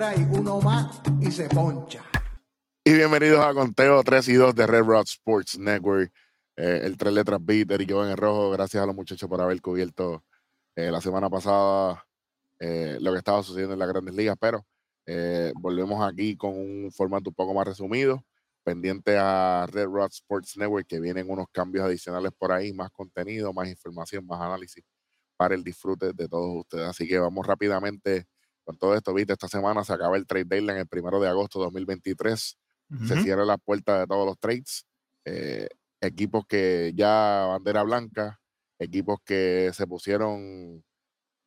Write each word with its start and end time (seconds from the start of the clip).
strikes, 0.00 0.38
uno 0.38 0.60
más 0.62 1.02
y 1.20 1.30
se 1.30 1.46
poncha. 1.48 2.02
Y 2.82 2.94
bienvenidos 2.94 3.44
a 3.44 3.52
Conteo 3.52 4.02
3 4.02 4.28
y 4.28 4.34
2 4.34 4.54
de 4.54 4.66
Red 4.66 4.84
Rock 4.84 5.06
Sports 5.08 5.58
Network. 5.58 6.10
Eh, 6.56 6.80
el 6.84 6.96
tres 6.96 7.12
letras 7.12 7.38
beat, 7.42 7.70
Eric 7.70 7.90
en 7.90 8.08
el 8.08 8.16
rojo. 8.16 8.50
Gracias 8.50 8.82
a 8.82 8.86
los 8.86 8.94
muchachos 8.94 9.28
por 9.28 9.42
haber 9.42 9.60
cubierto 9.60 10.24
eh, 10.74 10.90
la 10.90 11.02
semana 11.02 11.28
pasada 11.28 12.06
eh, 12.58 12.96
lo 12.98 13.12
que 13.12 13.18
estaba 13.18 13.42
sucediendo 13.42 13.74
en 13.74 13.78
las 13.78 13.88
grandes 13.88 14.14
ligas, 14.14 14.36
pero 14.40 14.64
volvemos 15.56 16.02
aquí 16.08 16.36
con 16.36 16.56
un 16.56 16.90
formato 16.92 17.30
un 17.30 17.34
poco 17.34 17.52
más 17.52 17.66
resumido, 17.66 18.24
pendiente 18.62 19.18
a 19.18 19.66
Red 19.70 19.86
Rock 19.86 20.12
Sports 20.12 20.56
Network, 20.56 20.86
que 20.86 21.00
vienen 21.00 21.28
unos 21.28 21.46
cambios 21.52 21.84
adicionales 21.84 22.32
por 22.38 22.52
ahí, 22.52 22.72
más 22.72 22.90
contenido, 22.90 23.52
más 23.52 23.68
información, 23.68 24.24
más 24.24 24.40
análisis 24.40 24.84
para 25.36 25.54
el 25.54 25.64
disfrute 25.64 26.12
de 26.14 26.28
todos 26.28 26.60
ustedes. 26.60 26.86
Así 26.86 27.08
que 27.08 27.18
vamos 27.18 27.46
rápidamente 27.46 28.26
con 28.64 28.76
todo 28.76 28.94
esto. 28.94 29.14
Viste, 29.14 29.32
esta 29.32 29.48
semana 29.48 29.84
se 29.84 29.92
acaba 29.92 30.16
el 30.16 30.26
trade 30.26 30.44
deadline 30.44 30.78
el 30.78 30.86
primero 30.86 31.20
de 31.20 31.28
agosto 31.28 31.58
de 31.58 31.66
2023. 31.66 32.58
Se 33.06 33.22
cierra 33.22 33.44
la 33.44 33.56
puerta 33.56 34.00
de 34.00 34.06
todos 34.06 34.26
los 34.26 34.38
trades. 34.38 34.84
Eh, 35.24 35.68
equipos 36.00 36.44
que 36.46 36.92
ya 36.96 37.46
bandera 37.48 37.84
blanca, 37.84 38.40
equipos 38.80 39.18
que 39.24 39.70
se 39.72 39.86
pusieron 39.86 40.82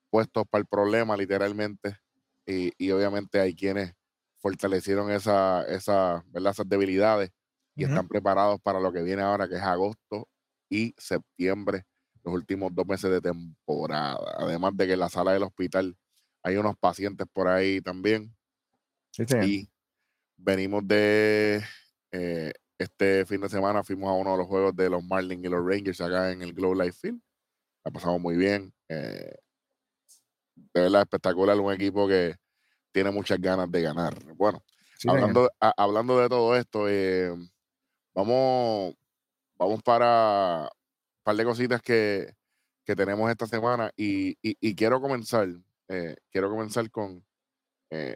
puestos 0.09 0.45
para 0.49 0.62
el 0.62 0.67
problema 0.67 1.17
literalmente. 1.17 1.98
Y, 2.45 2.91
obviamente 2.91 3.39
hay 3.39 3.55
quienes 3.55 3.94
fortalecieron 4.39 5.11
esa, 5.11 5.64
esa, 5.64 6.23
esas 6.33 6.67
debilidades 6.70 7.31
y 7.75 7.86
están 7.86 8.08
preparados 8.08 8.59
para 8.61 8.80
lo 8.80 8.92
que 8.92 9.02
viene 9.02 9.22
ahora, 9.22 9.48
que 9.48 9.55
es 9.55 9.61
agosto 9.61 10.27
y 10.70 10.94
septiembre 10.98 11.86
los 12.23 12.33
últimos 12.33 12.73
dos 12.73 12.86
meses 12.86 13.11
de 13.11 13.22
temporada. 13.22 14.36
Además 14.38 14.75
de 14.75 14.88
que 14.88 14.98
la 14.98 15.09
sala 15.09 15.33
del 15.33 15.44
hospital 15.44 15.98
hay 16.44 16.58
unos 16.58 16.77
pacientes 16.77 17.25
por 17.31 17.47
ahí 17.47 17.81
también. 17.81 18.36
Y 19.44 19.69
venimos 20.38 20.88
de 20.88 21.63
eh, 22.11 22.53
este 22.77 23.25
fin 23.25 23.41
de 23.41 23.49
semana, 23.49 23.83
fuimos 23.83 24.09
a 24.09 24.13
uno 24.13 24.31
de 24.31 24.38
los 24.38 24.47
juegos 24.47 24.75
de 24.75 24.89
los 24.89 25.03
Marlins 25.03 25.45
y 25.45 25.49
los 25.49 25.66
Rangers 25.66 26.02
acá 26.02 26.31
en 26.31 26.41
el 26.41 26.53
Globe 26.53 26.83
Life 26.86 26.99
Field. 26.99 27.21
La 27.83 27.91
pasamos 27.91 28.19
muy 28.19 28.36
bien. 28.36 28.73
Eh, 28.89 29.36
de 30.55 30.81
verdad 30.81 31.02
espectacular, 31.02 31.59
un 31.59 31.73
equipo 31.73 32.08
que 32.08 32.36
tiene 32.91 33.11
muchas 33.11 33.39
ganas 33.39 33.69
de 33.71 33.81
ganar. 33.81 34.14
Bueno, 34.36 34.64
hablando, 35.08 35.52
hablando 35.59 36.19
de 36.19 36.30
todo 36.30 36.55
esto, 36.55 36.88
eh, 36.89 37.33
vamos, 38.14 38.95
vamos 39.58 39.83
para 39.83 40.69
par 41.23 41.36
de 41.36 41.45
cositas 41.45 41.81
que, 41.81 42.36
tenemos 42.86 43.31
esta 43.31 43.47
semana 43.47 43.91
y, 43.95 44.36
quiero 44.75 45.02
comenzar, 45.02 45.47
eh, 45.88 46.16
quiero 46.31 46.50
comenzar 46.50 46.89
con 46.92 47.23
eh, 47.89 48.16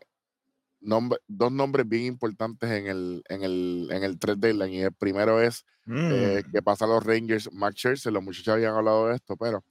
dos 0.80 1.52
nombres 1.52 1.88
bien 1.88 2.06
importantes 2.06 2.70
en 2.70 2.88
el, 2.88 3.24
en 3.30 3.44
el, 3.44 3.90
en 3.92 4.04
el 4.04 4.20
3 4.20 4.40
deadline. 4.40 4.74
Y 4.74 4.82
el 4.82 4.94
primero 4.94 5.42
es 5.42 5.66
eh, 5.88 6.44
mm. 6.46 6.52
que 6.52 6.62
pasa 6.62 6.86
a 6.86 6.88
los 6.88 7.04
Rangers, 7.04 7.52
Max 7.52 7.76
Scherzer, 7.76 8.14
los 8.14 8.24
muchachos 8.24 8.54
habían 8.54 8.76
hablado 8.76 9.08
de 9.08 9.16
esto, 9.16 9.36
pero 9.36 9.64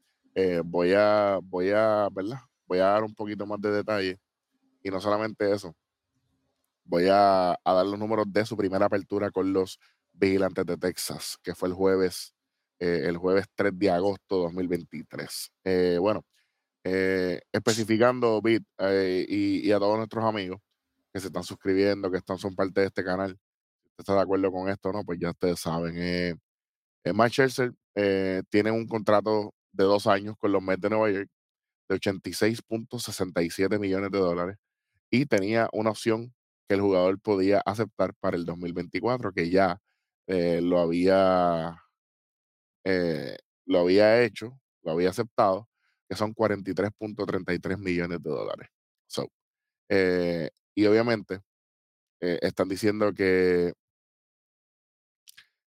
voy 0.65 0.93
a, 0.95 1.39
voy 1.43 1.71
a, 1.71 2.09
¿verdad? 2.13 2.41
Voy 2.67 2.79
a 2.79 2.87
dar 2.87 3.05
un 3.05 3.15
poquito 3.15 3.47
más 3.47 3.61
de 3.61 3.71
detalle. 3.71 4.19
Y 4.83 4.91
no 4.91 5.01
solamente 5.01 5.51
eso, 5.51 5.75
voy 6.85 7.09
a, 7.09 7.53
a 7.53 7.73
dar 7.73 7.87
los 7.87 7.99
números 7.99 8.27
de 8.29 8.45
su 8.45 8.57
primera 8.57 8.87
apertura 8.87 9.31
con 9.31 9.53
los 9.53 9.81
Vigilantes 10.13 10.65
de 10.65 10.77
Texas, 10.77 11.39
que 11.43 11.55
fue 11.55 11.69
el 11.69 11.75
jueves 11.75 12.37
eh, 12.79 13.05
el 13.07 13.17
jueves 13.17 13.47
3 13.55 13.73
de 13.79 13.91
agosto 13.91 14.37
de 14.37 14.43
2023. 14.43 15.53
Eh, 15.65 15.97
bueno, 15.99 16.25
eh, 16.89 17.41
especificando 17.53 18.41
Bit 18.43 18.65
y, 19.29 19.73
a 19.73 19.79
todos 19.79 19.97
nuestros 19.99 20.25
amigos 20.25 20.61
que 21.13 21.21
se 21.21 21.29
están 21.29 21.45
suscribiendo, 21.45 22.11
que 22.11 22.19
están, 22.19 22.39
son 22.39 22.55
parte 22.55 22.83
de 22.83 22.87
este 22.89 23.05
canal, 23.05 23.39
si 23.85 23.95
está 23.99 24.15
de 24.15 24.21
acuerdo 24.21 24.53
con 24.53 24.69
esto 24.69 24.93
no, 24.93 25.05
pues 25.05 25.19
ya 25.19 25.31
ustedes 25.31 25.61
saben. 25.61 25.97
Eh, 25.99 26.35
Mike 27.05 27.31
Scherzer 27.31 27.73
tiene 28.51 28.71
un 28.71 28.87
contrato 28.87 29.55
de 29.73 29.85
dos 29.85 30.07
años 30.07 30.37
con 30.39 30.53
los 30.53 30.63
Mets 30.63 30.81
de 30.83 30.91
Nueva 30.91 31.11
York 31.11 31.31
de 31.89 31.97
86.67 31.97 33.79
millones 33.79 34.11
de 34.11 34.19
dólares 34.19 34.57
y 35.11 35.27
tenía 35.27 35.69
una 35.73 35.91
opción 35.91 36.35
que 36.69 36.75
el 36.75 36.81
jugador 36.81 37.21
podía 37.21 37.63
aceptar 37.65 38.13
para 38.21 38.37
el 38.37 38.45
2024, 38.45 39.33
que 39.33 39.51
ya 39.51 39.81
lo 40.27 40.81
había 40.81 41.81
eh, 42.89 43.37
lo 43.65 43.81
había 43.81 44.23
hecho, 44.23 44.61
lo 44.85 44.93
había 44.93 45.11
aceptado, 45.11 45.69
que 46.09 46.17
son 46.17 46.35
43.33 46.35 47.79
millones 47.79 48.23
de 48.23 48.31
dólares. 48.31 48.69
So, 49.09 49.29
eh, 49.91 50.51
y 50.75 50.87
obviamente 50.87 51.41
eh, 52.21 52.39
están 52.43 52.69
diciendo 52.69 53.13
que 53.15 53.75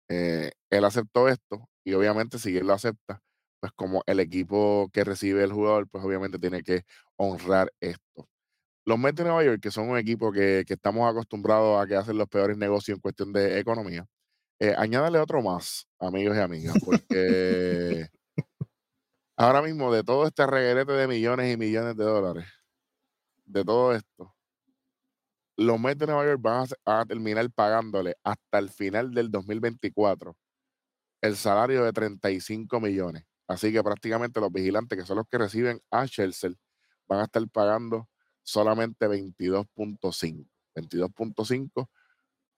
él 0.08 0.84
aceptó 0.84 1.28
esto 1.28 1.68
y 1.84 1.94
obviamente 1.94 2.38
si 2.38 2.56
él 2.56 2.66
lo 2.66 2.74
acepta, 2.74 3.20
pues 3.60 3.72
como 3.74 4.02
el 4.06 4.20
equipo 4.20 4.88
que 4.92 5.04
recibe 5.04 5.42
el 5.44 5.52
jugador, 5.52 5.88
pues 5.88 6.04
obviamente 6.04 6.38
tiene 6.38 6.62
que 6.62 6.84
honrar 7.16 7.72
esto. 7.80 8.28
Los 8.86 8.98
Mets 8.98 9.16
de 9.16 9.24
Nueva 9.24 9.44
York, 9.44 9.60
que 9.60 9.70
son 9.70 9.90
un 9.90 9.98
equipo 9.98 10.32
que, 10.32 10.64
que 10.66 10.74
estamos 10.74 11.10
acostumbrados 11.10 11.82
a 11.82 11.86
que 11.86 11.96
hacen 11.96 12.18
los 12.18 12.28
peores 12.28 12.56
negocios 12.56 12.96
en 12.96 13.00
cuestión 13.00 13.32
de 13.32 13.58
economía, 13.58 14.06
eh, 14.60 14.74
añádale 14.76 15.18
otro 15.18 15.42
más, 15.42 15.86
amigos 15.98 16.36
y 16.36 16.40
amigas, 16.40 16.76
porque 16.84 18.08
ahora 19.36 19.62
mismo 19.62 19.92
de 19.92 20.02
todo 20.02 20.26
este 20.26 20.46
reguerete 20.46 20.92
de 20.92 21.08
millones 21.08 21.52
y 21.52 21.56
millones 21.56 21.96
de 21.96 22.04
dólares, 22.04 22.46
de 23.44 23.64
todo 23.64 23.94
esto, 23.94 24.34
los 25.56 25.80
Mets 25.80 25.98
de 25.98 26.06
Nueva 26.06 26.24
York 26.26 26.40
van 26.40 26.66
a, 26.84 27.04
terminar 27.06 27.50
pagándole 27.50 28.16
hasta 28.22 28.58
el 28.58 28.70
final 28.70 29.12
del 29.12 29.30
2024 29.30 30.36
el 31.22 31.36
salario 31.36 31.82
de 31.84 31.92
35 31.92 32.78
millones. 32.80 33.24
Así 33.48 33.72
que 33.72 33.82
prácticamente 33.82 34.40
los 34.40 34.52
vigilantes, 34.52 34.98
que 34.98 35.06
son 35.06 35.16
los 35.16 35.26
que 35.28 35.38
reciben 35.38 35.80
a 35.90 36.06
Chelsea, 36.06 36.50
van 37.06 37.20
a 37.20 37.24
estar 37.24 37.42
pagando 37.48 38.08
solamente 38.42 39.06
22.5. 39.08 40.46
22.5 40.74 41.88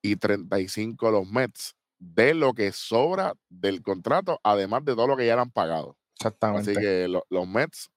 y 0.01 0.15
35 0.17 1.11
los 1.11 1.29
Mets 1.29 1.75
de 1.99 2.33
lo 2.33 2.53
que 2.53 2.71
sobra 2.71 3.33
del 3.49 3.81
contrato, 3.81 4.39
además 4.43 4.83
de 4.85 4.95
todo 4.95 5.07
lo 5.07 5.17
que 5.17 5.25
ya 5.25 5.35
le 5.35 5.41
han 5.41 5.51
pagado. 5.51 5.98
Exactamente. 6.19 6.71
Así 6.71 6.79
que 6.79 7.07
los 7.07 7.47
Mets, 7.47 7.89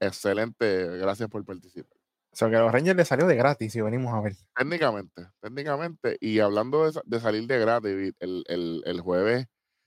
excelente, 0.00 0.96
gracias 0.96 1.28
por 1.28 1.44
participar. 1.44 1.96
O 2.32 2.36
sea, 2.36 2.48
que 2.48 2.56
a 2.56 2.60
los 2.60 2.72
Rangers 2.72 2.96
les 2.96 3.08
salió 3.08 3.26
de 3.26 3.36
gratis 3.36 3.74
y 3.76 3.80
venimos 3.80 4.14
a 4.14 4.20
ver. 4.20 4.34
Técnicamente, 4.54 5.26
técnicamente. 5.40 6.16
Y 6.20 6.40
hablando 6.40 6.90
de, 6.90 7.20
salir 7.20 7.46
de 7.46 7.58
gratis, 7.58 8.14
el, 8.18 9.00
jueves 9.02 9.46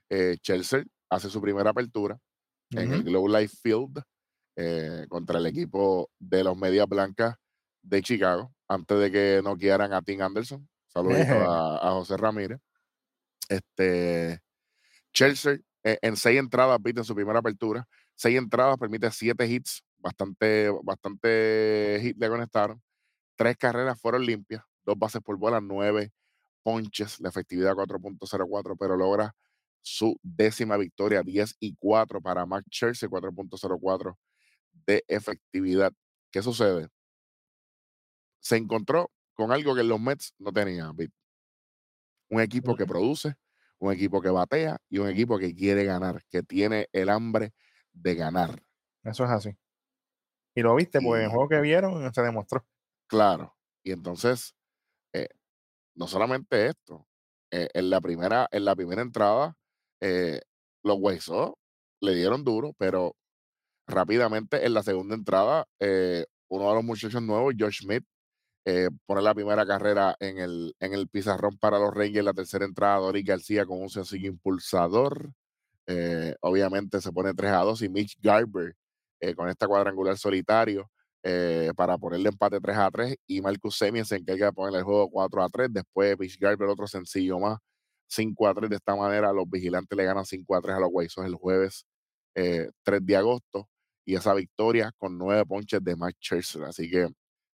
eh, 0.09 0.38
Chelsea 0.41 0.83
hace 1.09 1.29
su 1.29 1.41
primera 1.41 1.72
apertura 1.72 2.19
en 2.72 2.94
el 2.94 3.03
Globe 3.03 3.41
Life 3.41 3.57
Field 3.61 4.01
eh, 4.56 5.06
contra 5.09 5.39
el 5.39 5.47
equipo 5.47 6.11
de 6.19 6.44
los 6.44 6.56
Medias 6.56 6.88
Blancas 6.88 7.35
de 7.81 8.01
Chicago, 8.03 8.51
antes 8.67 9.00
de 9.00 9.11
que 9.11 9.41
no 9.44 9.57
quieran 9.57 9.94
a 9.94 10.01
Tim 10.01 10.21
Anderson. 10.21 10.67
Saludos 10.88 11.27
a, 11.27 11.88
a 11.88 11.91
José 11.91 12.17
Ramírez. 12.17 12.59
Este, 13.47 14.41
Chelsea 15.11 15.59
eh, 15.84 15.97
en 16.01 16.16
seis 16.17 16.40
entradas, 16.40 16.79
viste, 16.81 17.01
en 17.01 17.06
su 17.06 17.16
primera 17.16 17.40
apertura, 17.40 17.88
seis 18.16 18.38
entradas, 18.38 18.78
permite 18.78 19.12
siete 19.12 19.47
hits, 19.47 19.84
bastante, 19.97 20.72
bastante 20.84 22.00
hits 22.03 22.19
le 22.19 22.29
conectaron. 22.29 22.81
Tres 23.35 23.57
carreras 23.57 24.00
fueron 24.00 24.25
limpias, 24.25 24.63
dos 24.83 24.98
bases 24.98 25.21
por 25.21 25.38
bola, 25.38 25.62
nueve 25.62 26.12
ponches, 26.63 27.19
la 27.19 27.30
efectividad 27.30 27.74
4.04, 27.74 28.75
pero 28.77 28.95
logra 28.95 29.33
su 29.81 30.19
décima 30.21 30.77
victoria, 30.77 31.24
10 31.24 31.56
y 31.59 31.75
4 31.75 32.21
para 32.21 32.45
Max 32.45 32.65
Chelsea, 32.69 33.09
4.04 33.09 34.15
de 34.86 35.03
efectividad. 35.07 35.94
¿Qué 36.31 36.42
sucede? 36.42 36.89
Se 38.39 38.57
encontró 38.57 39.12
con 39.33 39.51
algo 39.51 39.75
que 39.75 39.83
los 39.83 40.00
Mets 40.00 40.33
no 40.38 40.51
tenían, 40.51 40.95
un 42.30 42.42
equipo 42.42 42.75
que 42.75 42.86
produce, 42.86 43.36
un 43.79 43.93
equipo 43.93 44.21
que 44.21 44.29
batea 44.29 44.77
y 44.89 44.99
un 44.99 45.09
equipo 45.09 45.37
que 45.37 45.55
quiere 45.55 45.85
ganar, 45.85 46.21
que 46.29 46.43
tiene 46.43 46.87
el 46.91 47.09
hambre 47.09 47.53
de 47.93 48.15
ganar. 48.15 48.61
Eso 49.03 49.23
es 49.23 49.31
así. 49.31 49.57
Y 50.55 50.61
lo 50.61 50.75
viste, 50.75 50.99
pues 51.01 51.19
en 51.19 51.25
el 51.25 51.31
juego 51.31 51.47
que 51.47 51.61
vieron 51.61 52.13
se 52.13 52.21
demostró. 52.21 52.65
Claro. 53.07 53.55
Y 53.83 53.91
entonces, 53.91 54.55
eh, 55.13 55.29
no 55.95 56.07
solamente 56.07 56.67
esto, 56.67 57.07
eh, 57.51 57.69
en, 57.73 57.89
la 57.89 58.01
primera, 58.01 58.47
en 58.51 58.65
la 58.65 58.75
primera 58.75 59.01
entrada, 59.01 59.55
eh, 60.01 60.41
los 60.83 60.97
Huesos 60.99 61.53
le 62.01 62.15
dieron 62.15 62.43
duro, 62.43 62.73
pero 62.77 63.15
rápidamente 63.87 64.65
en 64.65 64.73
la 64.73 64.83
segunda 64.83 65.15
entrada, 65.15 65.65
uno 66.49 66.69
de 66.69 66.75
los 66.75 66.83
muchachos 66.83 67.21
nuevos, 67.21 67.53
Josh 67.57 67.81
Smith, 67.83 68.05
eh, 68.65 68.89
pone 69.06 69.21
la 69.21 69.33
primera 69.33 69.65
carrera 69.65 70.15
en 70.19 70.38
el, 70.39 70.75
en 70.79 70.94
el 70.94 71.07
pizarrón 71.07 71.57
para 71.57 71.79
los 71.79 71.94
Rangers, 71.94 72.25
la 72.25 72.33
tercera 72.33 72.65
entrada, 72.65 72.97
Dory 72.97 73.23
García 73.23 73.65
con 73.65 73.81
un 73.81 73.89
sencillo 73.89 74.27
impulsador. 74.29 75.31
Eh, 75.88 76.35
obviamente 76.41 77.01
se 77.01 77.11
pone 77.11 77.33
3 77.33 77.51
a 77.51 77.59
2 77.59 77.81
y 77.83 77.89
Mitch 77.89 78.17
Garber 78.21 78.75
eh, 79.19 79.33
con 79.35 79.50
esta 79.50 79.67
cuadrangular 79.67 80.17
solitario 80.17 80.89
eh, 81.23 81.71
para 81.75 81.97
ponerle 81.97 82.29
empate 82.29 82.61
3 82.61 82.77
a 82.77 82.89
3 82.91 83.15
y 83.27 83.41
Marcus 83.41 83.77
Semien 83.77 84.06
se 84.06 84.15
encarga 84.15 84.47
de 84.47 84.53
ponerle 84.53 84.79
el 84.79 84.85
juego 84.85 85.09
4 85.09 85.44
a 85.44 85.50
3. 85.50 85.69
Después 85.71 86.17
Mitch 86.19 86.39
Garber 86.39 86.69
otro 86.69 86.88
sencillo 86.88 87.39
más, 87.39 87.59
5 88.07 88.47
a 88.47 88.53
3. 88.53 88.69
De 88.69 88.75
esta 88.77 88.95
manera 88.95 89.33
los 89.33 89.50
vigilantes 89.50 89.97
le 89.97 90.05
ganan 90.05 90.25
5 90.25 90.55
a 90.55 90.62
3 90.62 90.75
a 90.75 90.79
los 90.79 90.91
Sox 91.12 91.27
el 91.27 91.35
jueves 91.35 91.85
3 92.33 92.71
eh, 92.85 93.00
de 93.01 93.15
agosto 93.17 93.69
y 94.05 94.15
esa 94.15 94.33
victoria 94.33 94.91
con 94.97 95.17
9 95.17 95.45
ponches 95.45 95.83
de 95.83 95.95
Max 95.95 96.17
Scherzer. 96.21 96.63
Así 96.63 96.89
que 96.89 97.09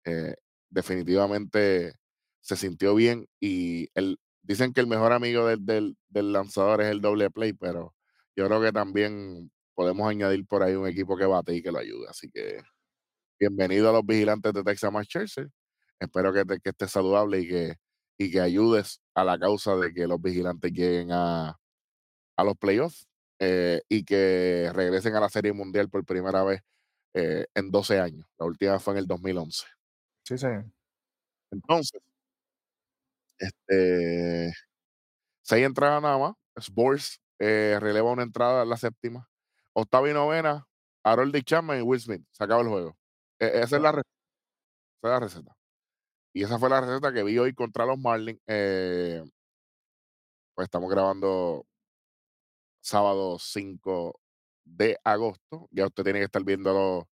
eh, 0.05 0.35
definitivamente 0.71 1.95
se 2.41 2.55
sintió 2.55 2.95
bien 2.95 3.27
y 3.39 3.89
el, 3.93 4.19
dicen 4.41 4.73
que 4.73 4.81
el 4.81 4.87
mejor 4.87 5.13
amigo 5.13 5.45
del, 5.45 5.95
del, 6.09 6.33
lanzador 6.33 6.81
es 6.81 6.87
el 6.87 7.01
doble 7.01 7.29
play, 7.29 7.53
pero 7.53 7.93
yo 8.35 8.47
creo 8.47 8.61
que 8.61 8.71
también 8.71 9.51
podemos 9.75 10.09
añadir 10.09 10.45
por 10.47 10.63
ahí 10.63 10.75
un 10.75 10.87
equipo 10.87 11.15
que 11.17 11.25
bate 11.25 11.55
y 11.55 11.61
que 11.61 11.71
lo 11.71 11.79
ayude. 11.79 12.07
Así 12.09 12.29
que 12.31 12.61
bienvenido 13.39 13.89
a 13.89 13.93
los 13.93 14.05
vigilantes 14.05 14.53
de 14.53 14.63
Texas 14.63 14.91
Scherzer. 15.03 15.49
Espero 15.99 16.33
que, 16.33 16.45
te, 16.45 16.59
que 16.59 16.69
estés 16.71 16.91
saludable 16.91 17.41
y 17.41 17.47
que, 17.47 17.75
y 18.17 18.31
que 18.31 18.41
ayudes 18.41 19.01
a 19.13 19.23
la 19.23 19.37
causa 19.39 19.75
de 19.75 19.93
que 19.93 20.07
los 20.07 20.21
vigilantes 20.21 20.71
lleguen 20.71 21.11
a, 21.11 21.59
a 22.37 22.43
los 22.43 22.57
playoffs 22.57 23.07
eh, 23.39 23.81
y 23.89 24.03
que 24.03 24.71
regresen 24.73 25.15
a 25.15 25.19
la 25.19 25.29
Serie 25.29 25.53
Mundial 25.53 25.89
por 25.89 26.05
primera 26.05 26.43
vez 26.43 26.61
eh, 27.13 27.45
en 27.55 27.71
12 27.71 27.99
años. 27.99 28.27
La 28.39 28.45
última 28.45 28.79
fue 28.79 28.93
en 28.95 28.99
el 28.99 29.07
2011. 29.07 29.65
Sí, 30.25 30.37
sí. 30.37 30.47
Entonces, 31.51 32.01
este, 33.39 34.53
seis 35.43 35.65
entradas 35.65 36.01
nada 36.01 36.17
más. 36.17 36.35
Sports 36.57 37.21
eh, 37.39 37.77
releva 37.81 38.11
una 38.11 38.23
entrada, 38.23 38.65
la 38.65 38.77
séptima. 38.77 39.29
Octava 39.73 40.09
y 40.09 40.13
novena, 40.13 40.67
Harold 41.03 41.33
Dick 41.35 41.45
Chapman 41.45 41.79
y 41.79 41.81
Will 41.83 42.01
Smith. 42.01 42.23
Se 42.31 42.43
acaba 42.43 42.61
el 42.63 42.69
juego. 42.69 42.97
E, 43.39 43.47
esa, 43.63 43.77
es 43.77 43.83
la 43.83 43.89
esa 43.91 44.01
es 45.03 45.09
la 45.11 45.19
receta. 45.19 45.57
Y 46.33 46.43
esa 46.43 46.59
fue 46.59 46.69
la 46.69 46.81
receta 46.81 47.13
que 47.13 47.23
vi 47.23 47.37
hoy 47.39 47.53
contra 47.53 47.85
los 47.85 47.99
Marlins. 47.99 48.39
Eh, 48.47 49.23
pues 50.55 50.65
estamos 50.65 50.89
grabando 50.89 51.65
sábado 52.83 53.37
5 53.39 54.19
de 54.65 54.97
agosto. 55.03 55.67
Ya 55.71 55.85
usted 55.87 56.03
tiene 56.03 56.19
que 56.19 56.25
estar 56.25 56.43
viéndolo 56.43 57.07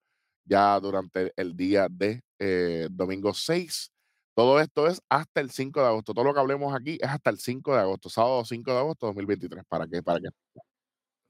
ya 0.49 0.81
durante 0.81 1.33
el 1.37 1.57
día 1.57 1.89
de 1.91 2.23
eh, 2.39 2.89
domingo 2.91 3.35
6. 3.35 3.93
Todo 4.35 4.61
esto 4.61 4.87
es 4.87 5.03
hasta 5.09 5.41
el 5.41 5.51
5 5.51 5.81
de 5.81 5.87
agosto. 5.89 6.15
Todo 6.15 6.25
lo 6.27 6.35
que 6.35 6.41
hablemos 6.41 6.75
aquí 6.75 6.99
es 7.01 7.09
hasta 7.09 7.31
el 7.31 7.39
5 7.39 7.75
de 7.75 7.81
agosto, 7.81 8.09
sábado 8.09 8.45
5 8.45 8.71
de 8.73 8.79
agosto 8.79 9.07
de 9.07 9.11
2023. 9.11 9.65
¿Para 9.69 9.87
que 9.87 10.03
Para 10.03 10.21
que, 10.21 10.29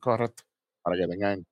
Correcto. 0.00 0.42
Para 0.82 0.96
que 0.96 1.06
tengan. 1.08 1.46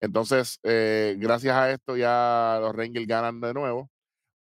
Entonces, 0.00 0.58
eh, 0.64 1.14
gracias 1.18 1.54
a 1.54 1.70
esto 1.70 1.96
ya 1.96 2.58
los 2.60 2.74
Rangers 2.74 3.06
ganan 3.06 3.40
de 3.40 3.54
nuevo. 3.54 3.88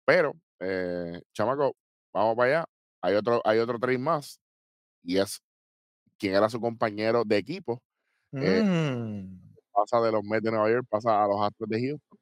Pero, 0.06 0.34
eh, 0.60 1.22
chamaco, 1.34 1.76
vamos 2.14 2.36
para 2.36 2.60
allá. 2.62 2.66
Hay 3.02 3.16
otro, 3.16 3.42
hay 3.46 3.60
otro 3.60 3.80
tres 3.80 4.00
más. 4.00 4.40
Y 5.04 5.18
es 5.20 5.42
quien 6.18 6.36
era 6.36 6.50
su 6.50 6.62
compañero 6.62 7.24
de 7.26 7.38
equipo. 7.38 7.82
Eh, 8.34 8.62
mm. 8.64 9.51
Pasa 9.82 10.02
de 10.06 10.12
los 10.12 10.24
Mets 10.24 10.44
de 10.44 10.52
Nueva 10.52 10.70
York, 10.72 10.86
pasa 10.90 11.24
a 11.24 11.28
los 11.28 11.42
Astros 11.42 11.70
de 11.70 11.80
Houston. 11.82 12.18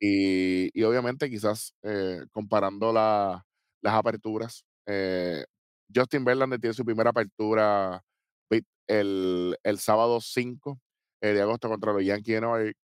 Y, 0.00 0.70
y 0.78 0.84
obviamente 0.84 1.28
quizás 1.28 1.74
eh, 1.82 2.20
comparando 2.32 2.92
la, 2.92 3.44
las 3.82 3.94
aperturas, 3.94 4.64
eh, 4.86 5.44
Justin 5.94 6.24
Verlander 6.24 6.60
tiene 6.60 6.74
su 6.74 6.84
primera 6.84 7.10
apertura 7.10 8.02
el, 8.88 9.56
el 9.62 9.78
sábado 9.78 10.20
5 10.20 10.78
de 11.20 11.42
agosto 11.42 11.68
contra 11.68 11.92
los 11.92 12.02
Yankees 12.04 12.36
de 12.36 12.40
Nueva 12.40 12.64
York. 12.64 12.76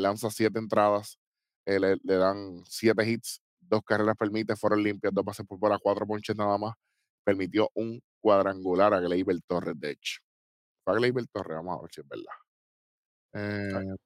lanza 0.00 0.30
siete 0.30 0.58
entradas, 0.60 1.18
le, 1.66 1.96
le, 2.02 2.14
dan 2.16 2.62
siete 2.66 3.08
hits, 3.08 3.40
dos 3.60 3.82
carreras 3.84 4.16
permite, 4.16 4.54
fueron 4.56 4.82
limpias, 4.82 5.12
dos 5.12 5.24
pases 5.24 5.46
por 5.46 5.58
bola, 5.58 5.78
cuatro 5.78 6.06
ponches 6.06 6.36
nada 6.36 6.56
más. 6.58 6.74
Permitió 7.24 7.70
un 7.74 8.00
cuadrangular 8.20 8.94
a 8.94 9.00
Gleyber 9.00 9.40
Torres, 9.46 9.74
de 9.78 9.92
hecho. 9.92 10.20
Fue 10.84 10.94
a 10.94 10.96
Gleyber 10.98 11.26
Torres, 11.28 11.56
vamos 11.56 11.78
a 11.78 11.82
ver 11.82 11.90
si 11.92 12.00
es 12.02 12.08
verdad. 12.08 12.43
Eh, 13.34 13.96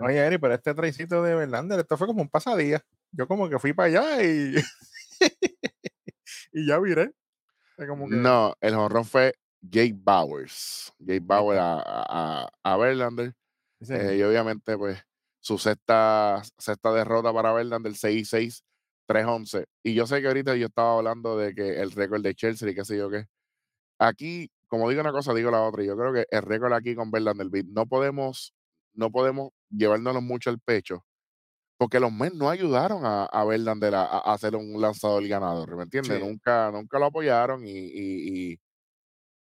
Oye, 0.00 0.18
Eri, 0.18 0.38
pero 0.38 0.54
este 0.54 0.74
traicito 0.74 1.22
de 1.22 1.34
Verlander, 1.34 1.80
esto 1.80 1.96
fue 1.96 2.06
como 2.06 2.22
un 2.22 2.28
pasadía. 2.28 2.82
Yo 3.12 3.26
como 3.26 3.48
que 3.48 3.58
fui 3.58 3.72
para 3.72 3.88
allá 3.88 4.22
y, 4.24 4.54
y 6.52 6.66
ya 6.66 6.78
viré. 6.78 7.12
Como 7.88 8.08
que... 8.08 8.16
No, 8.16 8.54
el 8.60 8.74
honrón 8.74 9.04
fue 9.04 9.34
Jake 9.60 9.94
Bowers. 9.96 10.92
Jake 10.98 11.20
Bowers 11.22 11.60
a, 11.60 11.82
a, 11.84 12.48
a 12.62 12.76
Verlander. 12.76 13.34
Eh, 13.88 14.16
y 14.18 14.22
obviamente, 14.22 14.76
pues, 14.76 15.02
su 15.40 15.58
sexta, 15.58 16.42
sexta 16.58 16.92
derrota 16.92 17.32
para 17.32 17.52
Verlander, 17.52 17.92
6-6, 17.92 18.62
3-11. 19.08 19.64
Y 19.82 19.94
yo 19.94 20.06
sé 20.06 20.20
que 20.20 20.28
ahorita 20.28 20.54
yo 20.56 20.66
estaba 20.66 20.98
hablando 20.98 21.36
de 21.36 21.54
que 21.54 21.80
el 21.80 21.90
récord 21.92 22.22
de 22.22 22.34
Chelsea 22.34 22.70
y 22.70 22.74
qué 22.74 22.84
sé 22.84 22.96
yo 22.96 23.10
qué. 23.10 23.26
Aquí, 23.98 24.50
como 24.70 24.88
digo 24.88 25.02
una 25.02 25.12
cosa, 25.12 25.34
digo 25.34 25.50
la 25.50 25.62
otra. 25.62 25.84
Yo 25.84 25.96
creo 25.96 26.12
que 26.14 26.26
el 26.30 26.42
récord 26.42 26.72
aquí 26.72 26.94
con 26.94 27.10
Verlander 27.10 27.48
no 27.66 27.86
podemos 27.86 28.54
no 28.94 29.10
podemos 29.10 29.50
llevárnoslo 29.70 30.20
mucho 30.20 30.50
al 30.50 30.58
pecho, 30.60 31.04
porque 31.78 32.00
los 32.00 32.12
Mets 32.12 32.36
no 32.36 32.50
ayudaron 32.50 33.04
a, 33.04 33.24
a 33.24 33.44
Verlander 33.44 33.94
a, 33.94 34.04
a, 34.04 34.34
hacer 34.34 34.56
un 34.56 34.80
lanzador 34.80 35.26
ganador, 35.26 35.76
¿me 35.76 35.84
entiendes? 35.84 36.20
Nunca, 36.20 36.70
nunca 36.72 36.98
lo 36.98 37.06
apoyaron 37.06 37.66
y, 37.66 37.70
y, 37.72 38.60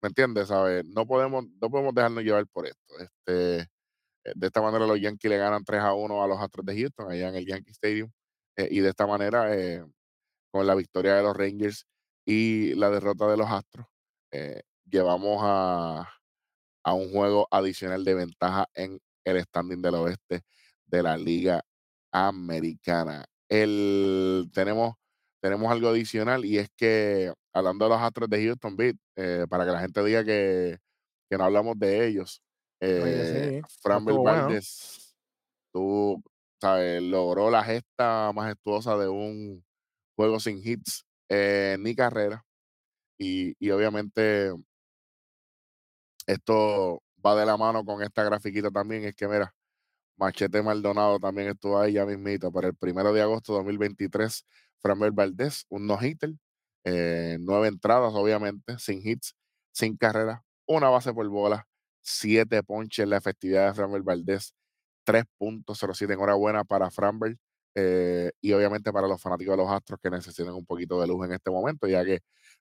¿me 0.01 0.09
entiendes? 0.09 0.47
¿Sabes? 0.49 0.85
No 0.85 1.05
podemos, 1.05 1.45
no 1.61 1.69
podemos 1.69 1.93
dejarnos 1.93 2.23
llevar 2.23 2.47
por 2.47 2.67
esto. 2.67 2.99
Este, 2.99 3.59
eh, 4.25 4.33
de 4.35 4.47
esta 4.47 4.61
manera 4.61 4.87
los 4.87 4.99
Yankees 4.99 5.29
le 5.29 5.37
ganan 5.37 5.63
3 5.63 5.81
a 5.81 5.93
1 5.93 6.23
a 6.23 6.27
los 6.27 6.41
Astros 6.41 6.65
de 6.65 6.77
Houston 6.79 7.11
allá 7.11 7.29
en 7.29 7.35
el 7.35 7.45
Yankee 7.45 7.71
Stadium 7.71 8.11
eh, 8.57 8.67
y 8.71 8.79
de 8.79 8.89
esta 8.89 9.07
manera 9.07 9.55
eh, 9.57 9.83
con 10.51 10.67
la 10.67 10.75
victoria 10.75 11.15
de 11.15 11.23
los 11.23 11.35
Rangers 11.35 11.85
y 12.25 12.75
la 12.75 12.89
derrota 12.89 13.27
de 13.29 13.37
los 13.37 13.49
Astros 13.49 13.87
llevamos 14.85 15.39
a, 15.41 16.09
a 16.83 16.93
un 16.93 17.11
juego 17.11 17.47
adicional 17.51 18.03
de 18.03 18.13
ventaja 18.13 18.67
en 18.73 18.99
el 19.25 19.41
standing 19.43 19.81
del 19.81 19.95
oeste 19.95 20.41
de 20.85 21.03
la 21.03 21.17
Liga 21.17 21.63
Americana. 22.11 23.25
El, 23.49 24.49
tenemos, 24.53 24.95
tenemos 25.41 25.71
algo 25.71 25.89
adicional 25.89 26.45
y 26.45 26.57
es 26.57 26.69
que, 26.75 27.33
hablando 27.53 27.85
de 27.85 27.89
los 27.89 28.01
Astros 28.01 28.29
de 28.29 28.45
Houston 28.45 28.75
Beat, 28.75 28.95
eh, 29.15 29.45
para 29.49 29.65
que 29.65 29.71
la 29.71 29.79
gente 29.79 30.03
diga 30.03 30.23
que, 30.23 30.77
que 31.29 31.37
no 31.37 31.45
hablamos 31.45 31.77
de 31.79 32.07
ellos, 32.07 32.41
eh, 32.81 33.61
Fran 33.81 34.05
tú, 35.71 36.21
sabes, 36.61 37.01
logró 37.01 37.49
la 37.49 37.63
gesta 37.63 38.31
majestuosa 38.33 38.97
de 38.97 39.07
un 39.07 39.63
juego 40.15 40.39
sin 40.39 40.61
hits 40.63 41.05
eh, 41.29 41.77
ni 41.79 41.95
carrera. 41.95 42.45
Y, 43.17 43.55
y 43.59 43.71
obviamente 43.71 44.51
esto 46.27 47.03
va 47.25 47.35
de 47.35 47.45
la 47.45 47.57
mano 47.57 47.85
con 47.85 48.01
esta 48.03 48.23
grafiquita 48.23 48.71
también, 48.71 49.03
es 49.05 49.15
que 49.15 49.27
mira, 49.27 49.53
Machete 50.17 50.61
Maldonado 50.61 51.19
también 51.19 51.49
estuvo 51.49 51.79
ahí 51.79 51.93
ya 51.93 52.05
mismito 52.05 52.51
para 52.51 52.67
el 52.69 52.75
primero 52.75 53.13
de 53.13 53.21
agosto 53.21 53.53
de 53.53 53.59
2023, 53.59 54.45
Framber 54.81 55.11
Valdés, 55.11 55.65
un 55.69 55.87
no-hitter, 55.87 56.31
eh, 56.85 57.37
nueve 57.39 57.67
entradas 57.69 58.13
obviamente, 58.15 58.77
sin 58.79 59.05
hits, 59.07 59.35
sin 59.71 59.97
carrera, 59.97 60.43
una 60.67 60.89
base 60.89 61.13
por 61.13 61.27
bola, 61.29 61.67
siete 62.01 62.63
ponches, 62.63 63.07
la 63.07 63.17
efectividad 63.17 63.67
de 63.69 63.73
Framber 63.75 64.01
Valdés, 64.03 64.53
3.07, 65.05 66.13
enhorabuena 66.13 66.63
para 66.63 66.91
Framber 66.91 67.37
eh, 67.75 68.31
y 68.41 68.53
obviamente 68.53 68.91
para 68.93 69.07
los 69.07 69.21
fanáticos 69.21 69.53
de 69.53 69.63
los 69.63 69.71
Astros 69.71 69.99
que 70.01 70.09
necesitan 70.09 70.53
un 70.53 70.65
poquito 70.65 71.01
de 71.01 71.07
luz 71.07 71.25
en 71.25 71.33
este 71.33 71.49
momento, 71.51 71.87
ya 71.87 72.03
que 72.05 72.19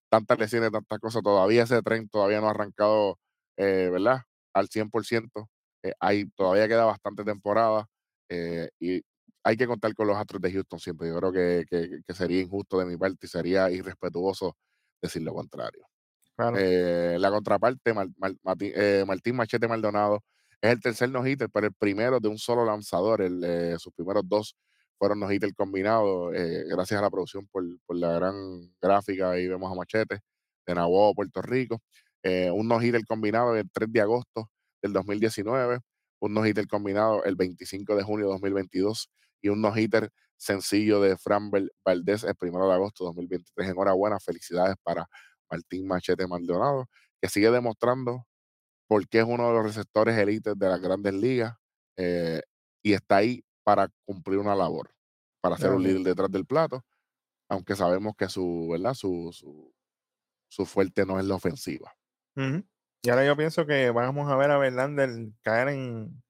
tantas 0.09 0.38
lesiones, 0.38 0.71
tantas 0.73 0.99
cosas, 0.99 1.23
todavía 1.23 1.64
ese 1.64 1.83
tren 1.83 2.09
todavía 2.09 2.40
no 2.40 2.49
ha 2.49 2.50
arrancado, 2.50 3.19
eh, 3.56 3.88
¿verdad? 3.90 4.23
al 4.52 4.68
100%. 4.68 5.49
Eh, 5.82 5.92
hay, 6.00 6.26
todavía 6.30 6.68
queda 6.68 6.85
bastante 6.85 7.25
temporada 7.25 7.87
eh, 8.28 8.71
y 8.78 9.02
hay 9.44 9.56
que 9.56 9.66
contar 9.66 9.94
con 9.94 10.06
los 10.06 10.16
Astros 10.16 10.40
de 10.40 10.52
Houston 10.52 10.78
siempre. 10.78 11.09
Yo 11.09 11.16
creo 11.18 11.32
que, 11.32 12.02
que, 12.06 12.14
sería 12.14 12.40
injusto 12.40 12.78
de 12.78 12.87
mi 12.87 12.97
parte 12.97 13.26
y 13.26 13.28
sería 13.28 13.71
irrespetuoso 13.71 14.56
decir 15.00 15.23
lo 15.23 15.35
contrario. 15.35 15.87
Eh, 16.56 17.16
la 17.18 17.30
contraparte, 17.30 17.92
Martín 17.94 19.37
Machete 19.37 19.68
Maldonado, 19.68 20.23
es 20.61 20.73
el 20.73 20.80
tercer 20.80 21.11
no-hitter, 21.11 21.49
pero 21.50 21.66
el 21.66 21.75
primero 21.75 22.21
de 22.21 22.28
un 22.28 22.38
solo 22.38 22.64
lanzador. 22.64 23.21
El, 23.21 23.76
sus 23.78 23.92
primeros 23.92 24.23
dos 24.26 24.56
fueron 24.97 25.21
no-hitter 25.21 25.52
combinados, 25.54 26.32
gracias 26.68 26.99
a 26.99 27.02
la 27.02 27.11
producción 27.11 27.47
por, 27.49 27.64
por, 27.85 27.97
la 27.97 28.12
gran 28.12 28.73
gráfica. 28.80 29.32
Ahí 29.32 29.49
vemos 29.49 29.71
a 29.71 29.75
Machete 29.75 30.21
de 30.66 30.75
Nahuatl, 30.75 31.16
Puerto 31.16 31.42
Rico. 31.42 31.82
Eh, 32.23 32.50
un 32.50 32.69
no-hitter 32.69 33.05
combinado 33.07 33.57
el 33.57 33.71
3 33.71 33.93
de 33.93 34.00
agosto 34.00 34.50
del 34.83 34.93
2019, 34.93 35.81
un 36.21 36.35
no-hitter 36.35 36.67
combinado 36.69 37.25
el 37.25 37.37
25 37.37 37.97
de 37.97 38.02
junio 38.05 38.26
de 38.26 38.33
2022 38.33 39.11
y 39.43 39.49
un 39.49 39.61
no-hitter 39.61 40.11
sencillo 40.37 41.00
de 41.00 41.17
Fran 41.17 41.50
Valdés 41.85 42.25
el 42.25 42.35
1 42.41 42.69
de 42.69 42.75
agosto 42.75 43.05
de 43.05 43.09
2023. 43.09 43.71
Enhorabuena, 43.71 44.21
felicidades 44.21 44.76
para 44.83 45.09
Martín 45.50 45.87
Machete 45.87 46.26
Maldonado, 46.26 46.88
que 47.21 47.29
sigue 47.29 47.50
demostrando 47.50 48.26
por 48.88 49.09
qué 49.09 49.21
es 49.21 49.25
uno 49.26 49.49
de 49.49 49.55
los 49.55 49.64
receptores 49.64 50.17
élites 50.19 50.59
de 50.59 50.69
las 50.69 50.81
grandes 50.81 51.14
ligas 51.14 51.55
eh, 51.97 52.43
y 52.83 52.93
está 52.95 53.17
ahí 53.19 53.45
para 53.64 53.88
cumplir 54.05 54.38
una 54.38 54.55
labor, 54.57 54.91
para 55.41 55.57
ser 55.57 55.73
un 55.73 55.83
líder 55.83 56.02
detrás 56.02 56.31
del 56.31 56.47
plato, 56.47 56.85
aunque 57.49 57.76
sabemos 57.76 58.14
que 58.17 58.29
su, 58.29 58.69
¿verdad? 58.73 58.95
Su, 58.95 59.31
su, 59.33 59.73
su 60.49 60.67
fuerte 60.67 61.07
no 61.07 61.19
es 61.21 61.26
la 61.26 61.37
ofensiva. 61.37 61.93
Y 62.37 63.11
ahora 63.11 63.27
yo 63.27 63.37
pienso 63.37 63.67
que 63.67 63.91
vamos 63.91 64.31
a 64.31 64.37
ver 64.37 64.51
a 64.51 64.59
Verlander 64.59 65.11
caer 65.43 65.69
en, 65.69 66.23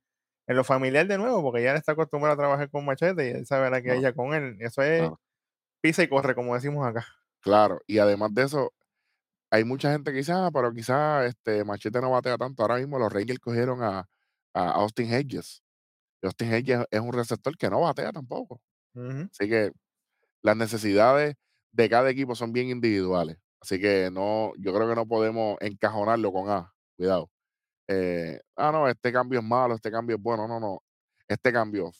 en 0.46 0.56
lo 0.56 0.64
familiar 0.64 1.06
de 1.06 1.18
nuevo, 1.18 1.42
porque 1.42 1.62
ya 1.62 1.74
está 1.74 1.92
acostumbrado 1.92 2.34
a 2.34 2.38
trabajar 2.38 2.70
con 2.70 2.84
machete 2.84 3.28
y 3.28 3.30
él 3.32 3.46
sabe 3.46 3.82
que 3.82 3.94
ella 3.94 4.12
con 4.12 4.34
él. 4.34 4.56
Eso 4.60 4.82
es 4.82 5.08
pisa 5.80 6.02
y 6.02 6.08
corre, 6.08 6.34
como 6.34 6.54
decimos 6.54 6.86
acá. 6.86 7.06
Claro, 7.40 7.80
y 7.86 7.98
además 7.98 8.32
de 8.34 8.44
eso, 8.44 8.72
hay 9.50 9.64
mucha 9.64 9.92
gente 9.92 10.12
que 10.12 10.18
dice, 10.18 10.32
ah, 10.32 10.50
pero 10.52 10.72
quizás 10.72 11.26
este 11.26 11.64
Machete 11.64 12.00
no 12.00 12.10
batea 12.10 12.38
tanto. 12.38 12.62
Ahora 12.62 12.76
mismo 12.76 12.98
los 12.98 13.12
Rangers 13.12 13.38
cogieron 13.38 13.82
a, 13.82 14.08
Austin 14.54 15.12
Hedges. 15.12 15.62
Austin 16.22 16.52
Hedges 16.52 16.86
es 16.90 17.00
un 17.00 17.12
receptor 17.12 17.56
que 17.56 17.68
no 17.68 17.80
batea 17.80 18.12
tampoco. 18.12 18.62
Así 18.94 19.48
que 19.48 19.72
las 20.42 20.56
necesidades 20.56 21.36
de 21.72 21.88
cada 21.88 22.10
equipo 22.10 22.34
son 22.34 22.52
bien 22.52 22.68
individuales. 22.68 23.38
Así 23.62 23.80
que 23.80 24.10
no, 24.12 24.52
yo 24.58 24.74
creo 24.74 24.88
que 24.88 24.96
no 24.96 25.06
podemos 25.06 25.56
encajonarlo 25.60 26.32
con 26.32 26.50
A. 26.50 26.74
Cuidado. 26.96 27.30
Eh, 27.88 28.40
ah, 28.56 28.72
no, 28.72 28.88
este 28.88 29.12
cambio 29.12 29.38
es 29.38 29.44
malo, 29.44 29.76
este 29.76 29.90
cambio 29.90 30.16
es 30.16 30.22
bueno. 30.22 30.48
No, 30.48 30.58
no. 30.58 30.82
Este 31.28 31.52
cambio 31.52 31.92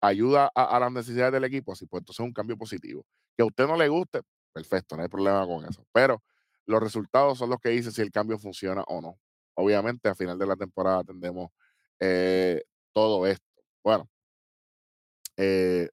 ayuda 0.00 0.50
a, 0.54 0.78
las 0.80 0.92
necesidades 0.92 1.32
del 1.32 1.44
equipo, 1.44 1.72
así 1.72 1.86
pues 1.86 2.02
entonces 2.02 2.20
es 2.20 2.26
un 2.26 2.32
cambio 2.32 2.56
positivo. 2.56 3.04
Que 3.36 3.42
a 3.42 3.46
usted 3.46 3.66
no 3.66 3.76
le 3.76 3.88
guste, 3.88 4.20
perfecto, 4.52 4.96
no 4.96 5.02
hay 5.02 5.08
problema 5.08 5.44
con 5.46 5.64
eso. 5.64 5.84
Pero 5.92 6.22
los 6.66 6.80
resultados 6.80 7.38
son 7.38 7.50
los 7.50 7.58
que 7.60 7.70
dicen 7.70 7.92
si 7.92 8.02
el 8.02 8.12
cambio 8.12 8.38
funciona 8.38 8.82
o 8.86 9.00
no. 9.00 9.18
Obviamente, 9.54 10.08
a 10.08 10.14
final 10.14 10.38
de 10.38 10.46
la 10.46 10.56
temporada 10.56 11.00
atendemos 11.00 11.50
eh, 12.00 12.62
todo 12.92 13.26
esto. 13.26 13.44
Bueno, 13.82 14.08
eh, 15.36 15.88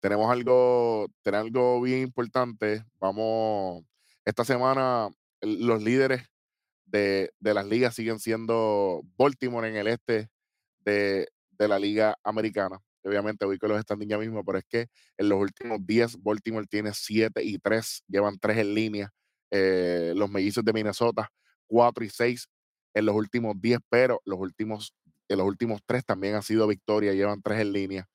tenemos 0.00 0.30
algo, 0.30 1.06
tenemos 1.22 1.46
algo 1.46 1.80
bien 1.80 2.02
importante. 2.02 2.84
Vamos, 3.00 3.84
esta 4.24 4.44
semana 4.44 5.08
los 5.40 5.82
líderes 5.82 6.24
de, 6.86 7.32
de, 7.40 7.54
las 7.54 7.66
ligas 7.66 7.94
siguen 7.94 8.18
siendo 8.18 9.02
Baltimore 9.16 9.68
en 9.68 9.76
el 9.76 9.88
este 9.88 10.28
de, 10.80 11.28
de 11.50 11.68
la 11.68 11.78
liga 11.78 12.16
americana. 12.22 12.78
Obviamente 13.04 13.44
con 13.58 13.70
los 13.70 13.80
standings 13.80 14.10
ya 14.10 14.18
mismo, 14.18 14.44
pero 14.44 14.58
es 14.58 14.64
que 14.68 14.86
en 15.16 15.28
los 15.28 15.40
últimos 15.40 15.78
10 15.84 16.22
Baltimore 16.22 16.66
tiene 16.68 16.92
7 16.94 17.42
y 17.42 17.58
3, 17.58 18.04
llevan 18.06 18.38
3 18.38 18.58
en 18.58 18.74
línea. 18.74 19.10
Eh, 19.50 20.12
los 20.16 20.30
mellizos 20.30 20.64
de 20.64 20.72
Minnesota 20.72 21.28
4 21.66 22.04
y 22.04 22.10
6 22.10 22.48
en 22.94 23.06
los 23.06 23.14
últimos 23.14 23.60
10, 23.60 23.80
pero 23.88 24.20
los 24.24 24.38
últimos, 24.38 24.94
en 25.28 25.38
los 25.38 25.46
últimos 25.46 25.80
3 25.86 26.04
también 26.04 26.36
han 26.36 26.42
sido 26.42 26.66
victorias, 26.66 27.14
llevan 27.14 27.42
3 27.42 27.60
en 27.60 27.72
línea. 27.72 28.06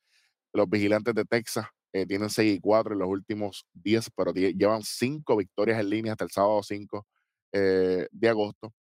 Los 0.53 0.69
vigilantes 0.69 1.13
de 1.15 1.25
Texas 1.25 1.67
eh, 1.93 2.05
tienen 2.05 2.29
6 2.29 2.57
y 2.57 2.59
4 2.59 2.93
en 2.93 2.99
los 2.99 3.09
últimos 3.09 3.65
10, 3.73 4.09
pero 4.15 4.33
llevan 4.33 4.83
5 4.83 5.37
victorias 5.37 5.79
en 5.79 5.89
línea 5.89 6.13
hasta 6.13 6.25
el 6.25 6.31
sábado 6.31 6.63
5 6.63 7.05
eh, 7.53 8.07
de 8.11 8.29
agosto. 8.29 8.73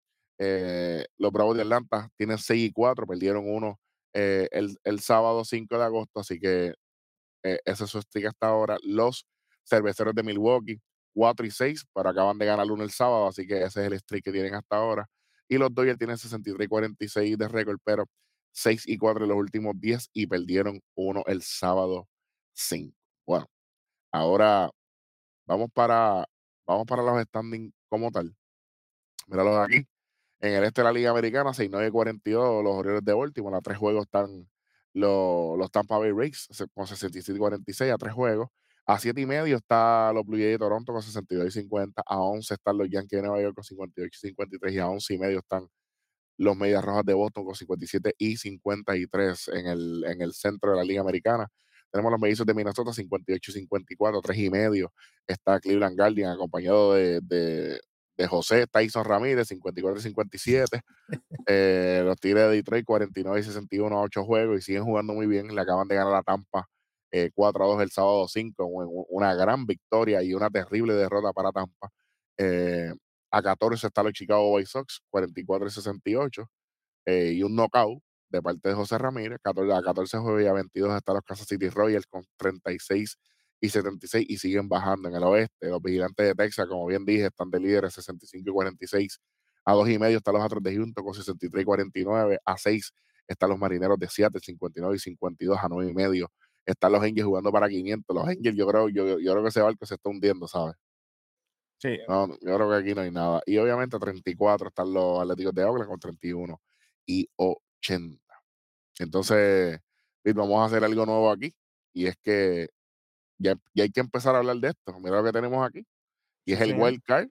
los 1.17 1.31
Bravos 1.31 1.55
de 1.55 1.63
Atlanta 1.63 2.09
tienen 2.17 2.37
6 2.37 2.69
y 2.69 2.71
4, 2.71 3.07
perdieron 3.07 3.45
uno 3.49 3.79
eh, 4.19 4.49
el, 4.51 4.99
sábado 4.99 5.45
5 5.45 5.77
de 5.77 5.83
agosto, 5.83 6.21
así 6.21 6.39
que 6.39 6.73
eh, 7.43 7.59
ese 7.65 7.83
es 7.83 7.89
su 7.89 8.01
streak 8.01 8.27
hasta 8.27 8.47
ahora. 8.47 8.77
Los 8.83 9.27
cerveceros 9.63 10.15
de 10.15 10.23
Milwaukee, 10.23 10.81
4 11.13 11.45
y 11.45 11.51
6, 11.51 11.85
pero 11.93 12.09
acaban 12.09 12.37
de 12.39 12.47
ganar 12.47 12.65
uno 12.71 12.83
el 12.83 12.89
sábado, 12.91 13.27
así 13.27 13.45
que 13.45 13.63
ese 13.63 13.81
es 13.81 13.91
el 13.91 13.99
streak 13.99 14.23
que 14.25 14.31
tienen 14.31 14.55
hasta 14.55 14.77
ahora. 14.77 15.07
Y 15.47 15.57
los 15.59 15.73
Dodgers 15.73 15.99
tienen 15.99 16.17
63 16.17 16.65
y 16.65 16.67
46 16.67 17.37
de 17.37 17.47
récord, 17.47 17.77
pero 17.83 18.05
6 18.53 18.87
y 18.87 18.97
4 18.97 19.25
en 19.25 19.29
los 19.29 19.37
últimos 19.37 19.75
10 19.79 20.09
y 20.13 20.25
perdieron 20.27 20.81
uno 20.95 21.23
el 21.27 21.43
sábado 21.43 22.07
5. 22.53 22.96
Bueno, 23.27 23.45
ahora 24.11 24.71
vamos 25.45 25.69
para, 25.73 26.25
vamos 26.65 26.85
para 26.87 27.03
los 27.03 27.21
standings 27.23 27.73
como 27.89 28.11
tal. 28.11 28.35
Míralos 29.27 29.57
aquí. 29.67 29.87
En 30.39 30.53
el 30.53 30.63
este 30.63 30.81
de 30.81 30.85
la 30.85 30.93
Liga 30.93 31.11
Americana, 31.11 31.51
6-9-42, 31.53 32.63
los 32.63 32.75
Orioles 32.75 33.03
de 33.03 33.13
Baltimore. 33.13 33.57
A 33.57 33.61
tres 33.61 33.77
juegos 33.77 34.05
están 34.05 34.49
los, 34.93 35.57
los 35.57 35.71
Tampa 35.71 35.97
Bay 35.97 36.11
Rays 36.11 36.47
con 36.73 36.85
67-46 36.87 37.93
a 37.93 37.97
tres 37.97 38.13
juegos. 38.13 38.49
A 38.85 38.99
siete 38.99 39.21
y 39.21 39.25
medio 39.25 39.57
está 39.57 40.13
los 40.13 40.25
Blue 40.25 40.37
Jays 40.37 40.53
de 40.53 40.59
Toronto 40.59 40.93
con 40.93 41.01
62 41.03 41.47
y 41.47 41.51
50. 41.51 42.03
A 42.05 42.19
11 42.21 42.53
están 42.53 42.77
los 42.77 42.89
Yankees 42.89 43.17
de 43.21 43.27
Nueva 43.27 43.41
York 43.41 43.55
con 43.55 43.63
58 43.65 44.09
y 44.23 44.27
53. 44.29 44.73
Y 44.73 44.79
a 44.79 44.87
11 44.87 45.13
y 45.13 45.17
medio 45.17 45.39
están 45.39 45.67
los 46.37 46.55
Medias 46.55 46.85
Rojas 46.85 47.03
de 47.05 47.13
Boston 47.13 47.45
con 47.45 47.55
57 47.55 48.15
y 48.17 48.37
53 48.37 49.49
en 49.49 49.67
el, 49.67 50.03
en 50.05 50.21
el 50.21 50.33
centro 50.33 50.71
de 50.71 50.77
la 50.77 50.83
Liga 50.85 51.01
Americana. 51.01 51.49
Tenemos 51.91 52.11
los 52.11 52.19
Mellizos 52.19 52.45
de 52.45 52.53
Minnesota 52.53 52.93
58 52.93 53.51
y 53.51 53.53
54, 53.53 54.21
3 54.21 54.37
y 54.37 54.49
medio. 54.49 54.93
Está 55.25 55.59
Cleveland 55.59 55.97
Guardian 55.97 56.31
acompañado 56.31 56.93
de, 56.93 57.21
de 58.17 58.27
José 58.27 58.65
Tyson 58.67 59.05
Ramírez, 59.05 59.47
54 59.47 59.99
y 59.99 60.03
57. 60.03 60.81
Eh, 61.49 62.01
los 62.03 62.19
Tigres 62.19 62.49
de 62.49 62.55
Detroit, 62.57 62.83
49 62.83 63.39
y 63.39 63.43
61 63.43 63.97
a 63.97 64.01
8 64.01 64.25
juegos 64.25 64.59
y 64.59 64.61
siguen 64.61 64.83
jugando 64.83 65.13
muy 65.13 65.27
bien. 65.27 65.53
Le 65.55 65.61
acaban 65.61 65.87
de 65.87 65.95
ganar 65.95 66.13
a 66.15 66.23
Tampa 66.23 66.67
4 67.33 67.63
eh, 67.63 67.65
a 67.65 67.67
2 67.73 67.83
el 67.83 67.91
sábado 67.91 68.27
5, 68.27 68.65
una 69.09 69.33
gran 69.33 69.65
victoria 69.65 70.21
y 70.23 70.33
una 70.33 70.49
terrible 70.49 70.93
derrota 70.93 71.31
para 71.31 71.51
Tampa. 71.53 71.89
Eh, 72.37 72.91
a 73.31 73.41
14 73.41 73.87
está 73.87 74.03
los 74.03 74.13
Chicago 74.13 74.51
White 74.55 74.67
Sox, 74.67 75.01
44 75.09 75.67
y 75.67 75.69
68. 75.71 76.49
y 77.07 77.43
un 77.43 77.55
knockout 77.55 78.01
de 78.29 78.41
parte 78.41 78.69
de 78.69 78.75
José 78.75 78.97
Ramírez. 78.97 79.39
14, 79.41 79.73
a 79.73 79.81
14 79.81 80.17
juegos 80.19 80.43
y 80.43 80.47
a 80.47 80.53
22 80.53 80.95
está 80.95 81.13
los 81.13 81.23
Kansas 81.23 81.47
City 81.47 81.69
Royals 81.69 82.05
con 82.07 82.23
36 82.37 83.17
y 83.59 83.69
76 83.69 84.25
y 84.29 84.37
siguen 84.37 84.69
bajando 84.69 85.09
en 85.09 85.15
el 85.15 85.23
oeste. 85.23 85.69
Los 85.69 85.81
vigilantes 85.81 86.27
de 86.27 86.35
Texas, 86.35 86.67
como 86.67 86.85
bien 86.85 87.05
dije, 87.05 87.27
están 87.27 87.49
de 87.49 87.59
líderes 87.59 87.93
65 87.93 88.49
y 88.49 88.53
46. 88.53 89.19
A 89.65 89.73
dos 89.73 89.89
y 89.89 89.99
medio 89.99 90.17
están 90.17 90.33
los 90.35 90.43
Astros 90.43 90.63
de 90.63 90.75
Houston 90.75 91.03
con 91.03 91.13
63 91.13 91.61
y 91.61 91.65
49. 91.65 92.39
A 92.45 92.57
6 92.57 92.93
están 93.27 93.49
los 93.49 93.59
Marineros 93.59 93.97
de 93.99 94.07
Seattle 94.07 94.39
59 94.39 94.95
y 94.95 94.99
52. 94.99 95.57
A 95.61 95.67
9 95.69 95.91
y 95.91 95.93
medio 95.93 96.31
están 96.65 96.91
los 96.91 97.01
Angels 97.01 97.25
jugando 97.25 97.51
para 97.51 97.67
500. 97.67 98.15
Los 98.15 98.27
Angels, 98.27 98.57
yo 98.57 98.67
creo, 98.67 98.89
yo, 98.89 99.19
yo 99.19 99.31
creo 99.31 99.43
que 99.43 99.49
ese 99.49 99.61
barco 99.61 99.85
se 99.85 99.95
está 99.95 100.09
hundiendo, 100.09 100.47
¿sabes? 100.47 100.75
Sí. 101.79 101.97
No, 102.07 102.27
yo 102.27 102.55
creo 102.55 102.69
que 102.69 102.75
aquí 102.75 102.95
no 102.95 103.01
hay 103.01 103.11
nada. 103.11 103.41
Y 103.45 103.57
obviamente 103.57 103.95
a 103.95 103.99
34 103.99 104.69
están 104.69 104.93
los 104.93 105.21
Atléticos 105.21 105.53
de 105.53 105.63
Oakland 105.63 105.89
con 105.89 105.99
31 105.99 106.61
y 107.05 107.29
80. 107.79 108.19
Entonces, 108.99 109.79
vamos 110.23 110.61
a 110.61 110.65
hacer 110.65 110.83
algo 110.83 111.05
nuevo 111.05 111.31
aquí. 111.31 111.53
Y 111.93 112.07
es 112.07 112.15
que 112.17 112.69
ya, 113.37 113.55
hay 113.75 113.91
que 113.91 113.99
empezar 113.99 114.35
a 114.35 114.39
hablar 114.39 114.57
de 114.57 114.69
esto. 114.69 114.99
Mira 114.99 115.17
lo 115.17 115.23
que 115.23 115.31
tenemos 115.31 115.65
aquí. 115.65 115.85
Y 116.45 116.53
es 116.53 116.61
el 116.61 116.75
wild 116.75 117.01
card 117.03 117.29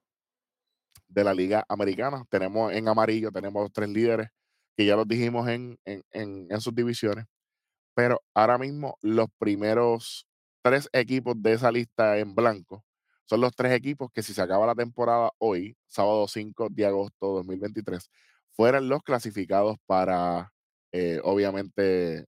de 1.09 1.25
la 1.25 1.35
Liga 1.35 1.65
Americana. 1.69 2.25
Tenemos 2.29 2.73
en 2.73 2.89
amarillo, 2.89 3.31
tenemos 3.31 3.71
tres 3.73 3.89
líderes 3.89 4.29
que 4.77 4.85
ya 4.85 4.97
los 4.97 5.09
dijimos 5.09 5.49
en, 5.49 5.79
en, 5.85 6.61
sus 6.61 6.75
divisiones. 6.75 7.25
Pero 7.95 8.21
ahora 8.35 8.59
mismo 8.59 8.99
los 9.01 9.29
primeros 9.39 10.27
tres 10.63 10.89
equipos 10.93 11.41
de 11.41 11.53
esa 11.55 11.73
lista 11.73 12.19
en 12.19 12.35
blanco 12.35 12.85
son 13.25 13.41
los 13.41 13.55
tres 13.55 13.73
equipos 13.73 14.11
que 14.13 14.23
si 14.23 14.35
se 14.35 14.43
acaba 14.43 14.67
la 14.67 14.75
temporada 14.75 15.31
hoy, 15.39 15.77
sábado 15.87 16.29
5 16.29 16.69
de 16.71 16.87
agosto 16.87 17.29
de 17.29 17.35
2023, 17.39 18.11
fueran 18.57 18.89
los 18.89 19.03
clasificados 19.03 19.77
para, 19.87 20.53
eh, 20.93 21.21
obviamente, 21.25 22.27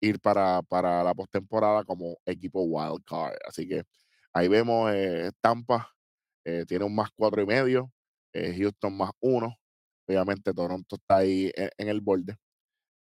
ir 0.00 0.20
para, 0.20 0.62
para 0.62 1.04
la 1.04 1.14
postemporada 1.14 1.84
como 1.84 2.18
equipo 2.26 2.62
wild 2.62 3.04
card. 3.06 3.36
Así 3.46 3.68
que 3.68 3.84
ahí 4.32 4.48
vemos 4.48 4.92
eh, 4.94 5.30
Tampa 5.40 5.90
eh, 6.44 6.64
tiene 6.66 6.84
un 6.86 6.94
más 6.94 7.10
cuatro 7.14 7.42
y 7.42 7.46
medio, 7.46 7.92
eh, 8.32 8.54
Houston 8.58 8.96
más 8.96 9.10
uno. 9.20 9.56
Obviamente 10.08 10.52
Toronto 10.54 10.96
está 10.96 11.18
ahí 11.18 11.52
en, 11.54 11.88
el 11.88 12.00
borde. 12.00 12.36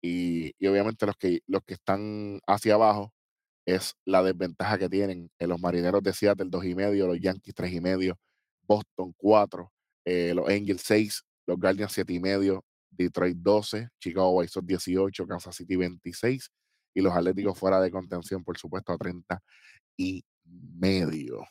Y, 0.03 0.53
obviamente 0.67 1.07
los 1.07 1.17
que, 1.17 1.41
los 1.47 1.63
que 1.67 1.75
están 1.75 2.41
hacia 2.47 2.75
abajo 2.75 3.13
es 3.67 3.95
la 4.07 4.23
desventaja 4.23 4.79
que 4.79 4.89
tienen 4.89 5.31
en 5.39 5.49
los 5.49 5.61
marineros 5.61 6.03
de 6.03 6.13
Seattle, 6.15 6.49
dos 6.51 6.65
y 6.65 6.75
medio, 6.75 7.07
los 7.09 7.21
Yankees, 7.21 7.55
tres 7.55 7.73
y 7.73 7.81
medio, 7.81 8.19
Boston, 8.63 9.15
cuatro, 9.17 9.73
los 10.07 10.49
Angels, 10.49 10.83
seis, 10.85 11.25
los 11.47 11.59
Guardians, 11.59 11.93
siete 11.93 12.13
y 12.13 12.21
medio, 12.21 12.65
Detroit, 12.91 13.37
12, 13.37 13.89
Chicago 13.99 14.31
White 14.31 14.53
Sox, 14.53 14.67
18, 14.67 15.27
Kansas 15.27 15.57
City, 15.57 15.77
26, 15.77 16.51
y 16.95 17.01
los 17.01 17.13
Atléticos 17.15 17.59
fuera 17.59 17.81
de 17.81 17.91
contención, 17.91 18.45
por 18.45 18.57
supuesto, 18.57 18.93
a 18.93 18.99
30 18.99 19.41
y 19.97 20.25
medio. 20.45 21.45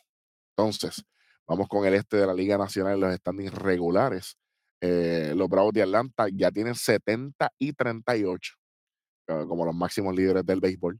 Entonces, 0.57 1.03
vamos 1.47 1.67
con 1.67 1.85
el 1.85 1.95
este 1.95 2.17
de 2.17 2.27
la 2.27 2.33
Liga 2.33 2.57
Nacional, 2.57 2.99
los 2.99 3.15
standings 3.15 3.53
regulares. 3.53 4.37
Eh, 4.81 5.33
los 5.35 5.47
Bravos 5.49 5.73
de 5.73 5.81
Atlanta 5.81 6.27
ya 6.31 6.51
tienen 6.51 6.75
70 6.75 7.49
y 7.57 7.73
38 7.73 8.53
eh, 9.27 9.45
como 9.47 9.65
los 9.65 9.75
máximos 9.75 10.15
líderes 10.15 10.45
del 10.45 10.59
béisbol. 10.59 10.99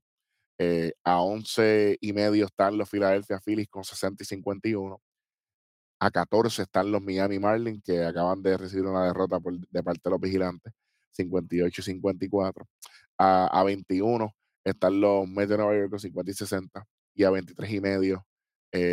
Eh, 0.59 0.93
a 1.03 1.21
11 1.21 1.97
y 1.99 2.13
medio 2.13 2.45
están 2.45 2.77
los 2.77 2.89
Philadelphia 2.89 3.39
Phillies 3.43 3.67
con 3.69 3.83
60 3.83 4.23
y 4.23 4.25
51. 4.25 5.01
A 6.03 6.11
14 6.11 6.63
están 6.63 6.91
los 6.91 7.01
Miami 7.01 7.39
Marlins 7.39 7.81
que 7.81 8.03
acaban 8.03 8.43
de 8.43 8.57
recibir 8.57 8.85
una 8.85 9.05
derrota 9.05 9.39
de 9.69 9.83
parte 9.83 10.01
de 10.03 10.09
los 10.09 10.19
vigilantes, 10.19 10.73
58 11.11 11.79
y 11.79 11.83
54 11.83 12.67
a, 13.17 13.63
21 13.65 14.35
están 14.65 14.99
los 14.99 15.25
Mets 15.29 15.47
de 15.47 15.57
Nueva 15.57 15.73
York 15.77 15.91
con 15.91 15.99
50 15.99 16.29
y 16.29 16.33
60 16.33 16.85
y 17.13 17.23
a 17.23 17.29
23 17.29 17.71
y 17.71 17.79
medio, 17.79 18.27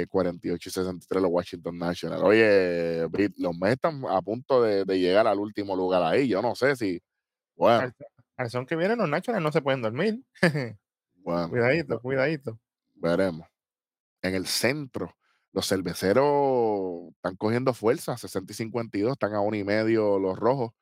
48 0.08 0.68
y 0.68 0.72
63 0.72 1.20
los 1.20 1.32
Washington 1.32 1.78
Nationals. 1.78 2.22
Oye, 2.22 3.08
los 3.38 3.58
Mets 3.58 3.72
están 3.72 4.04
a 4.08 4.22
punto 4.22 4.62
de, 4.62 4.84
llegar 4.96 5.26
al 5.26 5.40
último 5.40 5.74
lugar 5.74 6.04
ahí. 6.04 6.28
Yo 6.28 6.40
no 6.40 6.54
sé 6.54 6.76
si, 6.76 7.02
bueno. 7.56 7.92
Al, 8.36 8.50
son 8.50 8.66
que 8.66 8.76
vienen 8.76 8.98
los 8.98 9.08
Nationals 9.08 9.42
no 9.42 9.50
se 9.50 9.62
pueden 9.62 9.82
dormir. 9.82 10.22
bueno, 11.16 11.50
cuidadito, 11.50 12.00
cuidadito. 12.00 12.60
Veremos. 12.94 13.48
En 14.22 14.36
el 14.36 14.46
centro, 14.46 15.12
los 15.52 15.68
cerveceros 15.68 17.08
están 17.16 17.36
cogiendo 17.36 17.74
fuerza, 17.74 18.16
60 18.16 18.52
y 18.52 18.56
52, 18.56 19.12
están 19.12 19.34
a 19.34 19.40
uno 19.40 19.56
y 19.56 19.64
medio 19.64 20.18
los 20.18 20.38
rojos, 20.38 20.72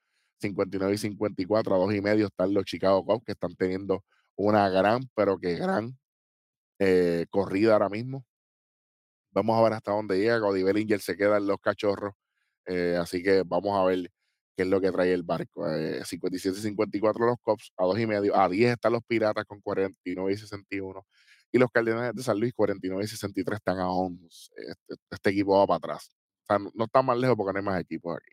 59 0.41 0.95
y 0.95 0.99
54, 0.99 1.75
a 1.75 1.79
dos 1.79 1.95
y 1.95 2.01
medio 2.01 2.27
están 2.27 2.55
los 2.55 2.65
Chicago 2.65 3.05
Cubs 3.05 3.25
que 3.25 3.33
están 3.33 3.55
teniendo 3.57 4.05
una 4.37 4.69
gran, 4.69 5.03
pero 5.15 5.39
que 5.39 5.57
gran 5.57 5.99
eh, 6.79 7.27
corrida 7.31 7.73
ahora 7.73 7.89
mismo. 7.89 8.25
Vamos 9.33 9.59
a 9.59 9.63
ver 9.63 9.73
hasta 9.75 9.93
dónde 9.93 10.19
llega. 10.19 10.41
Cody 10.41 10.63
Bellinger 10.63 11.01
se 11.01 11.17
queda 11.17 11.39
en 11.39 11.47
los 11.47 11.59
cachorros. 11.61 12.15
Eh, 12.67 12.97
así 13.01 13.23
que 13.23 13.43
vamos 13.45 13.79
a 13.79 13.85
ver 13.85 14.11
qué 14.57 14.63
es 14.63 14.69
lo 14.69 14.81
que 14.81 14.93
trae 14.93 15.13
el 15.13 15.23
barco. 15.23 15.67
57-54 15.67 17.25
eh, 17.25 17.27
los 17.27 17.37
Cops, 17.43 17.73
a 17.77 17.85
dos 17.85 17.99
y 17.99 18.07
medio. 18.07 18.37
A 18.37 18.49
10 18.49 18.73
están 18.73 18.93
los 18.93 19.03
Piratas 19.05 19.45
con 19.45 19.61
49 19.61 20.33
y 20.33 20.37
61. 20.37 21.07
Y 21.51 21.59
los 21.59 21.71
Cardenales 21.71 22.15
de 22.15 22.23
San 22.23 22.39
Luis, 22.39 22.53
49 22.55 23.05
y 23.05 23.09
63, 23.09 23.57
están 23.57 23.79
a 23.79 23.91
11. 23.91 24.51
Este, 24.57 24.95
este, 25.11 25.31
equipo 25.31 25.59
va 25.59 25.67
para 25.67 25.77
atrás. 25.79 26.11
O 26.43 26.47
sea, 26.47 26.59
no, 26.59 26.71
no 26.75 26.85
está 26.85 27.03
más 27.03 27.17
lejos 27.19 27.37
porque 27.37 27.53
no 27.53 27.59
hay 27.59 27.65
más 27.65 27.81
equipos 27.81 28.17
aquí. 28.17 28.33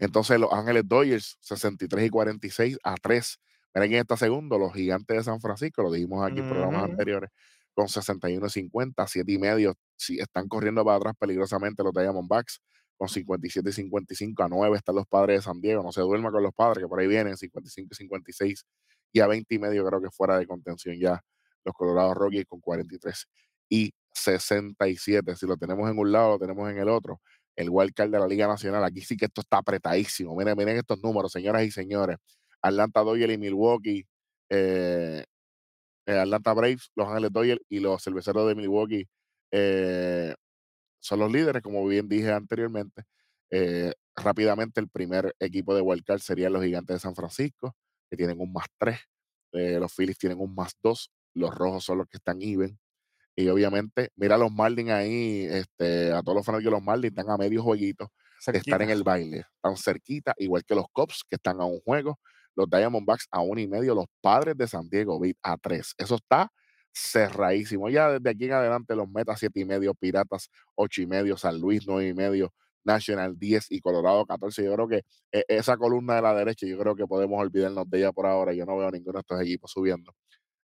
Entonces, 0.00 0.38
Los 0.40 0.52
Ángeles 0.52 0.82
Dodgers, 0.86 1.36
63 1.40 2.06
y 2.06 2.10
46 2.10 2.78
a 2.82 2.94
3 2.94 3.38
Miren 3.74 3.88
quién 3.88 4.00
está 4.02 4.16
segundo, 4.16 4.58
los 4.58 4.72
gigantes 4.74 5.16
de 5.16 5.24
San 5.24 5.40
Francisco, 5.40 5.82
lo 5.82 5.90
dijimos 5.90 6.24
aquí 6.24 6.40
en 6.40 6.48
programas 6.48 6.84
anteriores, 6.84 7.30
con 7.72 7.86
61.50, 7.86 9.06
7 9.06 9.32
y 9.32 9.38
medio. 9.38 9.74
Si 9.96 10.18
están 10.18 10.46
corriendo 10.46 10.84
para 10.84 10.98
atrás 10.98 11.14
peligrosamente 11.18 11.82
los 11.82 11.94
Diamondbacks, 11.94 12.60
con 12.98 13.08
57 13.08 13.70
y 13.70 13.72
55 13.72 14.42
a 14.42 14.48
9 14.48 14.76
están 14.76 14.94
los 14.94 15.06
padres 15.06 15.38
de 15.38 15.42
San 15.42 15.60
Diego. 15.60 15.82
No 15.82 15.90
se 15.90 16.02
duerma 16.02 16.30
con 16.30 16.42
los 16.42 16.52
padres, 16.52 16.84
que 16.84 16.88
por 16.88 17.00
ahí 17.00 17.06
vienen 17.06 17.36
55 17.36 17.88
y 17.90 17.96
56 17.96 18.66
y 19.14 19.20
a 19.20 19.26
20 19.26 19.54
y 19.54 19.58
medio 19.58 19.86
creo 19.86 20.00
que 20.00 20.10
fuera 20.10 20.38
de 20.38 20.46
contención 20.46 20.96
ya 20.98 21.22
los 21.64 21.74
Colorados 21.74 22.14
Rockies 22.16 22.44
con 22.46 22.60
43 22.60 23.26
y 23.68 23.92
67. 24.14 25.36
Si 25.36 25.46
lo 25.46 25.56
tenemos 25.56 25.90
en 25.90 25.98
un 25.98 26.12
lado, 26.12 26.32
lo 26.32 26.38
tenemos 26.38 26.70
en 26.70 26.78
el 26.78 26.88
otro. 26.88 27.20
El 27.56 27.68
wildcard 27.70 28.10
de 28.10 28.18
la 28.18 28.26
Liga 28.26 28.46
Nacional. 28.46 28.84
Aquí 28.84 29.00
sí 29.02 29.16
que 29.16 29.26
esto 29.26 29.40
está 29.42 29.58
apretadísimo. 29.58 30.36
Miren, 30.36 30.56
miren 30.56 30.76
estos 30.76 31.02
números, 31.02 31.32
señoras 31.32 31.64
y 31.64 31.70
señores. 31.70 32.18
Atlanta 32.62 33.00
Dodgers 33.00 33.34
y 33.34 33.38
Milwaukee, 33.38 34.06
eh, 34.50 35.24
eh, 36.06 36.18
Atlanta 36.18 36.52
Braves, 36.54 36.90
Los 36.94 37.08
Ángeles 37.08 37.32
Dodgers 37.32 37.60
y 37.68 37.80
los 37.80 38.02
Cerveceros 38.02 38.48
de 38.48 38.54
Milwaukee 38.54 39.08
eh, 39.50 40.34
son 41.00 41.20
los 41.20 41.32
líderes, 41.32 41.62
como 41.62 41.86
bien 41.86 42.08
dije 42.08 42.32
anteriormente. 42.32 43.04
rápidamente, 44.16 44.80
el 44.80 44.88
primer 44.88 45.34
equipo 45.40 45.74
de 45.74 45.82
Wildcard 45.82 46.20
sería 46.20 46.50
los 46.50 46.62
Gigantes 46.64 46.96
de 46.96 47.00
San 47.00 47.14
Francisco, 47.14 47.74
que 48.10 48.16
tienen 48.16 48.40
un 48.40 48.52
más 48.52 48.66
3. 48.78 48.98
los 49.80 49.94
Phillies 49.94 50.18
tienen 50.18 50.40
un 50.40 50.54
más 50.54 50.72
2. 50.82 51.10
Los 51.34 51.54
Rojos 51.54 51.84
son 51.84 51.98
los 51.98 52.08
que 52.08 52.18
están 52.18 52.40
even. 52.42 52.78
Y 53.34 53.48
obviamente, 53.48 54.10
mira 54.16 54.34
a 54.34 54.38
los 54.38 54.52
Marlins 54.52 54.90
ahí, 54.90 55.46
este, 55.50 56.12
a 56.12 56.22
todos 56.22 56.36
los 56.36 56.46
fanáticos 56.46 56.70
de 56.70 56.76
los 56.76 56.82
Marlins 56.82 57.12
están 57.16 57.30
a 57.30 57.38
medio 57.38 57.62
jueguito 57.62 58.12
de 58.46 58.58
estar 58.58 58.82
en 58.82 58.90
el 58.90 59.02
baile. 59.02 59.44
Están 59.56 59.76
cerquita, 59.76 60.34
igual 60.38 60.64
que 60.64 60.74
los 60.74 60.86
Cops, 60.92 61.24
que 61.28 61.36
están 61.36 61.60
a 61.60 61.64
un 61.64 61.80
juego 61.80 62.18
los 62.54 62.68
Diamondbacks 62.68 63.28
a 63.30 63.40
uno 63.40 63.60
y 63.60 63.68
medio, 63.68 63.94
los 63.94 64.06
padres 64.20 64.56
de 64.56 64.66
San 64.68 64.88
Diego 64.88 65.20
a 65.42 65.56
tres. 65.58 65.94
Eso 65.98 66.16
está 66.16 66.50
cerradísimo. 66.92 67.88
Ya 67.88 68.10
desde 68.10 68.30
aquí 68.30 68.44
en 68.44 68.52
adelante 68.52 68.94
los 68.94 69.08
metas 69.08 69.38
siete 69.40 69.60
y 69.60 69.64
medio, 69.64 69.94
Piratas 69.94 70.50
ocho 70.74 71.02
y 71.02 71.06
medio, 71.06 71.36
San 71.36 71.58
Luis 71.60 71.84
nueve 71.86 72.08
y 72.08 72.14
medio, 72.14 72.52
National 72.84 73.38
10 73.38 73.66
y 73.70 73.80
Colorado 73.80 74.26
14. 74.26 74.64
Yo 74.64 74.74
creo 74.74 74.88
que 74.88 75.02
e, 75.32 75.44
esa 75.48 75.76
columna 75.76 76.16
de 76.16 76.22
la 76.22 76.34
derecha, 76.34 76.66
yo 76.66 76.78
creo 76.78 76.94
que 76.94 77.06
podemos 77.06 77.40
olvidarnos 77.40 77.88
de 77.88 77.98
ella 77.98 78.12
por 78.12 78.26
ahora. 78.26 78.52
Yo 78.52 78.66
no 78.66 78.76
veo 78.76 78.90
ninguno 78.90 79.18
de 79.18 79.20
estos 79.20 79.40
equipos 79.40 79.70
subiendo. 79.70 80.12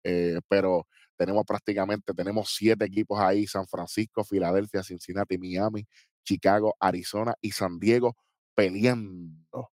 Eh, 0.04 0.40
pero 0.48 0.86
tenemos 1.16 1.44
prácticamente, 1.44 2.12
tenemos 2.14 2.54
siete 2.54 2.84
equipos 2.84 3.20
ahí, 3.20 3.46
San 3.46 3.66
Francisco, 3.66 4.24
Filadelfia, 4.24 4.82
Cincinnati, 4.82 5.38
Miami, 5.38 5.86
Chicago, 6.24 6.74
Arizona 6.80 7.34
y 7.40 7.52
San 7.52 7.78
Diego 7.78 8.16
peleando, 8.54 9.70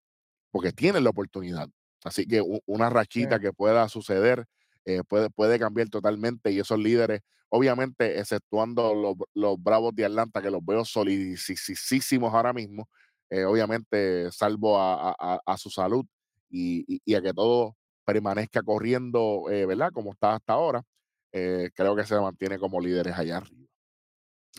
porque 0.52 0.72
tienen 0.72 1.04
la 1.04 1.10
oportunidad. 1.10 1.68
Así 2.04 2.26
que 2.26 2.42
una 2.66 2.90
rachita 2.90 3.40
que 3.40 3.54
pueda 3.54 3.88
suceder 3.90 4.46
eh, 4.86 5.02
puede, 5.08 5.30
puede 5.30 5.60
cambiar 5.60 5.90
totalmente 5.90 6.52
y 6.52 6.60
esos 6.60 6.80
líderes, 6.80 7.22
obviamente, 7.50 8.20
exceptuando 8.20 8.94
los, 8.94 9.16
los 9.34 9.62
Bravos 9.62 9.96
de 9.96 10.06
Atlanta, 10.06 10.42
que 10.42 10.52
los 10.52 10.64
veo 10.66 10.84
solidísimos 10.84 12.34
ahora 12.34 12.52
mismo, 12.54 12.90
eh, 13.30 13.46
obviamente, 13.46 14.32
salvo 14.32 14.78
a, 14.80 15.58
su 15.58 15.70
salud 15.70 16.06
y, 16.50 17.16
a 17.16 17.22
que 17.22 17.34
todo 17.34 17.76
permanezca 18.06 18.62
corriendo, 18.64 19.46
eh, 19.50 19.66
¿verdad? 19.66 19.92
Como 19.94 20.12
está 20.12 20.36
hasta 20.36 20.54
ahora, 20.54 20.84
creo 21.32 21.96
que 21.96 22.06
se 22.06 22.20
mantiene 22.20 22.60
como 22.60 22.80
líderes 22.80 23.18
allá 23.18 23.38
arriba. 23.38 23.68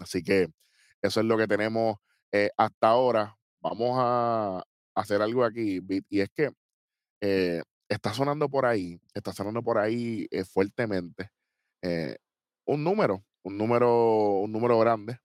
Así 0.00 0.22
que 0.22 0.48
eso 1.02 1.20
es 1.20 1.26
lo 1.26 1.36
que 1.38 1.46
tenemos 1.46 1.98
hasta 2.56 2.88
ahora. 2.88 3.36
Vamos 3.60 3.96
a 3.96 4.64
hacer 4.94 5.22
algo 5.22 5.44
aquí, 5.44 5.80
y 6.08 6.20
es 6.20 6.28
que 6.30 6.50
eh, 7.20 7.62
está 7.88 8.12
sonando 8.12 8.48
por 8.48 8.66
ahí, 8.66 9.00
está 9.14 9.32
sonando 9.32 9.62
por 9.62 9.78
ahí 9.78 10.26
eh, 10.30 10.44
fuertemente 10.44 11.30
eh, 11.82 12.16
un 12.66 12.84
número, 12.84 13.24
un 13.42 13.56
número, 13.58 14.40
un 14.40 14.52
número 14.52 14.78
grande. 14.78 15.18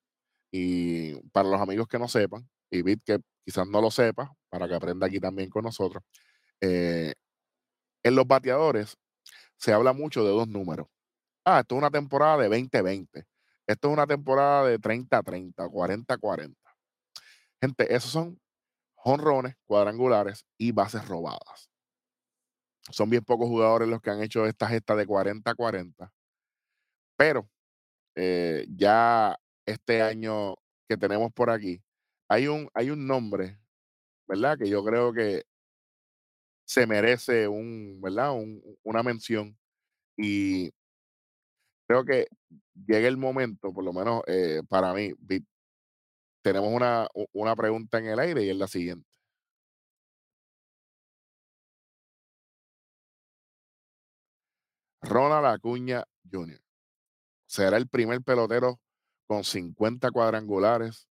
Y 0.51 1.15
para 1.31 1.49
los 1.49 1.61
amigos 1.61 1.87
que 1.87 1.99
no 1.99 2.07
sepan, 2.07 2.49
y 2.71 2.81
Bit 2.81 3.01
que 3.05 3.19
quizás 3.45 3.67
no 3.67 3.81
lo 3.81 3.91
sepa, 3.91 4.33
para 4.49 4.67
que 4.67 4.75
aprenda 4.75 5.07
aquí 5.07 5.19
también 5.19 5.49
con 5.49 5.63
nosotros, 5.63 6.03
en 8.03 8.15
los 8.15 8.27
bateadores 8.27 8.97
se 9.57 9.73
habla 9.73 9.93
mucho 9.93 10.23
de 10.23 10.31
dos 10.31 10.47
números. 10.47 10.87
Ah, 11.45 11.59
esto 11.61 11.75
es 11.75 11.79
una 11.79 11.91
temporada 11.91 12.37
de 12.37 12.49
20-20. 12.49 13.25
Esto 13.67 13.87
es 13.87 13.93
una 13.93 14.07
temporada 14.07 14.67
de 14.67 14.79
30-30, 14.79 15.53
40-40. 15.55 16.55
Gente, 17.61 17.93
esos 17.93 18.11
son 18.11 18.39
jonrones, 18.95 19.55
cuadrangulares 19.65 20.45
y 20.57 20.71
bases 20.71 21.07
robadas. 21.07 21.69
Son 22.89 23.09
bien 23.09 23.23
pocos 23.23 23.47
jugadores 23.47 23.87
los 23.87 24.01
que 24.01 24.09
han 24.09 24.23
hecho 24.23 24.45
esta 24.45 24.67
gesta 24.67 24.95
de 24.95 25.05
40-40. 25.05 26.11
Pero 27.17 27.49
eh, 28.15 28.65
ya 28.69 29.37
este 29.65 30.01
año 30.01 30.55
que 30.87 30.97
tenemos 30.97 31.31
por 31.31 31.49
aquí, 31.49 31.83
hay 32.27 32.47
un, 32.47 32.69
hay 32.73 32.89
un 32.89 33.05
nombre, 33.05 33.59
¿verdad? 34.27 34.57
Que 34.57 34.69
yo 34.69 34.83
creo 34.83 35.13
que 35.13 35.43
se 36.69 36.85
merece 36.85 37.47
un, 37.47 37.99
¿verdad? 37.99 38.31
una 38.83 39.01
mención. 39.01 39.57
Y 40.15 40.69
creo 41.87 42.05
que 42.05 42.27
llega 42.85 43.07
el 43.07 43.17
momento, 43.17 43.73
por 43.73 43.83
lo 43.83 43.91
menos 43.91 44.21
eh, 44.27 44.61
para 44.69 44.93
mí, 44.93 45.11
tenemos 46.43 46.71
una, 46.71 47.07
una 47.33 47.55
pregunta 47.55 47.97
en 47.97 48.05
el 48.05 48.19
aire 48.19 48.43
y 48.43 48.49
es 48.51 48.55
la 48.55 48.67
siguiente. 48.67 49.09
Ronald 55.01 55.47
Acuña 55.47 56.03
Jr. 56.31 56.61
será 57.47 57.77
el 57.77 57.87
primer 57.87 58.21
pelotero 58.21 58.79
con 59.25 59.43
50 59.43 60.11
cuadrangulares 60.11 61.09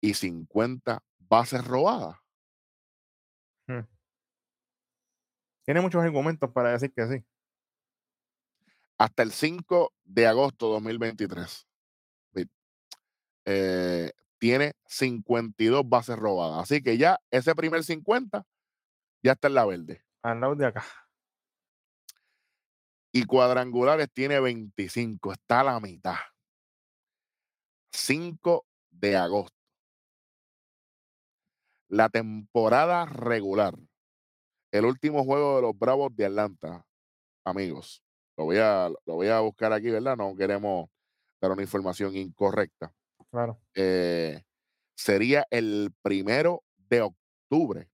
y 0.00 0.14
50 0.14 1.00
bases 1.20 1.64
robadas. 1.64 2.16
Hmm. 3.68 3.86
Tiene 5.70 5.82
muchos 5.82 6.02
argumentos 6.02 6.50
para 6.50 6.72
decir 6.72 6.92
que 6.92 7.06
sí. 7.06 7.24
Hasta 8.98 9.22
el 9.22 9.30
5 9.30 9.92
de 10.02 10.26
agosto 10.26 10.66
de 10.66 10.72
2023. 10.72 11.68
Eh, 13.44 14.10
tiene 14.38 14.72
52 14.86 15.88
bases 15.88 16.16
robadas. 16.16 16.64
Así 16.64 16.82
que 16.82 16.98
ya 16.98 17.20
ese 17.30 17.54
primer 17.54 17.84
50 17.84 18.44
ya 19.22 19.30
está 19.30 19.46
en 19.46 19.54
la 19.54 19.64
verde. 19.64 20.04
Al 20.24 20.40
lado 20.40 20.56
de 20.56 20.66
acá 20.66 20.84
y 23.12 23.24
cuadrangulares 23.26 24.08
tiene 24.12 24.40
25, 24.40 25.30
está 25.30 25.60
a 25.60 25.64
la 25.64 25.78
mitad. 25.78 26.16
5 27.92 28.66
de 28.90 29.16
agosto. 29.16 29.56
La 31.86 32.08
temporada 32.08 33.06
regular. 33.06 33.76
El 34.72 34.84
último 34.84 35.24
juego 35.24 35.56
de 35.56 35.62
los 35.62 35.78
Bravos 35.78 36.14
de 36.14 36.26
Atlanta, 36.26 36.86
amigos. 37.44 38.02
Lo 38.36 38.44
voy 38.44 38.58
a, 38.58 38.88
lo 38.88 39.14
voy 39.14 39.28
a 39.28 39.40
buscar 39.40 39.72
aquí, 39.72 39.90
¿verdad? 39.90 40.16
No 40.16 40.34
queremos 40.36 40.88
dar 41.40 41.50
una 41.52 41.62
información 41.62 42.16
incorrecta. 42.16 42.94
Claro. 43.30 43.60
Eh, 43.74 44.42
sería 44.96 45.46
el 45.50 45.92
primero 46.02 46.62
de 46.76 47.02
octubre 47.02 47.90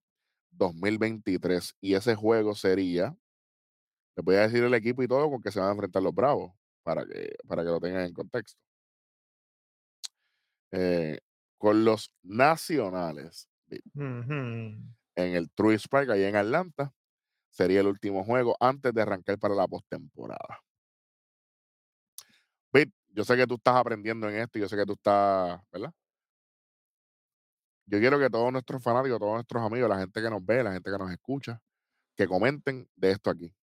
2023 0.51 1.75
y 1.81 1.95
ese 1.95 2.15
juego 2.15 2.55
sería 2.55 3.17
Les 4.17 4.25
voy 4.25 4.37
a 4.37 4.41
decir 4.43 4.65
el 4.65 4.75
equipo 4.75 5.03
y 5.03 5.09
todo 5.09 5.31
con 5.31 5.43
que 5.43 5.51
se 5.51 5.61
van 5.61 5.69
a 5.69 5.73
enfrentar 5.73 6.03
los 6.03 6.15
Bravos, 6.15 6.53
para 6.83 7.05
que, 7.07 7.37
para 7.47 7.62
que 7.62 7.69
lo 7.69 7.81
tengan 7.81 8.07
en 8.07 8.15
contexto. 8.15 8.59
Eh, 10.73 11.21
con 11.59 11.85
los 11.85 12.12
nacionales 12.23 13.49
en 15.16 15.35
el 15.35 15.50
Truist 15.50 15.88
Park, 15.88 16.11
ahí 16.11 16.22
en 16.24 16.37
Atlanta, 16.37 16.92
sería 17.50 17.81
el 17.81 17.88
último 17.88 18.24
juego 18.24 18.57
antes 18.61 18.92
de 18.92 19.02
arrancar 19.02 19.38
para 19.38 19.55
la 19.55 19.66
postemporada. 19.66 20.61
yo 23.09 23.24
sé 23.24 23.35
que 23.35 23.46
tú 23.46 23.55
estás 23.55 23.76
aprendiendo 23.76 24.29
en 24.29 24.37
esto, 24.37 24.59
yo 24.59 24.68
sé 24.68 24.76
que 24.76 24.85
tú 24.85 24.92
estás, 24.92 25.59
¿verdad? 25.72 25.90
Yo 27.87 27.98
quiero 27.98 28.18
que 28.18 28.29
todos 28.29 28.52
nuestros 28.52 28.83
fanáticos, 28.83 29.18
todos 29.18 29.35
nuestros 29.35 29.62
amigos, 29.62 29.88
la 29.88 29.98
gente 29.98 30.20
que 30.20 30.29
nos 30.29 30.44
ve, 30.44 30.62
la 30.62 30.72
gente 30.72 30.90
que 30.90 30.98
nos 30.98 31.11
escucha, 31.11 31.62
que 32.14 32.26
comenten 32.26 32.87
de 32.94 33.12
esto 33.12 33.31
aquí. 33.31 33.55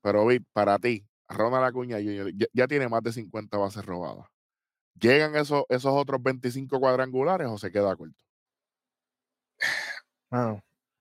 Pero, 0.00 0.26
Vic, 0.26 0.42
para 0.54 0.78
ti, 0.78 1.06
Ronald 1.28 1.64
Acuña 1.64 1.98
ya, 1.98 2.66
tiene 2.66 2.88
más 2.88 3.02
de 3.02 3.12
50 3.12 3.58
bases 3.58 3.84
robadas. 3.84 4.26
¿Llegan 4.94 5.36
esos, 5.36 5.64
esos 5.68 5.92
otros 5.92 6.22
25 6.22 6.80
cuadrangulares 6.80 7.48
o 7.48 7.58
se 7.58 7.70
queda 7.70 7.94
corto? 7.94 8.27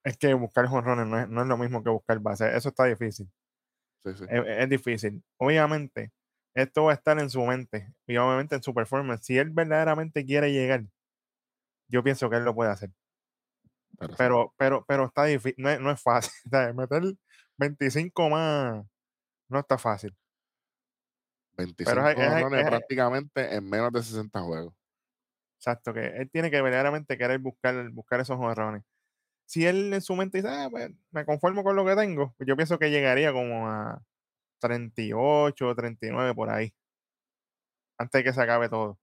Es 0.04 0.18
que 0.18 0.34
buscar 0.34 0.68
jonrones 0.68 1.08
no 1.08 1.20
es, 1.20 1.30
no 1.30 1.42
es 1.42 1.48
lo 1.48 1.58
mismo 1.58 1.84
que 1.84 1.90
buscar 1.90 2.20
bases. 2.20 2.54
Eso 2.56 2.70
está 2.70 2.86
difícil. 2.86 3.30
Es, 4.30 4.70
difícil. 4.70 5.24
Obviamente, 5.38 6.12
esto 6.54 6.86
va 6.86 6.92
a 6.92 6.96
estar 6.96 7.20
en 7.20 7.30
su 7.30 7.44
mente 7.44 7.94
y 8.06 8.18
obviamente 8.18 8.56
en 8.56 8.64
su 8.64 8.74
performance. 8.74 9.26
Si 9.26 9.38
él 9.38 9.50
verdaderamente 9.50 10.26
quiere 10.26 10.52
llegar, 10.52 10.86
yo 11.90 12.04
pienso 12.04 12.30
que 12.30 12.38
él 12.38 12.46
lo 12.46 12.56
puede 12.56 12.72
hacer. 12.72 12.92
Pero, 14.18 14.54
pero, 14.58 14.86
pero, 14.88 15.06
está 15.06 15.26
difícil, 15.26 15.56
no 15.58 15.70
es, 15.70 15.80
no 15.80 15.92
es 15.92 16.02
fácil. 16.02 16.32
Meter 16.76 17.04
25 17.58 18.30
más 18.30 18.86
no 19.50 19.60
está 19.60 19.78
fácil. 19.78 20.16
25 21.58 21.96
prácticamente 22.70 23.56
en 23.56 23.68
menos 23.68 23.92
de 23.92 24.04
60 24.04 24.42
juegos. 24.42 24.74
Exacto, 25.58 25.92
que 25.94 26.06
él 26.06 26.30
tiene 26.30 26.52
que 26.52 26.62
verdaderamente 26.62 27.18
querer 27.18 27.40
buscar, 27.40 27.90
buscar 27.90 28.20
esos 28.20 28.38
jorrones. 28.38 28.84
Si 29.48 29.66
él 29.66 29.94
en 29.94 30.02
su 30.02 30.14
mente 30.16 30.40
dice, 30.40 30.50
ah, 30.50 30.68
pues, 30.70 30.92
me 31.12 31.26
conformo 31.26 31.64
con 31.64 31.76
lo 31.76 31.86
que 31.86 31.96
tengo, 31.96 32.34
pues 32.38 32.48
yo 32.48 32.58
pienso 32.58 32.78
que 32.78 32.92
llegaría 32.92 33.32
como 33.32 33.68
a 33.70 34.04
38 34.60 35.68
o 35.68 35.76
39 35.76 36.36
por 36.36 36.50
ahí. 36.50 36.74
Antes 37.98 38.20
de 38.20 38.24
que 38.26 38.34
se 38.34 38.42
acabe 38.42 38.68
todo. 38.68 39.00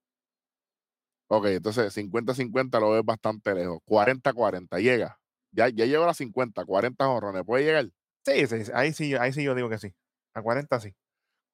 Ok, 1.27 1.47
entonces 1.47 1.97
50-50 1.97 2.79
lo 2.79 2.91
ves 2.91 3.03
bastante 3.03 3.55
lejos. 3.55 3.79
40-40, 3.85 4.79
llega. 4.79 5.19
Ya, 5.51 5.69
ya 5.69 5.85
llegó 5.85 6.03
a 6.03 6.07
las 6.07 6.17
50, 6.17 6.63
40 6.63 7.05
jorrones. 7.05 7.43
¿Puede 7.43 7.63
llegar? 7.63 7.89
Sí, 8.23 8.45
sí, 8.45 8.71
ahí 8.73 8.93
sí, 8.93 9.15
ahí 9.15 9.33
sí 9.33 9.43
yo 9.43 9.55
digo 9.55 9.67
que 9.67 9.79
sí. 9.79 9.95
A 10.35 10.43
40 10.43 10.79
sí. 10.79 10.95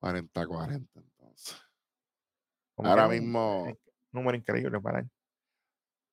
40-40 0.01 0.89
entonces. 0.95 1.61
Ahora 2.75 3.07
mismo. 3.07 3.63
Un 3.63 3.77
número 4.11 4.37
increíble 4.37 4.81
para 4.81 4.99
él. 4.99 5.09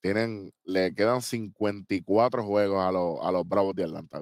Tienen, 0.01 0.53
le 0.65 0.95
quedan 0.95 1.23
54 1.23 2.45
juegos 2.45 2.85
a, 2.85 2.93
los, 2.93 3.19
a 3.23 3.33
los 3.33 3.47
Bravos 3.47 3.75
de 3.75 3.85
Atlanta, 3.85 4.21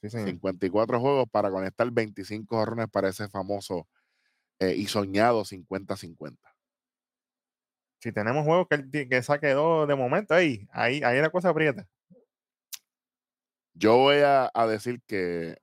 Sí, 0.00 0.08
54 0.10 0.98
juegos 0.98 1.26
para 1.30 1.48
conectar 1.50 1.88
25 1.88 2.56
jorrones 2.56 2.88
para 2.88 3.08
ese 3.08 3.28
famoso 3.28 3.86
eh, 4.58 4.74
y 4.76 4.86
soñado 4.86 5.44
50-50 5.44 6.36
si 8.02 8.10
tenemos 8.10 8.44
juegos 8.44 8.66
que, 8.68 9.08
que 9.08 9.22
saque 9.22 9.50
dos 9.52 9.86
de 9.86 9.94
momento, 9.94 10.34
ahí, 10.34 10.66
ahí, 10.72 11.02
ahí 11.04 11.20
la 11.20 11.30
cosa 11.30 11.50
aprieta. 11.50 11.86
Yo 13.74 13.96
voy 13.96 14.16
a, 14.24 14.50
decir 14.66 15.00
que 15.06 15.56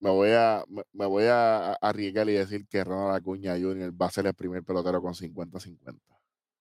me 0.00 0.08
voy 0.08 0.30
a 0.30 0.64
me, 0.68 1.06
voy 1.06 1.24
a 1.24 1.74
arriesgar 1.74 2.30
y 2.30 2.32
decir 2.32 2.66
que 2.66 2.82
Ronald 2.82 3.14
Acuña 3.14 3.58
Jr. 3.60 3.92
va 3.92 4.06
a 4.06 4.10
ser 4.10 4.26
el 4.26 4.34
primer 4.34 4.64
pelotero 4.64 5.02
con 5.02 5.12
50-50. 5.12 6.00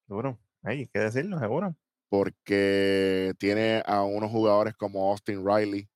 Seguro, 0.06 0.38
hay 0.64 0.88
que 0.88 1.00
decirlo, 1.00 1.40
seguro. 1.40 1.76
Porque 2.10 3.34
tiene 3.40 3.84
a 3.86 4.04
unos 4.04 4.32
jugadores 4.32 4.76
como 4.76 5.12
Austin 5.12 5.46
Riley, 5.46 5.90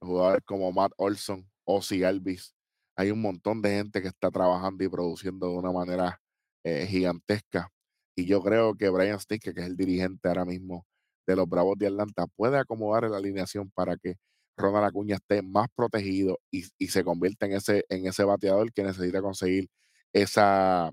jugadores 0.00 0.42
como 0.44 0.72
Matt 0.72 0.92
Olson, 0.96 1.48
Ozzy 1.64 2.04
Alvis. 2.04 2.54
Hay 2.96 3.10
un 3.10 3.20
montón 3.20 3.62
de 3.62 3.70
gente 3.70 4.00
que 4.02 4.08
está 4.08 4.30
trabajando 4.30 4.84
y 4.84 4.88
produciendo 4.88 5.48
de 5.50 5.56
una 5.56 5.72
manera 5.72 6.20
eh, 6.64 6.86
gigantesca. 6.86 7.70
Y 8.16 8.26
yo 8.26 8.42
creo 8.42 8.74
que 8.74 8.88
Brian 8.88 9.20
Sticker, 9.20 9.54
que 9.54 9.60
es 9.60 9.66
el 9.66 9.76
dirigente 9.76 10.28
ahora 10.28 10.44
mismo 10.44 10.86
de 11.26 11.36
los 11.36 11.48
Bravos 11.48 11.78
de 11.78 11.88
Atlanta, 11.88 12.26
puede 12.36 12.58
acomodar 12.58 13.04
la 13.10 13.18
alineación 13.18 13.70
para 13.72 13.96
que 13.96 14.16
Ronald 14.56 14.86
Acuña 14.86 15.16
esté 15.16 15.42
más 15.42 15.68
protegido 15.74 16.40
y, 16.50 16.62
se 16.88 17.04
convierta 17.04 17.46
en 17.46 17.52
ese, 17.52 17.84
en 17.88 18.06
ese 18.06 18.24
bateador 18.24 18.72
que 18.72 18.82
necesita 18.82 19.20
conseguir 19.20 19.68
esa, 20.12 20.90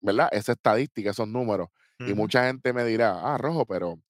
¿verdad? 0.00 0.28
Esa 0.32 0.52
estadística, 0.52 1.10
esos 1.10 1.28
números. 1.28 1.68
Y 2.00 2.14
mucha 2.14 2.46
gente 2.46 2.72
me 2.72 2.84
dirá, 2.84 3.34
ah, 3.34 3.38
Rojo, 3.38 3.66
pero 3.66 4.00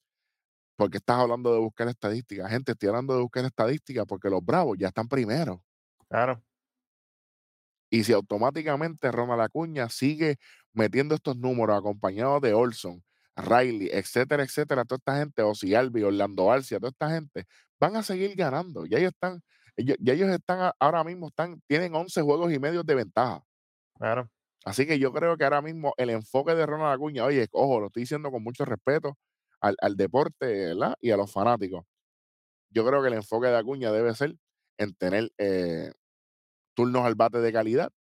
¿por 0.77 0.91
qué 0.91 0.99
estás 0.99 1.19
hablando 1.19 1.53
de 1.53 1.59
buscar 1.61 1.89
estadísticas? 1.89 2.51
Gente, 2.51 2.73
estoy 2.73 2.89
hablando 2.91 3.15
de 3.15 3.23
buscar 3.23 3.45
estadísticas 3.45 4.05
porque 4.07 4.31
los 4.31 4.45
Bravos 4.45 4.77
ya 4.79 4.89
están 4.89 5.09
primero. 5.09 5.65
Claro. 6.09 6.43
Y 7.91 8.05
si 8.05 8.13
automáticamente 8.13 9.11
Ronald 9.11 9.41
Acuña 9.41 9.89
sigue 9.89 10.37
metiendo 10.73 11.15
estos 11.15 11.37
números 11.37 11.79
acompañados 11.79 12.43
de 12.43 12.53
Olson, 12.55 13.03
Riley, 13.37 13.89
etcétera, 13.93 14.43
etcétera, 14.43 14.85
toda 14.85 14.99
esta 14.99 15.19
gente, 15.19 15.43
Ozzy 15.43 15.75
Albi, 15.75 16.03
Orlando 16.03 16.51
Arcia, 16.51 16.79
toda 16.79 16.91
esta 16.91 17.11
gente, 17.11 17.45
van 17.81 17.97
a 17.97 18.03
seguir 18.03 18.35
ganando. 18.37 18.85
Ya 18.87 18.99
ellos 18.99 19.13
están, 19.13 19.41
ellos, 19.77 19.97
ya 20.01 20.13
ellos 20.13 20.31
están 20.31 20.73
ahora 20.79 21.05
mismo, 21.05 21.29
están, 21.29 21.61
tienen 21.67 21.95
11 21.95 22.21
juegos 22.23 22.53
y 22.53 22.59
medio 22.59 22.83
de 22.83 22.95
ventaja. 22.95 23.43
Claro. 23.99 24.31
Así 24.69 24.87
que 24.87 24.99
yo 24.99 25.15
creo 25.15 25.39
que 25.39 25.45
ahora 25.45 25.63
mismo 25.63 25.95
el 25.97 26.11
enfoque 26.11 26.55
de 26.55 26.67
Ronald 26.67 26.93
Acuña, 26.93 27.25
oye, 27.25 27.49
ojo, 27.53 27.81
lo 27.81 27.87
estoy 27.87 28.03
diciendo 28.03 28.31
con 28.31 28.43
mucho 28.43 28.67
respeto 28.67 29.17
al, 29.63 29.97
deporte 29.97 30.47
¿verdad? 30.47 30.95
y 31.01 31.11
a 31.11 31.17
los 31.17 31.33
fanáticos. 31.33 31.87
Yo 32.69 32.85
creo 32.85 33.01
que 33.01 33.09
el 33.09 33.15
enfoque 33.15 33.47
de 33.47 33.57
Acuña 33.57 33.91
debe 33.91 34.15
ser 34.15 34.37
en 34.77 34.95
tener 34.95 35.33
eh, 35.39 35.91
turnos 36.75 37.07
al 37.07 37.15
bate 37.15 37.39
de 37.39 37.51
calidad, 37.51 37.91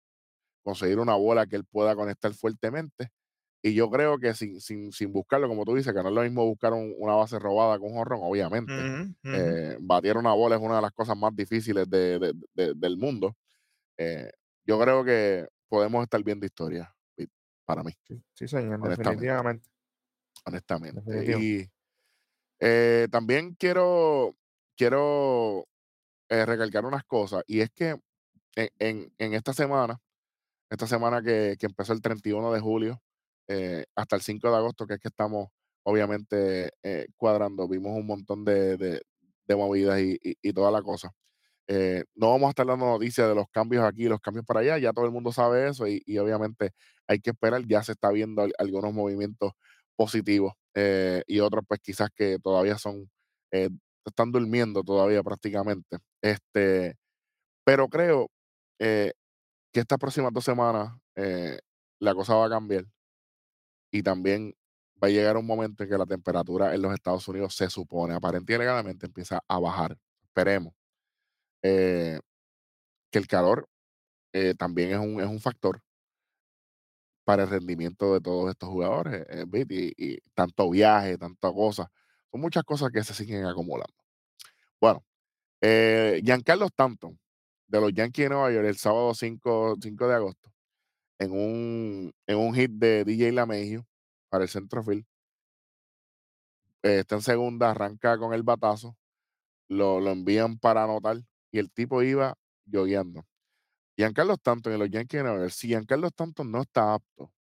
conseguir 0.62 0.98
una 0.98 1.14
bola 1.14 1.46
que 1.46 1.56
él 1.56 1.64
pueda 1.64 1.96
conectar 1.96 2.34
fuertemente. 2.34 3.08
Y 3.62 3.72
yo 3.72 3.88
creo 3.88 4.18
que 4.18 4.34
sin, 4.34 4.60
sin, 4.60 4.92
sin 4.92 5.10
buscarlo, 5.10 5.48
como 5.48 5.64
tú 5.64 5.74
dices, 5.74 5.94
que 5.94 6.02
no 6.02 6.10
es 6.10 6.14
lo 6.14 6.22
mismo 6.22 6.44
buscar 6.44 6.74
una 6.74 7.14
base 7.14 7.38
robada 7.38 7.78
con 7.78 7.92
un 7.92 7.96
jorrón, 7.96 8.20
obviamente. 8.22 8.74
Eh, 9.24 9.78
batir 9.80 10.18
una 10.18 10.34
bola 10.34 10.56
es 10.56 10.62
una 10.62 10.76
de 10.76 10.82
las 10.82 10.92
cosas 10.92 11.16
más 11.16 11.34
difíciles 11.34 11.88
de, 11.88 12.34
del 12.54 12.96
mundo. 12.98 13.34
Eh, 13.96 14.30
yo 14.66 14.78
creo 14.78 15.02
que 15.02 15.48
podemos 15.68 16.02
estar 16.02 16.22
viendo 16.22 16.46
historia, 16.46 16.94
para 17.64 17.82
mí. 17.82 17.92
Sí, 18.34 18.48
señor, 18.48 18.80
definitivamente. 18.88 19.68
Honestamente. 20.44 21.02
Y 21.38 21.70
eh, 22.60 23.08
también 23.10 23.54
quiero, 23.54 24.36
quiero 24.76 25.66
recalcar 26.28 26.84
unas 26.84 27.04
cosas, 27.04 27.42
y 27.46 27.60
es 27.60 27.70
que 27.70 27.96
en, 28.78 29.12
esta 29.18 29.52
semana, 29.52 30.00
esta 30.70 30.86
semana 30.86 31.22
que, 31.22 31.56
empezó 31.60 31.92
el 31.92 32.02
31 32.02 32.52
de 32.52 32.60
julio 32.60 33.02
eh, 33.48 33.84
hasta 33.94 34.16
el 34.16 34.22
5 34.22 34.50
de 34.50 34.56
agosto, 34.56 34.86
que 34.86 34.94
es 34.94 35.00
que 35.00 35.08
estamos 35.08 35.48
obviamente 35.84 36.72
eh, 36.82 37.06
cuadrando, 37.16 37.68
vimos 37.68 37.96
un 37.96 38.06
montón 38.06 38.44
de, 38.44 39.00
movidas 39.48 40.00
y, 40.00 40.52
toda 40.52 40.70
la 40.70 40.82
cosa. 40.82 41.10
Eh, 41.68 42.04
no 42.14 42.30
vamos 42.30 42.48
a 42.48 42.50
estar 42.50 42.66
dando 42.66 42.86
noticias 42.86 43.28
de 43.28 43.34
los 43.34 43.46
cambios 43.50 43.84
aquí, 43.84 44.04
los 44.04 44.20
cambios 44.20 44.46
para 44.46 44.60
allá, 44.60 44.78
ya 44.78 44.92
todo 44.92 45.04
el 45.04 45.12
mundo 45.12 45.32
sabe 45.32 45.68
eso 45.68 45.86
y, 45.86 46.02
obviamente 46.18 46.72
hay 47.06 47.20
que 47.20 47.30
esperar, 47.30 47.62
ya 47.66 47.82
se 47.82 47.92
está 47.92 48.10
viendo 48.10 48.46
algunos 48.58 48.92
movimientos 48.94 49.52
positivos 49.96 50.54
y 51.26 51.40
otros 51.40 51.64
pues 51.66 51.80
quizás 51.80 52.08
que 52.14 52.38
todavía 52.38 52.78
son, 52.78 53.10
están 53.50 54.32
durmiendo 54.32 54.82
todavía 54.82 55.22
prácticamente. 55.22 55.98
Este, 56.22 56.96
pero 57.64 57.88
creo 57.88 58.30
eh, 58.78 59.12
que 59.72 59.80
estas 59.80 59.98
próximas 59.98 60.32
dos 60.32 60.44
semanas 60.44 60.94
eh, 61.16 61.58
la 62.00 62.14
cosa 62.14 62.34
va 62.34 62.46
a 62.46 62.50
cambiar 62.50 62.86
y 63.92 64.02
también 64.02 64.54
va 65.02 65.08
a 65.08 65.10
llegar 65.10 65.36
un 65.36 65.46
momento 65.46 65.84
en 65.84 65.90
que 65.90 65.98
la 65.98 66.06
temperatura 66.06 66.74
en 66.74 66.82
los 66.82 66.94
Estados 66.94 67.28
Unidos 67.28 67.54
se 67.54 67.70
supone, 67.70 68.14
aparentemente 68.14 69.06
empieza 69.06 69.40
a 69.46 69.58
bajar. 69.58 69.98
Esperemos. 70.22 70.74
Eh, 71.62 72.20
que 73.10 73.18
el 73.18 73.26
calor 73.26 73.68
también 74.56 74.90
es 74.90 74.98
un, 74.98 75.20
es 75.20 75.26
un 75.26 75.40
factor 75.40 75.80
para 77.24 77.42
el 77.42 77.50
rendimiento 77.50 78.14
de 78.14 78.20
todos 78.20 78.50
estos 78.50 78.68
jugadores. 78.68 79.26
y, 79.70 80.14
y, 80.14 80.18
tanto 80.34 80.70
viaje, 80.70 81.18
tanta 81.18 81.52
cosa. 81.52 81.90
Son 82.30 82.40
muchas 82.40 82.62
cosas 82.64 82.90
que 82.92 83.02
se 83.02 83.14
siguen 83.14 83.46
acumulando. 83.46 83.94
Bueno, 84.80 85.04
Giancarlo 85.60 86.66
Stanton 86.66 87.18
de 87.66 87.80
los 87.80 87.92
Yankees 87.92 88.26
de 88.26 88.28
Nueva 88.30 88.52
York 88.52 88.66
el 88.66 88.76
sábado 88.76 89.14
5, 89.14 89.76
5 89.80 90.08
de 90.08 90.14
agosto 90.14 90.52
en 91.18 91.32
un, 91.32 92.14
en 92.26 92.38
un 92.38 92.54
hit 92.54 92.70
de 92.72 93.04
DJ 93.04 93.32
LaMegio 93.32 93.86
para 94.28 94.44
el 94.44 94.50
centrofield. 94.50 95.04
Eh, 96.82 97.00
está 97.00 97.16
en 97.16 97.22
segunda, 97.22 97.70
arranca 97.70 98.16
con 98.18 98.32
el 98.32 98.42
batazo, 98.42 98.96
lo, 99.68 100.00
lo 100.00 100.10
envían 100.10 100.58
para 100.58 100.84
anotar 100.84 101.18
y 101.50 101.58
el 101.58 101.70
tipo 101.70 102.02
iba 102.02 102.34
yogueando. 102.66 103.26
Giancarlo 103.96 104.34
Stanton 104.34 104.72
en 104.74 104.78
los 104.78 104.90
Yankees 104.90 105.18
de 105.18 105.22
Nueva 105.24 105.38
York, 105.40 105.50
si 105.50 105.68
Giancarlo 105.68 106.06
Stanton 106.08 106.50
no 106.50 106.62
está 106.62 106.94
apto 106.94 107.32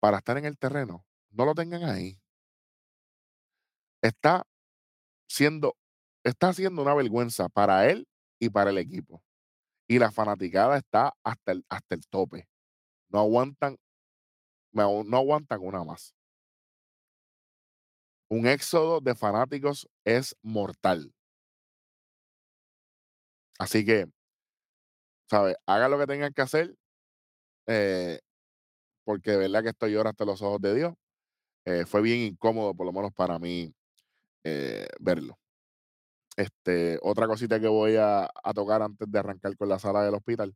para 0.00 0.18
estar 0.18 0.38
en 0.38 0.44
el 0.44 0.58
terreno, 0.58 1.04
no 1.30 1.44
lo 1.44 1.54
tengan 1.54 1.84
ahí. 1.84 2.20
Está 4.02 4.46
siendo, 5.28 5.76
está 6.22 6.50
haciendo 6.50 6.82
una 6.82 6.94
vergüenza 6.94 7.48
para 7.48 7.90
él 7.90 8.06
y 8.38 8.50
para 8.50 8.70
el 8.70 8.78
equipo. 8.78 9.22
Y 9.88 9.98
la 9.98 10.12
fanaticada 10.12 10.76
está 10.78 11.14
hasta 11.24 11.52
el, 11.52 11.64
hasta 11.68 11.94
el 11.94 12.06
tope. 12.06 12.48
No 13.08 13.20
aguantan, 13.20 13.76
no 14.72 15.16
aguantan 15.16 15.60
una 15.62 15.82
más. 15.82 16.14
Un 18.28 18.46
éxodo 18.46 19.00
de 19.00 19.14
fanáticos 19.14 19.88
es 20.04 20.36
mortal. 20.42 21.15
Así 23.58 23.84
que, 23.84 24.06
¿sabes? 25.30 25.56
Haga 25.66 25.88
lo 25.88 25.98
que 25.98 26.06
tengan 26.06 26.32
que 26.32 26.42
hacer, 26.42 26.76
eh, 27.66 28.20
porque 29.04 29.32
de 29.32 29.38
verdad 29.38 29.62
que 29.62 29.70
estoy 29.70 29.96
ahora 29.96 30.10
hasta 30.10 30.24
los 30.24 30.42
ojos 30.42 30.60
de 30.60 30.74
Dios. 30.74 30.94
Eh, 31.66 31.86
fue 31.86 32.02
bien 32.02 32.20
incómodo, 32.20 32.74
por 32.74 32.86
lo 32.86 32.92
menos 32.92 33.12
para 33.14 33.38
mí, 33.38 33.74
eh, 34.44 34.88
verlo. 35.00 35.38
Este, 36.36 36.98
otra 37.02 37.26
cosita 37.26 37.60
que 37.60 37.68
voy 37.68 37.96
a, 37.96 38.30
tocar 38.54 38.82
antes 38.82 39.10
de 39.10 39.18
arrancar 39.18 39.56
con 39.56 39.68
la 39.68 39.78
sala 39.78 40.04
del 40.04 40.14
hospital, 40.14 40.54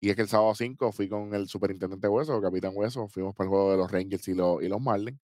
y 0.00 0.10
es 0.10 0.16
que 0.16 0.22
el 0.22 0.28
sábado 0.28 0.54
5 0.54 0.92
fui 0.92 1.08
con 1.08 1.34
el 1.34 1.48
superintendente 1.48 2.08
Hueso, 2.08 2.40
capitán 2.42 2.72
Hueso, 2.74 3.08
fuimos 3.08 3.34
para 3.34 3.46
el 3.46 3.50
juego 3.50 3.72
de 3.72 3.78
los 3.78 3.90
Rangers 3.92 4.28
y, 4.28 4.34
los, 4.34 4.62
y 4.62 4.68
los 4.68 4.80
Marlins. 4.80 5.20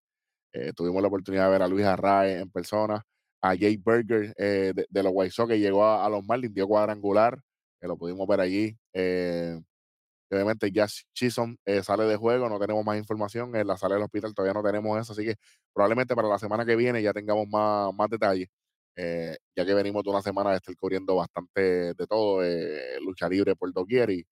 Tuvimos 0.75 1.01
la 1.03 1.07
oportunidad 1.09 1.45
de 1.45 1.51
ver 1.51 1.61
a 1.61 1.67
Luis 1.67 1.85
Arrae 1.85 2.39
en 2.39 2.49
persona, 2.49 3.05
a 3.41 3.55
Jay 3.55 3.77
Berger 3.77 4.33
eh, 4.37 4.73
de, 4.89 5.03
los 5.03 5.11
White 5.15 5.31
Sox 5.31 5.49
que 5.49 5.59
llegó 5.59 5.85
a, 5.85 6.09
los 6.09 6.25
Marlins, 6.25 6.53
dio 6.53 6.67
cuadrangular, 6.67 7.39
que 7.79 7.87
lo 7.87 7.97
pudimos 7.97 8.27
ver 8.27 8.41
allí. 8.41 8.77
Eh, 8.93 9.59
obviamente 10.31 10.71
Jazz 10.71 11.05
Chisholm 11.13 11.57
eh, 11.65 11.83
sale 11.83 12.05
de 12.05 12.15
juego, 12.17 12.49
no 12.49 12.59
tenemos 12.59 12.83
más 12.85 12.97
información, 12.97 13.55
en 13.55 13.67
la 13.67 13.77
sala 13.77 13.95
del 13.95 14.03
hospital 14.03 14.33
todavía 14.33 14.53
no 14.53 14.63
tenemos 14.63 14.99
eso, 14.99 15.13
así 15.13 15.23
que 15.25 15.35
probablemente 15.73 16.15
para 16.15 16.27
la 16.27 16.39
semana 16.39 16.65
que 16.65 16.75
viene 16.75 17.01
ya 17.01 17.13
tengamos 17.13 17.47
más, 17.47 17.93
más 17.93 18.09
detalles. 18.09 18.47
Eh, 18.99 19.37
ya 19.55 19.63
que 19.65 19.75
venimos 19.75 20.03
de 20.03 20.09
una 20.09 20.23
semana 20.23 20.51
de 20.51 20.57
estar 20.57 20.75
cubriendo 20.75 21.15
bastante 21.15 21.93
de 21.93 22.07
todo, 22.09 22.41
lucha 23.01 23.29
libre 23.29 23.55
por 23.55 23.71
doquier 23.71 24.09
y, 24.09 24.25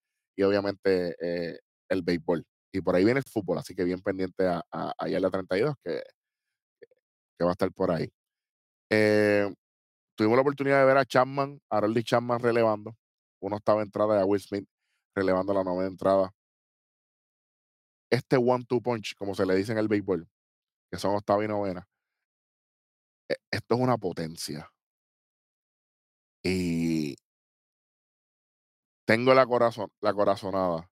obviamente 0.43 1.15
el 1.89 2.01
béisbol. 2.01 2.43
Y 2.73 2.81
por 2.81 2.95
ahí 2.95 3.05
viene 3.05 3.19
el 3.19 3.25
fútbol, 3.31 3.59
así 3.59 3.75
que 3.75 3.83
bien 3.83 4.01
pendiente 4.01 4.47
a, 4.47 4.61
a, 4.71 4.93
a 4.97 5.07
la 5.07 5.29
32, 5.29 5.75
que, 5.83 6.01
que 7.37 7.45
va 7.45 7.51
a 7.51 7.53
estar 7.53 7.71
por 7.71 7.91
ahí. 7.91 8.09
Eh, 8.89 9.53
tuvimos 10.15 10.35
la 10.37 10.41
oportunidad 10.41 10.79
de 10.79 10.85
ver 10.85 10.97
a 10.97 11.05
Chapman, 11.05 11.59
a 11.69 11.81
Chapman 12.03 12.39
relevando. 12.39 12.95
Uno 13.41 13.57
estaba 13.57 13.81
entrada 13.81 14.17
y 14.17 14.21
a 14.21 14.25
Will 14.25 14.41
Smith 14.41 14.67
relevando 15.15 15.53
la 15.53 15.63
novena 15.63 15.87
entrada. 15.87 16.31
Este 18.09 18.37
one-two 18.37 18.81
punch, 18.81 19.15
como 19.15 19.35
se 19.35 19.45
le 19.45 19.55
dice 19.55 19.71
en 19.71 19.77
el 19.77 19.87
béisbol, 19.87 20.27
que 20.91 20.97
son 20.97 21.15
octava 21.15 21.43
y 21.43 21.47
novena, 21.47 21.87
e, 23.29 23.35
esto 23.51 23.75
es 23.75 23.81
una 23.81 23.97
potencia. 23.97 24.71
Y 26.43 27.15
tengo 29.05 29.33
la, 29.33 29.45
la 30.01 30.13
corazonada 30.13 30.89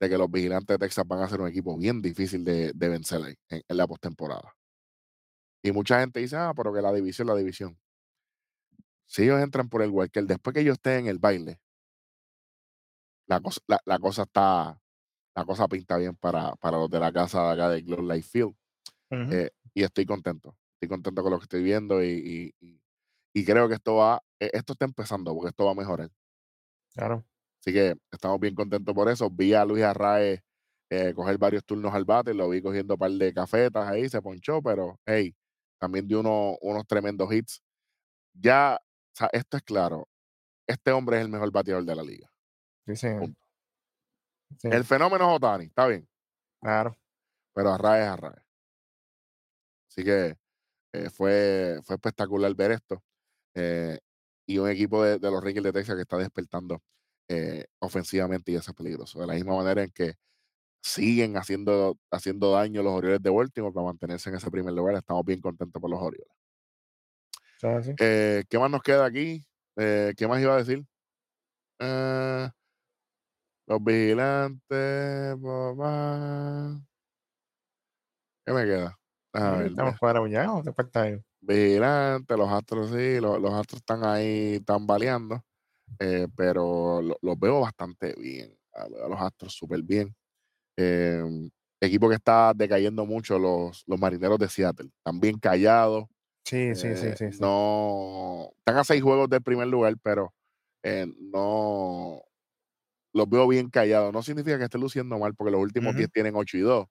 de 0.00 0.08
que 0.08 0.18
los 0.18 0.30
vigilantes 0.30 0.74
de 0.74 0.78
Texas 0.78 1.06
van 1.06 1.22
a 1.22 1.28
ser 1.28 1.40
un 1.40 1.48
equipo 1.48 1.76
bien 1.76 2.02
difícil 2.02 2.44
de, 2.44 2.72
de 2.74 2.88
vencer 2.88 3.20
en, 3.48 3.62
en 3.68 3.76
la 3.76 3.86
postemporada. 3.86 4.55
Y 5.66 5.72
mucha 5.72 5.98
gente 5.98 6.20
dice, 6.20 6.36
ah, 6.36 6.52
pero 6.54 6.72
que 6.72 6.80
la 6.80 6.92
división, 6.92 7.26
la 7.26 7.34
división. 7.34 7.76
Si 9.04 9.24
ellos 9.24 9.40
entran 9.40 9.68
por 9.68 9.82
el 9.82 9.90
Walker, 9.90 10.24
después 10.24 10.54
que 10.54 10.60
ellos 10.60 10.74
estén 10.74 11.00
en 11.00 11.06
el 11.08 11.18
baile, 11.18 11.58
la 13.26 13.40
cosa, 13.40 13.60
la, 13.66 13.80
la 13.84 13.98
cosa 13.98 14.22
está, 14.22 14.80
la 15.34 15.44
cosa 15.44 15.66
pinta 15.66 15.96
bien 15.96 16.14
para, 16.14 16.54
para 16.54 16.78
los 16.78 16.88
de 16.88 17.00
la 17.00 17.12
casa 17.12 17.42
de 17.48 17.52
acá 17.54 17.70
de 17.70 17.82
Globe 17.82 18.14
Life 18.14 18.28
Field. 18.30 18.54
Uh 19.10 19.14
-huh. 19.16 19.32
eh, 19.32 19.50
y 19.74 19.82
estoy 19.82 20.06
contento. 20.06 20.56
Estoy 20.74 20.88
contento 20.88 21.20
con 21.20 21.32
lo 21.32 21.38
que 21.38 21.44
estoy 21.46 21.64
viendo 21.64 22.00
y, 22.00 22.10
y, 22.10 22.54
y, 22.64 22.80
y 23.34 23.44
creo 23.44 23.68
que 23.68 23.74
esto 23.74 23.96
va, 23.96 24.22
eh, 24.38 24.50
esto 24.52 24.74
está 24.74 24.84
empezando 24.84 25.34
porque 25.34 25.48
esto 25.48 25.64
va 25.64 25.72
a 25.72 25.74
mejorar. 25.74 26.10
Claro. 26.94 27.24
Así 27.60 27.72
que 27.72 27.96
estamos 28.12 28.38
bien 28.38 28.54
contentos 28.54 28.94
por 28.94 29.08
eso. 29.08 29.28
Vi 29.30 29.52
a 29.52 29.64
Luis 29.64 29.82
Arrae 29.82 30.44
eh, 30.90 31.12
coger 31.12 31.38
varios 31.38 31.64
turnos 31.64 31.92
al 31.92 32.04
bate, 32.04 32.34
lo 32.34 32.48
vi 32.50 32.62
cogiendo 32.62 32.94
un 32.94 32.98
par 32.98 33.10
de 33.10 33.34
cafetas 33.34 33.88
ahí, 33.88 34.08
se 34.08 34.22
ponchó, 34.22 34.62
pero 34.62 35.00
hey, 35.06 35.34
también 35.78 36.06
dio 36.06 36.20
uno, 36.20 36.56
unos 36.60 36.86
tremendos 36.86 37.32
hits. 37.32 37.62
Ya, 38.32 38.78
o 38.80 39.16
sea, 39.16 39.28
esto 39.32 39.56
es 39.56 39.62
claro. 39.62 40.08
Este 40.66 40.90
hombre 40.92 41.18
es 41.18 41.22
el 41.22 41.30
mejor 41.30 41.50
bateador 41.50 41.84
de 41.84 41.94
la 41.94 42.02
liga. 42.02 42.30
Sí, 42.86 42.96
sí. 42.96 43.08
sí. 44.58 44.68
El 44.70 44.84
fenómeno 44.84 45.28
es 45.30 45.36
Otani, 45.36 45.64
está 45.66 45.86
bien. 45.86 46.08
Claro. 46.60 46.96
Pero 47.54 47.72
Arrae 47.72 48.02
es 48.02 48.08
Arrae. 48.08 48.42
Así 49.88 50.04
que 50.04 50.36
eh, 50.92 51.10
fue, 51.10 51.80
fue 51.84 51.96
espectacular 51.96 52.54
ver 52.54 52.72
esto. 52.72 53.02
Eh, 53.54 53.98
y 54.46 54.58
un 54.58 54.68
equipo 54.68 55.02
de, 55.02 55.18
de, 55.18 55.30
los 55.30 55.42
Rangers 55.42 55.64
de 55.64 55.72
Texas 55.72 55.96
que 55.96 56.02
está 56.02 56.18
despertando 56.18 56.82
eh, 57.28 57.66
ofensivamente 57.80 58.52
y 58.52 58.56
eso 58.56 58.70
es 58.70 58.76
peligroso. 58.76 59.20
De 59.20 59.26
la 59.26 59.34
misma 59.34 59.56
manera 59.56 59.82
en 59.82 59.90
que 59.90 60.14
siguen 60.86 61.36
haciendo, 61.36 61.98
haciendo 62.10 62.52
daño 62.52 62.82
los 62.82 62.94
Orioles 62.94 63.20
de 63.20 63.30
Baltimore 63.30 63.74
para 63.74 63.86
mantenerse 63.86 64.30
en 64.30 64.36
ese 64.36 64.50
primer 64.50 64.72
lugar. 64.72 64.94
Estamos 64.94 65.24
bien 65.24 65.40
contentos 65.40 65.80
por 65.80 65.90
los 65.90 66.00
Orioles. 66.00 66.32
Eh, 67.98 68.44
¿Qué 68.48 68.58
más 68.58 68.70
nos 68.70 68.82
queda 68.82 69.04
aquí? 69.04 69.44
Eh, 69.76 70.14
¿Qué 70.16 70.28
más 70.28 70.40
iba 70.40 70.54
a 70.54 70.58
decir? 70.58 70.84
Eh, 71.80 72.48
los 73.66 73.82
vigilantes, 73.82 75.36
papá. 75.42 76.80
¿Qué 78.44 78.52
me 78.52 78.64
queda? 78.64 78.96
Ah, 79.32 79.62
Estamos 79.66 79.98
cuadrados 79.98 80.30
ya, 80.30 80.52
¿o 80.52 80.62
te 80.62 80.72
falta 80.72 81.02
algo? 81.02 81.22
Vigilantes, 81.40 82.38
los 82.38 82.48
astros 82.48 82.90
sí, 82.90 83.20
los, 83.20 83.40
los 83.40 83.52
astros 83.52 83.80
están 83.80 84.04
ahí, 84.04 84.54
están 84.54 84.86
baleando, 84.86 85.44
eh, 85.98 86.28
pero 86.36 87.02
lo, 87.02 87.18
los 87.20 87.38
veo 87.38 87.60
bastante 87.60 88.14
bien. 88.16 88.56
A 88.72 88.88
los 88.88 89.20
astros 89.20 89.52
súper 89.52 89.82
bien. 89.82 90.14
Eh, 90.76 91.22
equipo 91.80 92.08
que 92.08 92.16
está 92.16 92.52
decayendo 92.54 93.06
mucho, 93.06 93.38
los, 93.38 93.84
los 93.86 93.98
marineros 93.98 94.38
de 94.38 94.48
Seattle. 94.48 94.90
Están 94.98 95.20
bien 95.20 95.38
callados. 95.38 96.04
Sí, 96.44 96.74
sí, 96.74 96.88
eh, 96.88 96.96
sí, 96.96 97.08
sí, 97.16 97.32
sí, 97.32 97.38
No. 97.40 98.50
Están 98.58 98.78
a 98.78 98.84
seis 98.84 99.02
juegos 99.02 99.28
del 99.28 99.42
primer 99.42 99.68
lugar, 99.68 99.96
pero 100.02 100.32
eh, 100.82 101.06
no. 101.18 102.22
Los 103.12 103.28
veo 103.28 103.48
bien 103.48 103.70
callados. 103.70 104.12
No 104.12 104.22
significa 104.22 104.58
que 104.58 104.64
estén 104.64 104.80
luciendo 104.80 105.18
mal, 105.18 105.34
porque 105.34 105.50
los 105.50 105.60
últimos 105.60 105.94
10 105.96 106.06
uh 106.06 106.10
-huh. 106.10 106.12
tienen 106.12 106.36
8 106.36 106.56
y 106.58 106.60
2, 106.60 106.86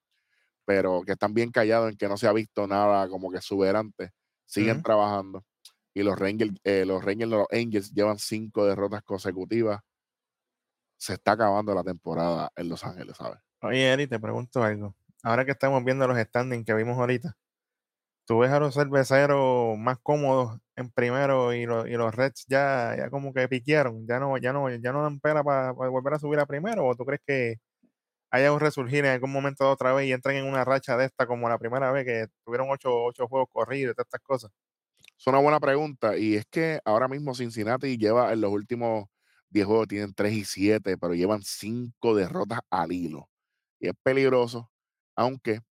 pero 0.66 1.04
que 1.06 1.14
están 1.14 1.34
bien 1.34 1.52
callados 1.52 1.92
en 1.92 1.98
que 1.98 2.08
no 2.08 2.18
se 2.18 2.28
ha 2.28 2.34
visto 2.34 2.68
nada 2.68 3.08
como 3.10 3.32
que 3.32 3.38
exuberante. 3.38 4.12
Siguen 4.46 4.78
uh 4.78 4.80
-huh. 4.80 4.84
trabajando. 4.84 5.46
Y 5.94 6.04
los 6.04 6.20
Rangers, 6.20 6.52
eh, 6.64 6.86
los 6.86 7.04
Rangers, 7.04 7.32
los 7.32 7.48
Angels 7.52 7.94
llevan 7.94 8.20
cinco 8.20 8.66
derrotas 8.66 9.04
consecutivas. 9.04 9.80
Se 10.98 11.14
está 11.14 11.34
acabando 11.34 11.74
la 11.74 11.84
temporada 11.84 12.52
en 12.56 12.70
Los 12.70 12.84
Ángeles, 12.84 13.16
¿sabes? 13.18 13.40
Oye, 13.62 13.92
Eri, 13.92 14.08
te 14.08 14.20
pregunto 14.20 14.64
algo. 14.64 14.96
Ahora 15.24 15.44
que 15.46 15.52
estamos 15.52 15.84
viendo 15.84 16.08
los 16.08 16.18
standings 16.18 16.66
que 16.66 16.74
vimos 16.74 16.98
ahorita, 16.98 17.36
¿tú 18.26 18.40
ves 18.40 18.52
a 18.52 18.60
los 18.60 18.76
cerveceros 18.76 19.78
más 19.78 19.98
cómodos 20.04 20.60
en 20.76 20.92
primero 20.92 21.54
y, 21.54 21.66
lo, 21.66 21.88
y 21.88 21.94
los 21.94 22.14
Reds 22.16 22.46
ya, 22.48 22.96
ya 22.98 23.10
como 23.10 23.34
que 23.34 23.48
piquearon? 23.48 24.06
¿Ya 24.08 24.20
no, 24.20 24.38
ya 24.38 24.54
no, 24.54 24.70
ya 24.70 24.92
no 24.92 25.04
dan 25.04 25.20
pena 25.20 25.44
para, 25.44 25.72
volver 25.72 26.14
a 26.16 26.20
subir 26.20 26.40
a 26.40 26.46
primero? 26.46 26.86
¿O 26.88 26.96
tú 26.96 27.06
crees 27.06 27.22
que 27.26 27.58
haya 28.32 28.54
un 28.54 28.60
resurgir 28.60 29.06
en 29.06 29.12
algún 29.12 29.32
momento 29.32 29.70
otra 29.70 29.94
vez 29.94 30.08
y 30.08 30.14
entran 30.14 30.36
en 30.38 30.46
una 30.48 30.66
racha 30.66 30.98
de 30.98 31.06
esta 31.06 31.28
como 31.28 31.50
la 31.50 31.60
primera 31.60 31.92
vez 31.92 32.06
que 32.06 32.28
tuvieron 32.46 32.70
ocho, 32.72 32.90
ocho 33.06 33.28
juegos 33.28 33.50
corridos 33.52 33.94
y 33.94 33.96
todas 33.96 34.08
estas 34.08 34.22
cosas? 34.22 34.52
Es 35.18 35.28
una 35.28 35.40
buena 35.40 35.60
pregunta. 35.60 36.18
Y 36.18 36.36
es 36.36 36.46
que 36.48 36.80
ahora 36.86 37.08
mismo 37.08 37.36
Cincinnati 37.36 37.98
lleva 37.98 38.34
en 38.34 38.42
los 38.42 38.52
últimos 38.52 39.08
10 39.50 39.66
juegos, 39.68 39.88
tienen 39.88 40.14
3 40.14 40.34
y 40.34 40.46
7, 40.46 40.98
pero 40.98 41.14
llevan 41.16 41.42
5 41.44 42.16
derrotas 42.16 42.60
al 42.70 42.92
hilo 42.92 43.30
es 43.90 43.96
peligroso, 44.04 44.72
aunque 45.16 45.62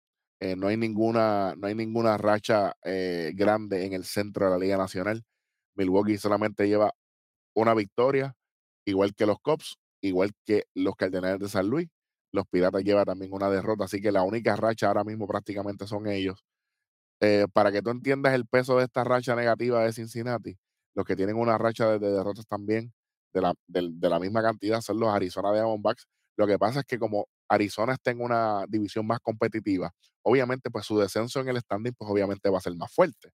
eh, 0.41 0.57
no 0.57 0.69
hay 0.69 0.77
ninguna, 0.77 1.55
no 1.57 1.67
hay 1.67 1.75
ninguna 1.75 2.17
racha 2.19 2.75
eh, 2.85 3.33
grande 3.35 3.87
en 3.87 3.93
el 3.95 4.05
centro 4.05 4.47
de 4.47 4.53
la 4.53 4.59
Liga 4.59 4.77
Nacional. 4.77 5.25
Milwaukee 5.77 6.19
solamente 6.19 6.69
lleva 6.69 6.93
una 7.55 7.75
victoria, 7.75 8.35
igual 8.87 9.15
que 9.15 9.27
los 9.27 9.39
Cubs, 9.41 9.79
igual 10.03 10.33
que 10.45 10.65
los 10.75 10.97
Cardenales 10.97 11.41
de 11.41 11.49
San 11.49 11.69
Luis. 11.69 11.89
Los 12.33 12.47
Piratas 12.49 12.83
llevan 12.85 13.05
también 13.07 13.33
una 13.33 13.51
derrota, 13.51 13.85
así 13.85 14.01
que 14.03 14.13
la 14.13 14.23
única 14.25 14.57
racha 14.57 14.89
ahora 14.89 15.05
mismo 15.05 15.27
prácticamente 15.29 15.87
son 15.87 16.09
ellos. 16.09 16.45
Eh, 17.21 17.47
para 17.53 17.73
que 17.73 17.83
tú 17.83 17.91
entiendas 17.91 18.35
el 18.35 18.47
peso 18.47 18.79
de 18.79 18.85
esta 18.85 19.05
racha 19.05 19.37
negativa 19.37 19.85
de 19.85 19.93
Cincinnati, 19.93 20.59
los 20.95 21.07
que 21.07 21.17
tienen 21.17 21.37
una 21.37 21.59
racha 21.59 21.91
de, 21.91 21.99
de 21.99 22.11
derrotas 22.13 22.47
también 22.47 22.93
de 23.33 23.41
la, 23.41 23.55
de 23.69 24.09
la 24.09 24.21
misma 24.21 24.43
cantidad 24.43 24.81
son 24.81 25.01
los 25.01 25.11
Arizona 25.11 25.53
Diamondbacks. 25.53 26.07
Lo 26.37 26.47
que 26.47 26.59
pasa 26.59 26.81
es 26.81 26.87
que 26.87 26.99
como 26.99 27.27
Arizona 27.49 27.95
está 27.95 28.11
en 28.11 28.21
una 28.23 28.65
división 28.69 29.07
más 29.07 29.21
competitiva, 29.21 29.93
obviamente 30.23 30.71
pues 30.71 30.87
su 30.87 30.99
descenso 30.99 31.41
en 31.41 31.49
el 31.49 31.59
standing 31.61 31.93
pues 31.97 32.11
obviamente 32.11 32.51
va 32.51 32.59
a 32.59 32.61
ser 32.61 32.75
más 32.77 32.93
fuerte. 32.93 33.31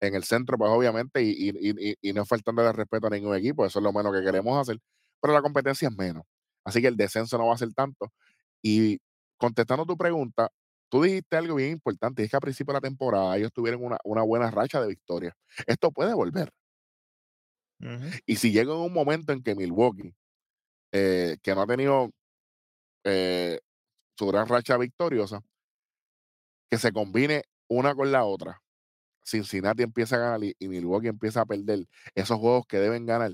en 0.00 0.14
el 0.16 0.24
centro, 0.24 0.58
pues 0.58 0.70
obviamente, 0.70 1.22
y, 1.22 1.50
y, 1.50 1.96
y, 2.00 2.12
no 2.12 2.24
faltando 2.26 2.62
de 2.62 2.72
respeto 2.72 3.06
a 3.08 3.10
ningún 3.10 3.36
equipo, 3.36 3.66
eso 3.66 3.78
es 3.80 3.84
lo 3.84 3.92
menos 3.92 4.12
que 4.14 4.22
queremos 4.24 4.58
hacer, 4.60 4.78
pero 5.20 5.34
la 5.34 5.42
competencia 5.42 5.88
es 5.88 5.96
menos. 5.96 6.24
Así 6.64 6.80
que 6.82 6.88
el 6.88 6.96
descenso 6.96 7.38
no 7.38 7.46
va 7.48 7.54
a 7.54 7.58
ser 7.58 7.72
tanto. 7.74 8.12
Y 8.62 8.98
contestando 9.38 9.86
tu 9.86 9.96
pregunta, 9.96 10.50
tú 10.90 11.02
dijiste 11.02 11.36
algo 11.36 11.56
bien 11.56 11.72
importante, 11.72 12.22
y 12.22 12.26
es 12.26 12.30
que 12.32 12.36
a 12.36 12.40
principio 12.40 12.72
de 12.72 12.78
la 12.78 12.82
temporada 12.82 13.36
ellos 13.36 13.52
tuvieron 13.52 13.84
una, 13.84 13.98
una 14.04 14.22
buena 14.22 14.50
racha 14.50 14.80
de 14.82 14.88
victorias. 14.88 15.34
Esto 15.66 15.92
puede 15.92 16.14
volver. 16.14 16.50
Y 18.26 18.36
si 18.36 18.52
llega 18.52 18.74
un 18.76 18.92
momento 18.92 19.32
en 19.32 19.42
que 19.42 19.54
Milwaukee, 19.54 20.14
eh, 20.92 21.38
que 21.42 21.54
no 21.54 21.62
ha 21.62 21.66
tenido 21.66 22.10
eh, 23.04 23.60
su 24.16 24.26
gran 24.26 24.48
racha 24.48 24.76
victoriosa, 24.76 25.42
que 26.70 26.78
se 26.78 26.92
combine 26.92 27.44
una 27.68 27.94
con 27.94 28.12
la 28.12 28.24
otra, 28.24 28.62
Cincinnati 29.24 29.82
empieza 29.82 30.16
a 30.16 30.18
ganar 30.18 30.40
y, 30.42 30.68
Milwaukee 30.68 31.08
empieza 31.08 31.42
a 31.42 31.46
perder 31.46 31.86
esos 32.14 32.38
juegos 32.38 32.66
que 32.66 32.78
deben 32.78 33.06
ganar, 33.06 33.32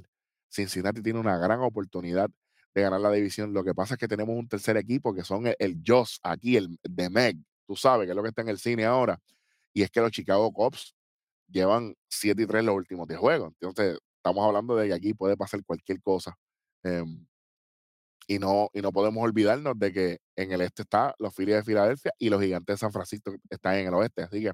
Cincinnati 0.51 1.03
tiene 1.03 1.19
una 1.19 1.39
gran 1.39 1.61
oportunidad 1.61 2.31
de 2.75 2.83
ganar 2.83 3.01
la 3.01 3.11
división. 3.11 3.53
Lo 3.53 3.65
que 3.65 3.75
pasa 3.75 3.95
es 3.95 3.99
que 3.99 4.09
tenemos 4.09 4.37
un 4.37 4.49
tercer 4.49 4.77
equipo 4.77 5.15
que 5.15 5.25
son 5.25 5.45
el, 5.59 5.83
Joss 5.87 6.21
aquí, 6.23 6.57
el 6.57 6.79
de 6.83 7.11
Meg, 7.11 7.37
tú 7.67 7.77
sabes, 7.77 8.07
que 8.07 8.13
es 8.13 8.17
lo 8.17 8.23
que 8.23 8.31
está 8.31 8.43
en 8.43 8.49
el 8.49 8.59
cine 8.59 8.85
ahora. 8.85 9.21
Y 9.73 9.83
es 9.83 9.91
que 9.91 10.01
los 10.01 10.11
Chicago 10.11 10.53
Cubs 10.53 10.95
llevan 11.49 11.95
7 12.09 12.43
y 12.43 12.47
3 12.47 12.65
los 12.65 12.75
últimos 12.75 13.07
10 13.09 13.21
juegos. 13.21 13.53
Entonces, 13.61 13.99
estamos 14.17 14.47
hablando 14.47 14.77
de 14.77 14.89
que 14.89 14.95
aquí 14.95 15.15
puede 15.15 15.37
pasar 15.37 15.65
cualquier 15.65 16.01
cosa. 16.03 16.37
Em, 16.83 17.27
y, 18.29 18.39
no, 18.39 18.71
y 18.75 18.83
no 18.83 18.93
podemos 18.93 19.25
olvidarnos 19.25 19.79
de 19.79 19.93
que 19.93 20.19
en 20.37 20.53
el 20.53 20.61
este 20.61 20.83
está 20.83 21.15
los 21.19 21.35
Phillies 21.35 21.57
de 21.57 21.65
Filadelfia 21.65 22.13
y 22.19 22.29
los 22.29 22.43
Gigantes 22.43 22.75
de 22.75 22.79
San 22.79 22.93
Francisco 22.93 23.35
están 23.49 23.77
en 23.77 23.89
el 23.89 23.95
oeste. 23.95 24.23
Así 24.23 24.43
que 24.43 24.53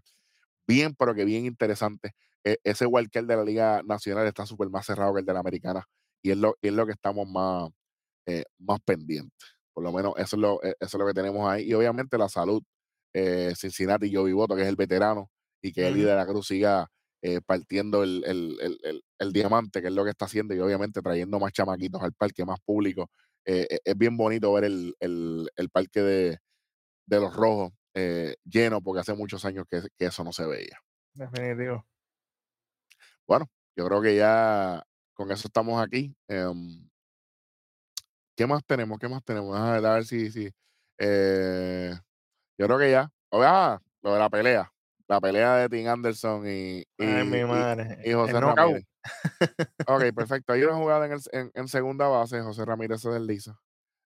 bien, 0.66 0.94
pero 0.96 1.14
que 1.14 1.24
bien 1.24 1.44
interesante. 1.44 2.12
E, 2.44 2.58
ese 2.64 2.86
wildcard 2.86 3.26
de 3.26 3.36
la 3.36 3.44
Liga 3.44 3.82
Nacional 3.84 4.26
está 4.26 4.46
súper 4.46 4.70
más 4.70 4.86
cerrado 4.86 5.12
que 5.14 5.20
el 5.20 5.26
de 5.26 5.34
la 5.34 5.40
Americana 5.40 5.84
y 6.22 6.30
es 6.30 6.38
lo, 6.38 6.56
es 6.62 6.72
lo 6.72 6.86
que 6.86 6.92
estamos 6.92 7.28
más, 7.28 7.70
eh, 8.26 8.44
más 8.58 8.80
pendientes. 8.80 9.48
Por 9.72 9.84
lo 9.84 9.92
menos 9.92 10.14
eso 10.18 10.36
es 10.36 10.40
lo, 10.40 10.62
e, 10.62 10.70
eso 10.80 10.96
es 10.96 11.00
lo 11.00 11.06
que 11.06 11.14
tenemos 11.14 11.50
ahí. 11.50 11.64
Y 11.68 11.74
obviamente 11.74 12.16
la 12.16 12.28
salud. 12.28 12.62
Eh, 13.12 13.54
Cincinnati 13.56 14.06
y 14.06 14.14
Joey 14.14 14.32
Voto, 14.32 14.56
que 14.56 14.62
es 14.62 14.68
el 14.68 14.76
veterano, 14.76 15.30
y 15.62 15.72
que 15.72 15.86
el 15.86 15.94
líder 15.94 16.10
de 16.10 16.16
la 16.16 16.26
cruz 16.26 16.48
siga 16.48 16.88
eh, 17.22 17.40
partiendo 17.40 18.02
el, 18.02 18.22
el, 19.18 19.32
diamante, 19.32 19.80
que 19.80 19.88
es 19.88 19.94
lo 19.94 20.04
que 20.04 20.10
está 20.10 20.26
haciendo, 20.26 20.54
y 20.54 20.60
obviamente 20.60 21.00
trayendo 21.00 21.38
más 21.40 21.52
chamaquitos 21.52 22.02
al 22.02 22.12
parque, 22.12 22.44
más 22.44 22.60
público. 22.60 23.10
Eh, 23.46 23.66
e, 23.70 23.80
es 23.84 23.96
bien 23.96 24.16
bonito 24.16 24.52
ver 24.52 24.64
el, 24.64 25.70
parque 25.72 26.00
de, 26.00 26.40
los 27.06 27.34
rojos 27.34 27.72
eh, 27.94 28.36
lleno, 28.44 28.80
porque 28.80 29.00
hace 29.00 29.14
muchos 29.14 29.44
años 29.44 29.66
que, 29.70 29.82
eso 29.98 30.24
no 30.24 30.32
se 30.32 30.46
veía. 30.46 30.78
Definitivo. 31.12 31.86
Bueno, 33.26 33.48
yo 33.76 33.86
creo 33.86 34.02
que 34.02 34.16
ya 34.16 34.82
con 35.14 35.30
eso 35.30 35.48
estamos 35.48 35.82
aquí. 35.82 36.14
Em, 36.28 36.88
¿Qué 38.36 38.46
más 38.46 38.64
tenemos? 38.64 38.98
¿Qué 38.98 39.08
más 39.08 39.22
tenemos? 39.24 39.56
A 39.56 39.72
ver, 39.72 39.86
a 39.86 39.94
ver 39.94 40.04
si, 40.04 40.30
si 40.30 40.44
yo 42.58 42.66
creo 42.66 42.78
que 42.78 42.90
ya. 42.90 43.10
Ah, 43.30 43.80
lo 44.02 44.12
de 44.12 44.18
la 44.18 44.30
pelea 44.30 44.73
la 45.08 45.20
pelea 45.20 45.56
de 45.56 45.68
Tim 45.68 45.88
Anderson 45.88 46.46
y, 46.46 46.84
y, 46.98 48.12
José 48.12 48.40
Ramírez. 48.40 48.84
ok, 49.86 50.02
perfecto. 50.14 50.52
Hay 50.52 50.62
una 50.62 50.76
jugada 50.76 51.06
en, 51.06 51.50
en, 51.54 51.68
segunda 51.68 52.08
base, 52.08 52.40
José 52.40 52.64
Ramírez 52.64 53.02
se 53.02 53.10
desliza 53.10 53.60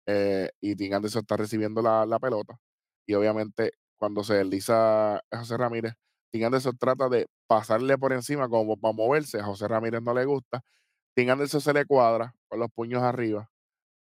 eh, 0.05 0.51
y 0.61 0.75
Tim 0.75 0.93
Anderson 0.93 1.21
está 1.21 1.37
recibiendo 1.37 1.81
la, 1.81 2.05
la, 2.05 2.19
pelota. 2.19 2.59
Y 3.07 3.15
obviamente, 3.15 3.71
cuando 3.97 4.23
se 4.23 4.35
desliza 4.35 5.21
José 5.31 5.57
Ramírez, 5.57 5.93
Tim 6.31 6.45
Anderson 6.45 6.77
trata 6.77 7.09
de 7.09 7.27
pasarle 7.47 7.97
por 7.97 8.13
encima 8.13 8.47
como 8.47 8.77
para 8.77 8.93
moverse. 8.93 9.39
A 9.39 9.43
José 9.43 9.67
Ramírez 9.67 10.01
no 10.01 10.13
le 10.13 10.25
gusta. 10.25 10.61
Tim 11.15 11.29
Anderson 11.29 11.61
se 11.61 11.73
le 11.73 11.85
cuadra 11.85 12.35
con 12.47 12.59
los 12.59 12.71
puños 12.71 13.03
arriba 13.03 13.49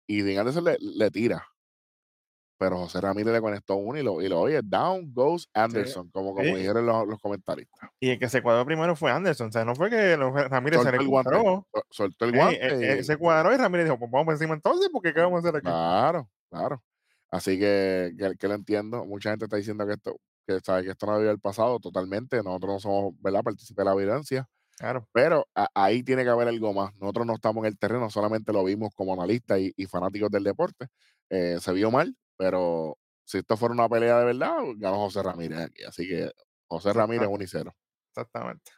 y 0.07 0.23
Tim 0.25 0.39
Anderson 0.39 0.65
le, 0.65 0.77
le 0.81 1.11
tira 1.11 1.47
pero 2.59 2.77
José 2.77 3.01
Ramírez 3.01 3.33
le 3.33 3.41
conectó 3.41 3.77
uno 3.77 3.99
y 3.99 4.03
lo, 4.03 4.21
y 4.21 4.29
lo 4.29 4.41
oye, 4.41 4.61
down 4.63 5.13
goes 5.15 5.49
Anderson, 5.55 6.11
como, 6.11 6.35
como 6.35 6.57
dijeron 6.57 6.85
los, 6.85 7.07
los, 7.07 7.21
comentaristas. 7.21 7.91
Y 8.01 8.11
el 8.11 8.19
que 8.19 8.29
se 8.29 8.43
cuadró 8.43 8.67
primero 8.67 8.97
fue 8.97 9.13
Anderson, 9.13 9.49
o 9.49 9.53
sea, 9.53 9.65
no 9.65 9.75
fue 9.75 9.89
que 9.89 10.17
Ramírez 10.17 10.83
se 10.83 10.93
le 10.93 11.05
guante, 11.05 11.31
soltó 11.91 12.25
el 12.25 12.33
guante. 12.33 12.57
Eh, 12.67 12.99
eh, 12.99 13.05
se 13.05 13.17
cuadró 13.17 13.55
y 13.55 13.57
Ramírez 13.57 13.87
dijo, 13.87 13.99
pues 13.99 14.11
vamos 14.11 14.33
encima 14.35 14.55
entonces, 14.55 14.91
porque 14.93 15.15
¿qué 15.15 15.21
vamos 15.21 15.37
a 15.37 15.49
hacer 15.49 15.57
aquí? 15.57 15.67
Claro, 15.67 16.29
claro. 16.51 16.83
Así 17.31 17.59
que, 17.59 18.15
que, 18.19 18.37
que, 18.37 18.49
lo 18.49 18.55
entiendo. 18.55 19.05
Mucha 19.05 19.31
gente 19.31 19.45
está 19.45 19.57
diciendo 19.57 19.87
que 19.87 19.93
esto, 19.93 20.19
que 20.47 20.61
sabe 20.61 20.85
que 20.85 20.91
esto 20.91 21.07
no 21.07 21.13
había 21.13 21.31
el 21.31 21.39
pasado 21.39 21.79
totalmente. 21.79 22.43
Nosotros 22.43 22.73
no 22.73 22.81
somos, 22.81 23.15
¿verdad? 23.21 23.43
Partícipes 23.43 23.77
de 23.77 23.85
la 23.85 23.95
violencia. 23.95 24.49
Claro. 24.79 25.07
Pero 25.13 25.47
ahí 25.75 26.03
tiene 26.03 26.25
que 26.25 26.31
haber 26.31 26.49
algo 26.49 26.73
más. 26.73 26.95
Nosotros 26.97 27.27
no 27.27 27.35
estamos 27.35 27.63
en 27.63 27.73
el 27.73 27.79
terreno, 27.79 28.09
solamente 28.11 28.53
lo 28.53 28.65
vimos 28.65 28.95
como 28.95 29.13
analistas 29.13 29.59
y, 29.59 29.73
y 29.77 29.87
fanáticos 29.87 30.31
del 30.31 30.45
deporte. 30.45 30.87
Eh, 31.31 31.59
se 31.61 31.73
vio 31.73 31.91
mal, 31.91 32.17
pero 32.39 32.99
si 33.25 33.39
esto 33.39 33.57
fuera 33.59 33.75
una 33.75 33.89
pelea 33.89 34.21
de 34.21 34.25
verdad, 34.27 34.57
ganó 34.77 34.97
José 34.97 35.23
Ramírez 35.23 35.59
aquí. 35.59 35.85
Así 35.85 36.09
que 36.09 36.31
José 36.67 36.95
Ramírez 36.95 37.29
1 37.31 37.45
y 37.45 37.47
0. 37.47 37.77
Exactamente. 38.11 38.73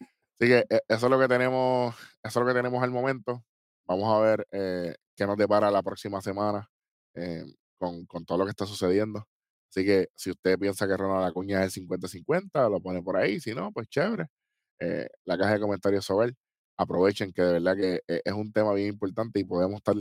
Así 0.00 0.50
que 0.50 0.58
eh, 0.70 0.80
eso 0.88 1.06
es 1.06 1.10
lo 1.10 1.20
que 1.20 1.28
tenemos, 1.28 1.94
eso 2.22 2.40
es 2.40 2.46
lo 2.46 2.46
que 2.46 2.54
tenemos 2.58 2.82
al 2.82 2.90
momento. 2.90 3.44
Vamos 3.86 4.08
a 4.16 4.20
ver 4.20 4.46
eh, 4.52 4.94
qué 5.14 5.26
nos 5.26 5.36
depara 5.36 5.70
la 5.70 5.82
próxima 5.82 6.20
semana 6.22 6.68
eh, 7.14 7.44
con, 7.78 8.06
todo 8.26 8.38
lo 8.38 8.44
que 8.44 8.50
está 8.50 8.66
sucediendo. 8.66 9.26
Así 9.70 9.84
que 9.84 10.08
si 10.16 10.30
usted 10.30 10.58
piensa 10.58 10.88
que 10.88 10.96
Ronald 10.96 11.26
Acuña 11.28 11.62
es 11.64 11.76
el 11.76 11.86
50-50, 11.86 12.70
lo 12.70 12.80
pone 12.80 13.02
por 13.02 13.16
ahí. 13.16 13.40
Si 13.40 13.54
no, 13.54 13.70
pues 13.72 13.88
chévere. 13.88 14.26
la 15.24 15.38
caja 15.38 15.54
de 15.54 15.60
comentarios 15.60 16.04
sobre 16.04 16.28
él. 16.28 16.36
Aprovechen 16.78 17.32
que 17.32 17.42
de 17.42 17.52
verdad 17.54 17.76
que 17.76 18.00
es 18.06 18.32
un 18.32 18.52
tema 18.52 18.72
bien 18.74 18.88
importante 18.88 19.40
y 19.40 19.44
podemos 19.44 19.76
estar 19.76 19.96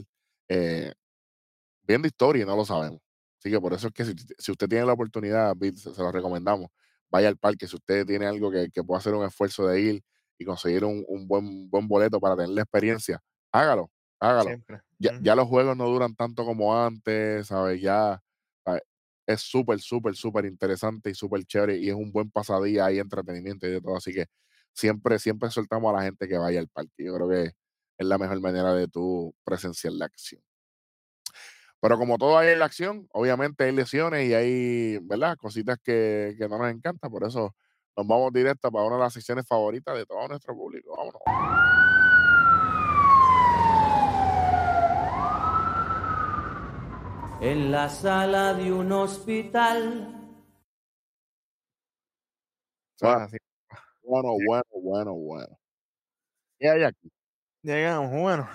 viendo 1.90 2.08
historia 2.08 2.44
y 2.44 2.46
no 2.46 2.56
lo 2.56 2.66
sabemos. 2.66 3.02
Así 3.40 3.50
que 3.50 3.60
por 3.60 3.74
eso 3.74 3.88
es 3.88 3.94
que 3.94 4.06
si, 4.06 4.52
usted 4.52 4.68
tiene 4.68 4.86
la 4.86 4.94
oportunidad, 4.94 5.56
se, 5.76 6.02
lo 6.02 6.12
recomendamos. 6.12 6.70
Vaya 7.10 7.28
al 7.28 7.38
parque. 7.38 7.68
Si 7.68 7.76
usted 7.76 8.06
tiene 8.06 8.28
algo 8.28 8.52
que, 8.52 8.70
que 8.72 8.84
pueda 8.84 9.00
hacer 9.00 9.16
un 9.16 9.26
esfuerzo 9.26 9.66
de 9.68 9.82
ir 9.82 10.04
y 10.38 10.46
conseguir 10.46 10.86
un, 10.86 11.28
buen, 11.28 11.68
buen 11.70 11.88
boleto 11.88 12.20
para 12.20 12.36
tener 12.36 12.50
la 12.50 12.62
experiencia, 12.62 13.20
hágalo, 13.52 13.90
hágalo. 14.20 14.52
Ya, 15.00 15.36
los 15.36 15.48
juegos 15.48 15.76
no 15.76 15.88
duran 15.88 16.14
tanto 16.16 16.46
como 16.46 16.78
antes, 16.78 17.48
¿sabes? 17.48 17.82
Ya 17.82 18.22
es 19.26 19.42
súper, 19.42 19.80
súper, 19.80 20.16
súper 20.16 20.46
interesante 20.46 21.12
y 21.12 21.14
súper 21.14 21.44
chévere 21.46 21.78
y 21.78 21.90
es 21.90 21.96
un 21.96 22.12
buen 22.12 22.32
pasadía, 22.32 22.86
hay 22.86 23.00
entretenimiento 23.00 23.68
y 23.68 23.72
de 23.72 23.82
todo. 23.82 23.98
Así 23.98 24.12
que 24.12 24.26
siempre, 24.74 25.20
siempre 25.20 25.50
soltamos 25.52 25.94
a 25.94 25.98
la 25.98 26.04
gente 26.04 26.28
que 26.28 26.38
vaya 26.38 26.60
al 26.60 26.68
parque. 26.68 27.04
Yo 27.04 27.14
creo 27.16 27.30
que 27.30 27.52
es 27.98 28.08
la 28.08 28.18
mejor 28.18 28.42
manera 28.42 28.74
de 28.74 28.88
tú 28.88 29.34
presenciar 29.44 29.94
la 29.94 30.06
acción. 30.06 30.42
Pero 31.82 31.98
como 31.98 32.18
todo 32.18 32.38
hay 32.38 32.50
en 32.50 32.60
la 32.60 32.66
acción, 32.66 33.08
obviamente 33.14 33.64
hay 33.64 33.72
lesiones 33.72 34.28
y 34.28 34.34
hay, 34.34 34.98
¿verdad? 35.02 35.38
Cositas 35.38 35.78
que, 35.82 36.36
no 36.50 36.58
nos 36.58 36.72
encantan. 36.72 37.10
Por 37.10 37.24
eso 37.24 37.56
nos 37.96 38.08
vamos 38.08 38.34
directo 38.34 38.70
para 38.70 38.86
una 38.86 38.98
de 38.98 39.04
las 39.04 39.14
secciones 39.14 39.48
favoritas 39.48 39.96
de 39.96 40.06
todo 40.06 40.28
nuestro 40.28 40.54
público. 40.56 40.96
Vámonos. 40.98 41.22
En 47.42 47.72
la 47.72 47.88
sala 47.88 48.54
de 48.54 48.74
un 48.74 48.92
hospital. 48.92 50.16
Bueno, 53.02 53.28
bueno, 54.04 54.36
bueno, 54.46 54.64
bueno, 54.82 55.14
bueno. 55.14 55.60
¿Qué 56.60 56.70
hay 56.70 56.84
aquí? 56.84 57.10
Llegamos, 57.62 58.12
bueno. 58.12 58.50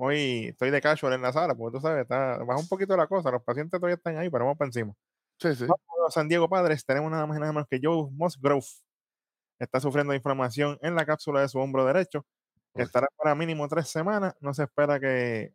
Hoy 0.00 0.46
estoy 0.50 0.70
de 0.70 0.80
casual 0.80 1.12
en 1.14 1.22
la 1.22 1.32
sala, 1.32 1.56
porque 1.56 1.76
tú 1.76 1.82
sabes, 1.82 2.02
está, 2.02 2.38
baja 2.44 2.60
un 2.60 2.68
poquito 2.68 2.96
la 2.96 3.08
cosa. 3.08 3.32
Los 3.32 3.42
pacientes 3.42 3.80
todavía 3.80 3.96
están 3.96 4.16
ahí, 4.16 4.30
pero 4.30 4.44
vamos 4.44 4.56
para 4.56 4.68
encima. 4.68 4.94
Sí, 5.38 5.54
sí. 5.56 5.66
San 6.10 6.28
Diego 6.28 6.48
Padres, 6.48 6.84
tenemos 6.84 7.10
nada 7.10 7.26
más 7.26 7.36
y 7.36 7.40
nada 7.40 7.52
menos 7.52 7.68
que 7.68 7.80
Joe 7.82 8.08
Musgrove. 8.12 8.64
Está 9.58 9.80
sufriendo 9.80 10.14
inflamación 10.14 10.78
en 10.82 10.94
la 10.94 11.04
cápsula 11.04 11.40
de 11.40 11.48
su 11.48 11.58
hombro 11.58 11.84
derecho. 11.84 12.24
Estará 12.74 13.08
para 13.16 13.34
mínimo 13.34 13.66
tres 13.66 13.88
semanas. 13.88 14.36
No 14.40 14.54
se 14.54 14.62
espera 14.62 15.00
que, 15.00 15.52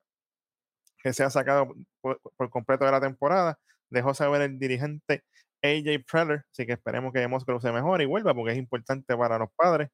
que 0.97 1.13
sea 1.13 1.29
sacado 1.29 1.73
por, 2.01 2.19
completo 2.49 2.83
de 2.83 2.91
la 2.91 2.99
temporada. 2.99 3.57
Dejó 3.89 4.13
saber 4.13 4.41
el 4.41 4.59
dirigente 4.59 5.23
AJ 5.61 6.03
Preller, 6.05 6.45
así 6.51 6.65
que 6.65 6.73
esperemos 6.73 7.13
que 7.13 7.25
Musgrove 7.29 7.61
se 7.61 7.71
mejore 7.71 8.03
y 8.03 8.07
vuelva 8.07 8.33
porque 8.33 8.51
es 8.51 8.57
importante 8.57 9.15
para 9.15 9.37
los 9.37 9.49
padres. 9.55 9.89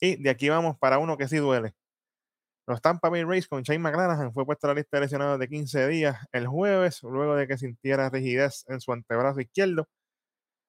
Y 0.00 0.16
de 0.22 0.30
aquí 0.30 0.48
vamos 0.48 0.78
para 0.78 0.98
uno 0.98 1.18
que 1.18 1.28
sí 1.28 1.36
duele. 1.36 1.74
Los 2.70 2.80
Tampa 2.80 3.08
Bay 3.08 3.24
Rays 3.24 3.48
con 3.48 3.62
Shane 3.64 3.80
McClanahan 3.80 4.32
fue 4.32 4.46
puesto 4.46 4.68
a 4.68 4.70
la 4.70 4.74
lista 4.74 4.96
de 4.96 5.00
lesionados 5.00 5.40
de 5.40 5.48
15 5.48 5.88
días 5.88 6.16
el 6.30 6.46
jueves, 6.46 7.02
luego 7.02 7.34
de 7.34 7.48
que 7.48 7.58
sintiera 7.58 8.08
rigidez 8.10 8.64
en 8.68 8.80
su 8.80 8.92
antebrazo 8.92 9.40
izquierdo 9.40 9.88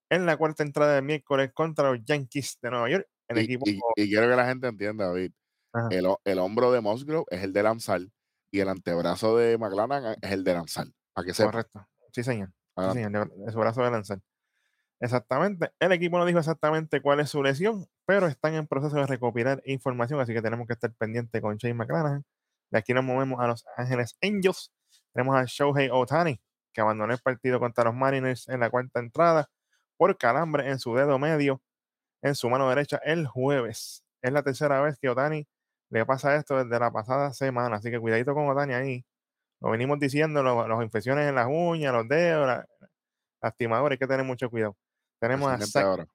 en 0.09 0.25
la 0.25 0.35
cuarta 0.35 0.63
entrada 0.63 0.95
del 0.95 1.03
miércoles 1.03 1.51
contra 1.53 1.91
los 1.91 2.03
Yankees 2.03 2.57
de 2.59 2.71
Nueva 2.71 2.89
York. 2.89 3.07
y, 3.29 3.39
equipo... 3.39 3.65
y, 3.95 4.09
quiero 4.09 4.27
que 4.27 4.35
la 4.35 4.47
gente 4.47 4.67
entienda, 4.67 5.09
David. 5.09 5.31
El, 6.25 6.39
hombro 6.39 6.71
de 6.71 6.81
Musgrove 6.81 7.25
es 7.29 7.43
el 7.43 7.53
de 7.53 7.61
lanzar 7.61 8.01
y 8.51 8.59
el 8.59 8.69
antebrazo 8.69 9.37
de 9.37 9.59
McClanahan 9.59 10.17
es 10.19 10.31
el 10.31 10.43
de 10.43 10.53
lanzar. 10.55 10.87
¿A 11.13 11.23
que 11.23 11.33
Correcto. 11.33 11.87
Sí, 12.11 12.23
señor. 12.23 12.51
Sí, 12.75 12.93
señor. 12.93 13.31
Es 13.45 13.53
su 13.53 13.59
brazo 13.59 13.83
de 13.83 13.91
lanzar. 13.91 14.19
Exactamente. 15.01 15.71
El 15.79 15.91
equipo 15.93 16.19
no 16.19 16.25
dijo 16.25 16.39
exactamente 16.39 17.01
cuál 17.01 17.19
es 17.21 17.29
su 17.31 17.41
lesión, 17.41 17.87
pero 18.05 18.27
están 18.27 18.53
en 18.53 18.67
proceso 18.67 18.95
de 18.97 19.07
recopilar 19.07 19.61
información, 19.65 20.19
así 20.19 20.33
que 20.33 20.41
tenemos 20.43 20.67
que 20.67 20.73
estar 20.73 20.93
pendientes 20.93 21.41
con 21.41 21.57
Shane 21.57 21.73
McClanahan. 21.73 22.23
De 22.69 22.79
aquí 22.79 22.93
nos 22.93 23.03
movemos 23.03 23.39
a 23.39 23.47
Los 23.47 23.65
Ángeles 23.77 24.15
Angels. 24.21 24.71
Tenemos 25.13 25.35
a 25.35 25.45
Shohei 25.45 25.89
Otani, 25.91 26.39
que 26.73 26.81
abandonó 26.81 27.13
el 27.13 27.19
partido 27.19 27.59
contra 27.59 27.85
los 27.85 27.95
Mariners 27.95 28.47
en 28.47 28.59
la 28.59 28.69
cuarta 28.69 28.99
entrada 28.99 29.49
por 29.97 30.17
calambre 30.17 30.69
en 30.69 30.79
su 30.79 30.95
dedo 30.95 31.19
medio 31.19 31.61
en 32.21 32.35
su 32.35 32.49
mano 32.49 32.69
derecha 32.69 32.99
el 33.03 33.27
jueves. 33.27 34.03
Es 34.21 34.31
la 34.31 34.43
tercera 34.43 34.81
vez 34.81 34.97
que 34.99 35.09
Otani 35.09 35.47
le 35.89 36.05
pasa 36.05 36.35
esto 36.35 36.63
desde 36.63 36.79
la 36.79 36.91
pasada 36.91 37.33
semana, 37.33 37.77
así 37.77 37.91
que 37.91 37.99
cuidadito 37.99 38.33
con 38.33 38.47
Otani 38.49 38.73
ahí. 38.73 39.05
Lo 39.61 39.71
venimos 39.71 39.99
diciendo, 39.99 40.43
las 40.43 40.83
infecciones 40.83 41.29
en 41.29 41.35
las 41.35 41.47
uñas, 41.49 41.93
los 41.93 42.07
dedos, 42.07 42.47
la, 42.47 42.67
lastimadores, 43.41 43.95
hay 43.97 43.99
que 43.99 44.07
tener 44.07 44.25
mucho 44.25 44.49
cuidado. 44.49 44.77
Tenemos 45.21 45.51
a 45.51 45.59
Zach, 45.59 46.07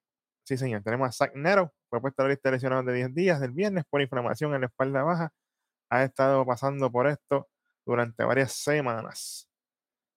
sí 0.43 0.57
señor, 0.57 0.83
tenemos 0.83 1.09
a 1.09 1.13
Zach 1.13 1.33
Nero, 1.37 1.73
fue 1.89 2.01
puesto 2.01 2.23
a 2.23 2.25
la 2.25 2.31
lista 2.31 2.49
de 2.49 2.57
lesionados 2.57 2.87
de 2.87 2.93
10 2.93 3.15
días 3.15 3.41
del 3.41 3.53
viernes 3.53 3.85
por 3.89 4.03
inflamación 4.03 4.53
en 4.53 4.63
la 4.63 4.67
espalda 4.67 5.05
baja. 5.05 5.33
Ha 5.91 6.03
estado 6.03 6.45
pasando 6.45 6.91
por 6.91 7.07
esto 7.07 7.49
durante 7.87 8.25
varias 8.25 8.53
semanas. 8.53 9.49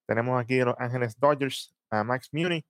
Tenemos 0.08 0.42
aquí 0.42 0.60
a 0.60 0.66
los 0.66 0.76
Ángeles 0.80 1.20
Dodgers 1.20 1.76
a 1.92 2.04
Max 2.04 2.30
Muni. 2.32 2.66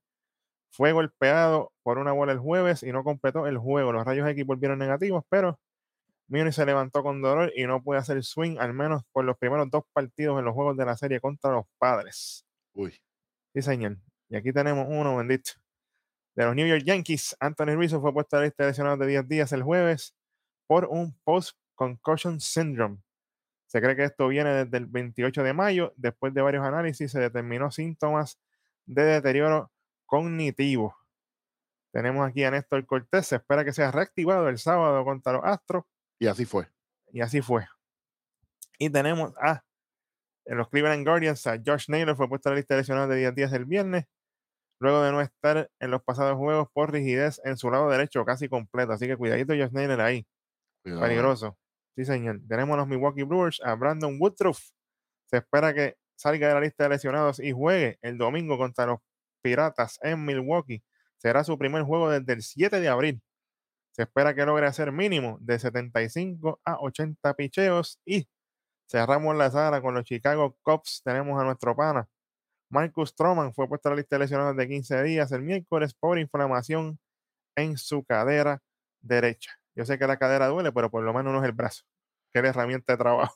Fue 0.72 0.92
golpeado 0.92 1.72
por 1.84 1.98
una 2.00 2.12
bola 2.12 2.34
el 2.34 2.40
jueves 2.40 2.84
y 2.84 2.92
no 2.92 3.06
completó 3.06 3.48
el 3.48 3.58
juego. 3.58 3.94
Los 3.94 4.06
rayos 4.06 4.28
X 4.28 4.46
volvieron 4.46 4.78
negativos, 4.78 5.24
pero 5.30 5.58
Muni 6.28 6.52
se 6.52 6.66
levantó 6.66 7.02
con 7.02 7.22
dolor 7.22 7.54
y 7.56 7.66
no 7.66 7.82
puede 7.82 8.02
hacer 8.02 8.22
swing, 8.26 8.58
al 8.60 8.74
menos 8.74 9.04
por 9.14 9.24
los 9.24 9.38
primeros 9.38 9.72
dos 9.72 9.84
partidos 9.94 10.38
en 10.38 10.44
los 10.44 10.54
juegos 10.54 10.76
de 10.76 10.86
la 10.86 10.98
serie 10.98 11.22
contra 11.22 11.52
los 11.52 11.66
padres. 11.78 12.46
Uy. 12.74 13.00
Sí, 13.54 13.62
señor. 13.62 13.96
Y 14.28 14.36
aquí 14.36 14.52
tenemos 14.52 14.86
uno, 14.90 15.16
bendito. 15.16 15.52
De 16.36 16.46
los 16.46 16.56
New 16.56 16.68
York 16.68 16.84
Yankees, 16.86 17.36
Anthony 17.40 17.76
Rizzo 17.78 18.02
fue 18.02 18.14
puesto 18.14 18.38
a 18.38 18.40
la 18.40 18.46
lista 18.46 18.64
de 18.64 18.70
lesionados 18.70 19.00
de 19.00 19.08
10 19.08 19.28
días 19.28 19.52
el 19.52 19.64
jueves 19.64 20.16
por 20.68 20.86
un 20.86 21.18
post-concussion 21.24 22.40
syndrome. 22.40 23.00
Se 23.68 23.82
cree 23.82 23.96
que 23.96 24.04
esto 24.04 24.28
viene 24.28 24.52
desde 24.52 24.78
el 24.78 24.88
28 24.88 25.44
de 25.44 25.54
mayo. 25.54 25.94
Después 25.96 26.34
de 26.34 26.42
varios 26.42 26.66
análisis, 26.66 27.12
se 27.12 27.20
determinó 27.20 27.72
síntomas 27.72 28.40
de 28.86 29.04
deterioro 29.04 29.72
cognitivo. 30.06 30.96
Tenemos 31.92 32.28
aquí 32.28 32.44
a 32.44 32.52
Néstor 32.52 32.86
Cortés. 32.86 33.28
Se 33.28 33.36
espera 33.36 33.64
que 33.66 33.74
sea 33.74 33.92
reactivado 33.92 34.50
el 34.50 34.58
sábado 34.58 35.04
contra 35.04 35.34
los 35.34 35.44
Astros. 35.44 35.86
Y 36.20 36.28
así 36.28 36.46
fue. 36.46 36.68
Y 37.12 37.22
así 37.22 37.42
fue. 37.42 37.68
Y 38.80 38.90
tenemos 38.90 39.34
a 39.38 39.64
en 40.50 40.58
los 40.58 40.68
Cleveland 40.70 41.06
Guardians, 41.06 41.46
a 41.46 41.62
Josh 41.64 41.90
Naylor 41.90 42.16
fue 42.16 42.28
puesto 42.28 42.50
a 42.50 42.54
la 42.54 42.58
lista 42.58 42.74
de 42.74 42.82
lesionados 42.82 43.10
de 43.10 43.18
10 43.18 43.36
días 43.36 43.54
el 43.54 43.66
viernes 43.66 44.06
luego 44.80 45.04
de 45.04 45.12
no 45.12 45.22
estar 45.22 45.70
en 45.80 45.92
los 45.92 46.02
pasados 46.04 46.38
juegos 46.38 46.70
por 46.74 46.92
rigidez 46.92 47.42
en 47.44 47.58
su 47.58 47.70
lado 47.70 47.90
derecho 47.90 48.26
casi 48.26 48.50
completo. 48.50 48.94
Así 48.94 49.08
que 49.08 49.18
cuidadito 49.18 49.54
Josh 49.54 49.72
Naylor 49.72 50.02
ahí. 50.02 50.26
Peligroso. 50.84 51.58
Sí, 51.96 52.06
señor. 52.06 52.40
Tenemos 52.48 52.78
los 52.78 52.88
Milwaukee 52.88 53.24
Brewers 53.24 53.62
a 53.64 53.76
Brandon 53.76 54.18
Woodruff. 54.20 54.60
Se 55.26 55.38
espera 55.38 55.74
que 55.74 55.96
salga 56.16 56.48
de 56.48 56.54
la 56.54 56.62
lista 56.62 56.84
de 56.84 56.90
lesionados 56.90 57.40
y 57.40 57.52
juegue 57.52 58.00
el 58.02 58.18
domingo 58.18 58.58
contra 58.58 58.86
los 58.86 59.00
Piratas 59.42 60.00
en 60.02 60.26
Milwaukee. 60.26 60.84
Será 61.18 61.44
su 61.44 61.58
primer 61.58 61.84
juego 61.84 62.10
desde 62.10 62.34
el 62.34 62.42
7 62.42 62.80
de 62.80 62.88
abril. 62.88 63.22
Se 63.92 64.04
espera 64.04 64.34
que 64.34 64.46
logre 64.46 64.66
hacer 64.66 64.92
mínimo 64.92 65.38
de 65.42 65.60
75 65.60 66.62
a 66.64 66.80
80 66.80 67.34
picheos 67.36 68.00
y 68.06 68.28
cerramos 68.90 69.36
la 69.36 69.52
sala 69.52 69.82
con 69.82 69.94
los 69.94 70.06
Chicago 70.06 70.58
Cubs. 70.62 71.02
Tenemos 71.04 71.40
a 71.40 71.44
nuestro 71.44 71.76
pana 71.76 72.08
Marcus 72.70 73.10
Stroman 73.10 73.54
fue 73.54 73.68
puesto 73.68 73.90
a 73.90 73.92
la 73.92 73.98
lista 73.98 74.16
de 74.16 74.22
lesionados 74.22 74.56
de 74.56 74.68
15 74.68 75.04
días 75.04 75.32
el 75.32 75.42
miércoles 75.42 75.94
por 75.94 76.20
inflamación 76.20 77.00
en 77.56 77.78
su 77.78 78.04
cadera 78.04 78.62
derecha. 79.02 79.52
Yo 79.76 79.86
sé 79.86 79.98
que 79.98 80.08
la 80.08 80.18
cadera 80.18 80.48
duele, 80.48 80.72
pero 80.72 80.90
por 80.90 81.04
lo 81.04 81.14
menos 81.14 81.34
no 81.34 81.40
es 81.40 81.46
el 81.46 81.54
brazo, 81.54 81.84
que 82.32 82.40
es 82.40 82.44
la 82.44 82.50
herramienta 82.50 82.94
de 82.94 82.98
trabajo. 82.98 83.36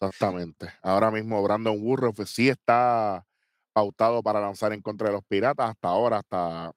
Exactamente. 0.00 0.68
Ahora 0.82 1.10
mismo 1.10 1.42
Brandon 1.42 1.76
Woodruff 1.80 2.20
sí 2.26 2.48
está 2.48 3.26
pautado 3.72 4.22
para 4.22 4.40
lanzar 4.40 4.72
en 4.72 4.82
contra 4.82 5.08
de 5.08 5.14
los 5.14 5.24
Piratas 5.24 5.70
hasta 5.70 5.88
ahora, 5.88 6.18
hasta 6.18 6.72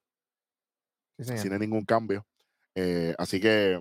sin 1.19 1.57
ningún 1.57 1.85
cambio. 1.85 2.25
Eh, 2.75 3.15
así 3.17 3.39
que 3.39 3.79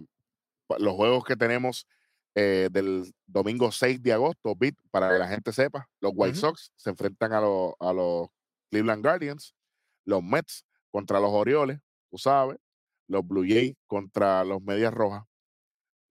los 0.78 0.94
juegos 0.94 1.24
que 1.24 1.36
tenemos 1.36 1.86
eh, 2.36 2.68
del 2.72 3.14
domingo 3.26 3.70
6 3.70 4.02
de 4.02 4.12
agosto, 4.12 4.54
Beat, 4.56 4.74
para 4.90 5.08
que 5.08 5.18
la 5.18 5.28
gente 5.28 5.52
sepa, 5.52 5.88
los 6.00 6.12
White 6.16 6.36
Sox 6.36 6.72
se 6.74 6.90
enfrentan 6.90 7.32
a, 7.32 7.40
los, 7.40 7.74
a 7.78 7.92
los 7.92 8.28
Cleveland 8.70 9.04
Guardians, 9.04 9.54
los 10.04 10.22
Mets 10.22 10.64
contra 10.90 11.20
los 11.20 11.30
Orioles, 11.30 11.78
tú 12.10 12.18
sabes, 12.18 12.58
los 13.06 13.26
Blue 13.26 13.44
Jays 13.46 13.76
contra 13.86 14.44
los 14.44 14.60
Medias 14.62 14.92
Rojas, 14.92 15.22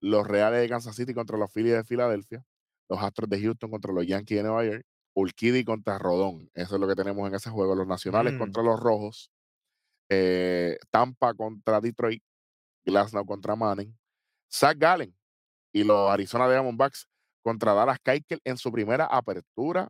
los 0.00 0.26
Reales 0.26 0.60
de 0.60 0.68
Kansas 0.68 0.96
City 0.96 1.12
contra 1.12 1.36
los 1.36 1.52
Phillies 1.52 1.74
de 1.74 1.84
Filadelfia, 1.84 2.42
los 2.88 3.02
Astros 3.02 3.28
de 3.28 3.42
Houston 3.42 3.70
contra 3.70 3.92
los 3.92 4.06
Yankees 4.06 4.38
de 4.38 4.42
Nueva 4.44 4.64
York, 4.64 4.86
Urquidy 5.14 5.62
contra 5.64 5.98
Rodón, 5.98 6.50
eso 6.54 6.76
es 6.76 6.80
lo 6.80 6.88
que 6.88 6.94
tenemos 6.94 7.28
en 7.28 7.34
ese 7.34 7.50
juego, 7.50 7.74
los 7.74 7.86
Nacionales 7.86 8.32
mm. 8.32 8.38
contra 8.38 8.62
los 8.62 8.80
Rojos, 8.80 9.30
eh, 10.08 10.78
Tampa 10.90 11.34
contra 11.34 11.82
Detroit, 11.82 12.22
Glasnow 12.86 13.26
contra 13.26 13.56
Manning, 13.56 13.94
Zach 14.50 14.78
Gallen 14.78 15.14
y 15.74 15.82
los 15.82 16.08
Arizona 16.08 16.48
Diamondbacks 16.48 17.08
contra 17.42 17.74
Dallas 17.74 17.98
Keuchel 18.02 18.40
en 18.44 18.56
su 18.56 18.72
primera 18.72 19.04
apertura 19.06 19.88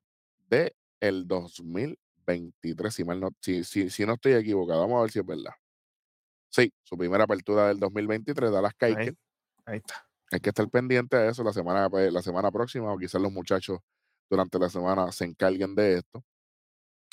de 0.48 0.74
el 0.98 1.28
2023, 1.28 2.94
si, 2.94 3.04
mal 3.04 3.20
no, 3.20 3.30
si, 3.40 3.62
si, 3.62 4.06
no 4.06 4.14
estoy 4.14 4.32
equivocado, 4.32 4.80
vamos 4.80 4.98
a 4.98 5.02
ver 5.02 5.10
si 5.10 5.18
es 5.20 5.26
verdad. 5.26 5.52
Sí, 6.48 6.72
su 6.82 6.96
primera 6.96 7.24
apertura 7.24 7.68
del 7.68 7.78
2023, 7.78 8.50
Dallas 8.50 8.74
Keuchel. 8.74 9.16
Ahí, 9.66 9.76
está. 9.76 10.08
Hay 10.32 10.40
que 10.40 10.48
estar 10.48 10.68
pendiente 10.70 11.18
de 11.18 11.28
eso 11.28 11.44
la 11.44 11.52
semana, 11.52 11.90
pues, 11.90 12.10
la 12.10 12.22
semana 12.22 12.50
próxima, 12.50 12.90
o 12.90 12.98
quizás 12.98 13.20
los 13.20 13.30
muchachos 13.30 13.78
durante 14.30 14.58
la 14.58 14.70
semana 14.70 15.12
se 15.12 15.26
encarguen 15.26 15.74
de 15.74 15.98
esto. 15.98 16.24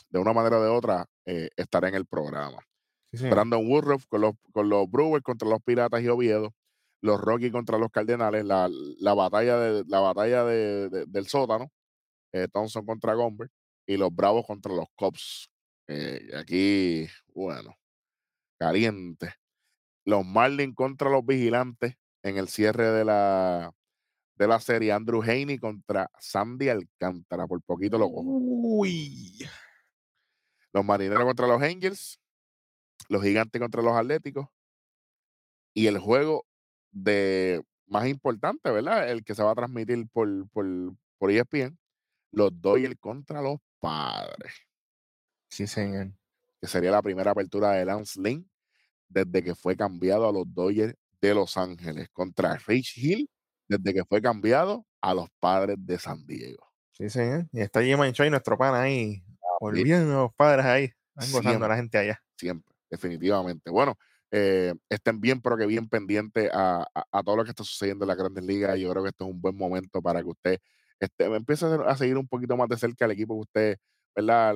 De 0.10 0.20
una 0.20 0.32
manera 0.32 0.60
o 0.60 0.64
de 0.64 0.70
otra, 0.70 1.06
eh, 1.26 1.50
estará 1.58 1.90
en 1.90 1.96
el 1.96 2.06
programa. 2.06 2.66
Brandon 3.12 3.68
Woodruff 3.68 4.06
con 4.08 4.22
los, 4.22 4.34
con 4.54 4.70
los 4.70 4.90
Brewers 4.90 5.24
contra 5.24 5.50
los 5.50 5.62
Piratas 5.62 6.02
y 6.02 6.08
Oviedo 6.08 6.54
los 7.02 7.20
Rockies 7.20 7.52
contra 7.52 7.78
los 7.78 7.92
Cardenales, 7.92 8.46
la, 8.46 9.14
batalla, 9.14 9.58
de, 9.58 9.84
la 9.88 10.00
batalla 10.00 10.46
del 10.46 11.28
sótano, 11.28 11.72
eh, 12.32 12.48
Thompson 12.52 12.86
contra 12.86 13.16
Gomber, 13.16 13.50
y 13.86 13.98
los 13.98 14.14
Bravos 14.14 14.46
contra 14.46 14.74
los 14.74 14.86
Cubs. 14.96 15.50
Eh, 15.88 16.30
aquí, 16.36 17.08
bueno, 17.34 17.76
caliente. 18.58 19.34
Los 20.06 20.26
Marlins 20.26 20.76
contra 20.76 21.10
los 21.10 21.26
Vigilantes 21.26 21.96
en 22.24 22.38
el 22.38 22.48
cierre 22.48 22.92
de 22.92 23.04
la, 23.04 23.72
de 24.36 24.48
la 24.48 24.60
serie. 24.60 24.92
Andrew 24.92 25.22
Haney 25.22 25.58
contra 25.58 26.10
Sandy 26.20 26.70
Alcántara. 26.70 27.48
Por 27.48 27.62
poquito 27.64 27.98
lo 27.98 28.10
cojo. 28.10 28.24
Uy. 28.26 29.40
Los 30.74 30.86
Marineros 30.86 31.26
contra 31.26 31.48
los 31.48 31.62
Angels. 31.62 32.20
Los 33.10 33.24
Gigantes 33.24 33.60
contra 33.60 33.82
los 33.82 33.96
Atléticos. 33.96 34.48
Y 35.74 35.88
el 35.88 36.00
juego 36.00 36.46
de 36.92 37.62
más 37.88 38.08
importante, 38.08 38.70
¿verdad? 38.72 39.10
El 39.10 39.24
que 39.24 39.36
se 39.36 39.44
va 39.44 39.52
a 39.52 39.56
transmitir 39.56 40.08
por, 40.12 40.50
por, 40.50 40.66
por 41.18 41.32
ESPN, 41.32 41.78
los 42.32 42.50
Dodgers 42.62 42.96
contra 43.00 43.42
los 43.42 43.58
padres. 43.80 44.54
Sí, 45.50 45.68
señor. 45.68 46.12
Que 46.60 46.68
sería 46.68 46.92
la 46.92 47.02
primera 47.02 47.32
apertura 47.32 47.72
de 47.72 47.86
Lance 47.86 48.20
Lynn 48.22 48.50
desde 49.10 49.44
que 49.44 49.56
fue 49.56 49.76
cambiado 49.76 50.28
a 50.28 50.32
los 50.32 50.46
Dodgers 50.54 50.96
de 51.20 51.34
Los 51.34 51.58
Ángeles 51.58 52.10
contra 52.12 52.56
Rich 52.66 52.98
Hill 52.98 53.30
desde 53.68 53.94
que 53.94 54.06
fue 54.06 54.22
cambiado 54.22 54.86
a 55.02 55.14
los 55.14 55.30
padres 55.40 55.78
de 55.80 55.98
San 55.98 56.26
Diego. 56.26 56.66
Sí, 56.92 57.10
señor. 57.10 57.48
Y 57.52 57.62
está 57.62 57.82
Jim 57.82 58.00
Choi, 58.12 58.30
nuestro 58.30 58.58
pan 58.58 58.76
ahí, 58.76 59.24
volviendo 59.60 60.20
a 60.20 60.22
los 60.24 60.34
padres 60.34 60.66
ahí, 60.66 60.92
gozando 61.32 61.66
a 61.66 61.70
la 61.70 61.76
gente 61.78 61.98
allá. 61.98 62.22
Siempre, 62.38 62.76
definitivamente. 62.90 63.70
Bueno, 63.70 63.98
eh, 64.32 64.74
estén 64.90 65.22
bien, 65.22 65.42
pero 65.42 65.58
que 65.58 65.66
bien 65.66 65.88
pendientes 65.90 66.50
a, 66.54 66.86
todo 67.26 67.38
lo 67.38 67.44
que 67.44 67.52
está 67.52 67.64
sucediendo 67.64 68.06
en 68.06 68.10
la 68.10 68.16
grandes 68.16 68.44
ligas. 68.44 68.80
Yo 68.80 68.90
creo 68.92 69.04
que 69.04 69.10
esto 69.10 69.26
es 69.26 69.32
un 69.32 69.42
buen 69.42 69.58
momento 69.58 70.02
para 70.02 70.22
que 70.22 70.30
usted 70.30 70.58
este, 71.00 71.26
empiece 71.26 71.66
a 71.66 71.98
seguir 71.98 72.18
un 72.18 72.28
poquito 72.28 72.56
más 72.58 72.70
de 72.70 72.78
cerca 72.78 73.06
al 73.06 73.12
equipo 73.12 73.36
que 73.36 73.42
usted 73.42 73.78
¿verdad? 74.16 74.56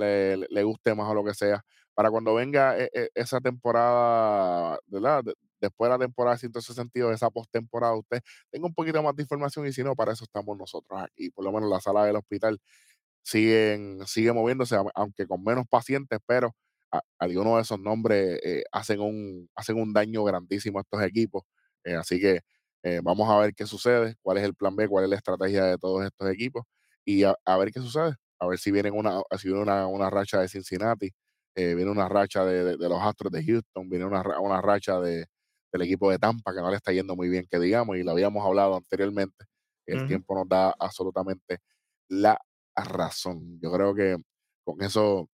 Le, 0.50 0.64
guste 0.64 0.94
más 0.96 1.10
o 1.10 1.14
lo 1.14 1.24
que 1.24 1.34
sea. 1.34 1.64
Para 1.94 2.12
cuando 2.12 2.34
venga 2.34 2.78
e, 2.78 2.90
e, 2.94 3.10
esa 3.16 3.40
temporada, 3.40 4.80
¿verdad? 4.88 5.24
después 5.62 5.90
de 5.90 5.98
la 5.98 6.00
temporada 6.06 6.38
162, 6.38 7.14
esa 7.14 7.30
postemporada, 7.30 7.96
usted 7.96 8.22
tenga 8.52 8.68
un 8.68 8.74
poquito 8.74 9.02
más 9.02 9.16
de 9.16 9.24
información 9.24 9.66
y 9.68 9.74
si 9.74 9.84
no, 9.84 9.96
para 9.96 10.14
eso 10.14 10.26
estamos 10.26 10.58
nosotros 10.58 11.02
aquí. 11.02 11.30
Por 11.32 11.46
lo 11.46 11.52
menos 11.52 11.70
la 11.70 11.80
sala 11.82 12.06
del 12.06 12.18
hospital 12.18 12.60
siguen, 13.24 14.00
sigue 14.08 14.34
moviéndose, 14.34 14.78
aunque 14.96 15.28
con 15.28 15.44
menos 15.44 15.66
pacientes, 15.68 16.20
pero 16.28 16.56
algunos 17.20 17.56
de 17.56 17.62
esos 17.62 17.80
nombres 17.80 18.40
eh, 18.44 18.64
hacen, 18.72 19.00
un, 19.02 19.50
hacen 19.56 19.78
un 19.78 19.94
daño 19.94 20.24
grandísimo 20.24 20.80
a 20.80 20.82
estos 20.82 21.02
equipos. 21.04 21.44
Eh, 21.84 21.96
así 21.96 22.20
que 22.20 22.42
eh, 22.84 23.02
vamos 23.04 23.30
a 23.30 23.38
ver 23.40 23.54
qué 23.54 23.66
sucede, 23.66 24.16
cuál 24.22 24.38
es 24.38 24.44
el 24.44 24.56
plan 24.56 24.76
B, 24.76 24.88
cuál 24.88 25.06
es 25.06 25.10
la 25.10 25.16
estrategia 25.18 25.66
de 25.66 25.78
todos 25.78 26.06
estos 26.06 26.30
equipos 26.30 26.64
y 27.06 27.24
a, 27.24 27.36
ver 27.58 27.72
qué 27.72 27.80
sucede. 27.80 28.16
A 28.40 28.48
ver 28.48 28.60
si 28.60 28.72
vienen 28.72 28.94
una, 28.96 29.22
si 29.38 29.48
viene 29.48 29.62
una, 29.64 30.10
racha 30.10 30.42
de 30.42 30.48
Cincinnati 30.50 31.12
viene 31.56 31.90
una 31.90 32.10
racha 32.10 32.44
de, 32.46 32.78
los 32.78 33.02
Astros 33.02 33.32
de 33.32 33.44
Houston, 33.46 33.90
viene 33.90 34.06
una, 34.06 34.22
una 34.40 34.62
racha 34.62 35.00
de, 35.00 35.26
del 35.72 35.82
equipo 35.84 36.10
de 36.10 36.20
Tampa 36.20 36.54
que 36.54 36.62
no 36.62 36.70
le 36.70 36.78
está 36.78 36.92
yendo 36.92 37.16
muy 37.16 37.30
bien, 37.30 37.46
que 37.50 37.60
digamos, 37.60 37.98
y 37.98 38.04
lo 38.04 38.12
habíamos 38.12 38.46
hablado 38.46 38.76
anteriormente. 38.76 39.46
El 39.86 40.08
tiempo 40.08 40.36
nos 40.36 40.50
da 40.50 40.74
absolutamente 40.80 41.60
la 42.10 42.40
razón. 42.76 43.60
Yo 43.62 43.72
creo 43.72 43.94
que 43.94 44.18
con 44.64 44.82
eso 44.82 45.30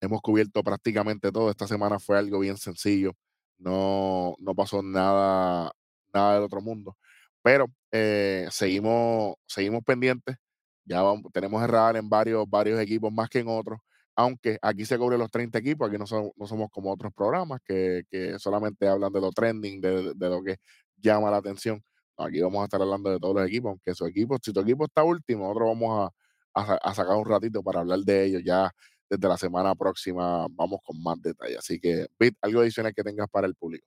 hemos 0.00 0.20
cubierto 0.22 0.62
prácticamente 0.62 1.32
todo. 1.32 1.50
Esta 1.50 1.66
semana 1.66 1.98
fue 1.98 2.18
algo 2.18 2.38
bien 2.40 2.56
sencillo. 2.56 3.12
No, 3.58 4.34
no 4.38 4.54
pasó 4.54 4.82
nada, 4.82 5.72
nada 6.12 6.34
del 6.34 6.44
otro 6.44 6.60
mundo. 6.60 6.96
Pero 7.42 7.66
eh, 7.92 8.46
seguimos, 8.50 9.34
seguimos 9.46 9.82
pendientes. 9.84 10.36
Ya 10.84 11.02
tenemos 11.32 11.62
el 11.62 11.96
en 11.96 12.08
varios, 12.08 12.48
varios 12.48 12.80
equipos 12.80 13.12
más 13.12 13.28
que 13.28 13.40
en 13.40 13.48
otros. 13.48 13.78
Aunque 14.16 14.58
aquí 14.62 14.84
se 14.84 14.98
cubren 14.98 15.20
los 15.20 15.30
30 15.30 15.58
equipos, 15.58 15.88
aquí 15.88 15.98
no, 15.98 16.32
no 16.36 16.46
somos 16.46 16.68
como 16.70 16.92
otros 16.92 17.12
programas 17.14 17.60
que, 17.64 18.02
que, 18.10 18.38
solamente 18.38 18.88
hablan 18.88 19.12
de 19.12 19.20
lo 19.20 19.30
trending, 19.30 19.80
de, 19.80 20.14
de, 20.14 20.28
lo 20.28 20.42
que 20.42 20.56
llama 20.96 21.30
la 21.30 21.38
atención. 21.38 21.82
Aquí 22.18 22.40
vamos 22.40 22.60
a 22.62 22.64
estar 22.64 22.82
hablando 22.82 23.10
de 23.10 23.18
todos 23.18 23.34
los 23.36 23.46
equipos, 23.46 23.70
aunque 23.70 23.94
su 23.94 24.06
equipo, 24.06 24.36
si 24.42 24.52
tu 24.52 24.60
equipo 24.60 24.84
está 24.84 25.04
último, 25.04 25.44
nosotros 25.44 25.68
vamos 25.68 26.12
a, 26.54 26.74
a 26.82 26.94
sacar 26.94 27.16
un 27.16 27.24
ratito 27.24 27.62
para 27.62 27.80
hablar 27.80 28.00
de 28.00 28.24
ellos 28.24 28.42
ya 28.44 28.70
desde 29.10 29.28
la 29.28 29.36
semana 29.36 29.74
próxima 29.74 30.46
vamos 30.50 30.80
con 30.84 31.02
más 31.02 31.20
detalles. 31.20 31.58
Así 31.58 31.78
que, 31.78 32.06
Pete, 32.16 32.38
algo 32.40 32.60
adicional 32.60 32.94
que 32.94 33.02
tengas 33.02 33.28
para 33.28 33.46
el 33.46 33.54
público. 33.54 33.86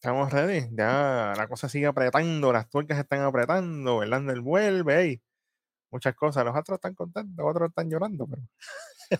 Estamos 0.00 0.32
ready, 0.32 0.68
ya 0.72 1.34
la 1.36 1.48
cosa 1.48 1.68
sigue 1.68 1.86
apretando, 1.86 2.52
las 2.52 2.68
tuercas 2.68 2.98
están 2.98 3.20
apretando, 3.20 3.98
Verlander 3.98 4.40
vuelve, 4.40 4.94
ahí 4.94 5.22
muchas 5.94 6.14
cosas. 6.14 6.44
Los 6.44 6.56
otros 6.56 6.76
están 6.76 6.94
contentos, 6.94 7.44
otros 7.46 7.68
están 7.68 7.88
llorando, 7.88 8.26
pero. 8.26 8.42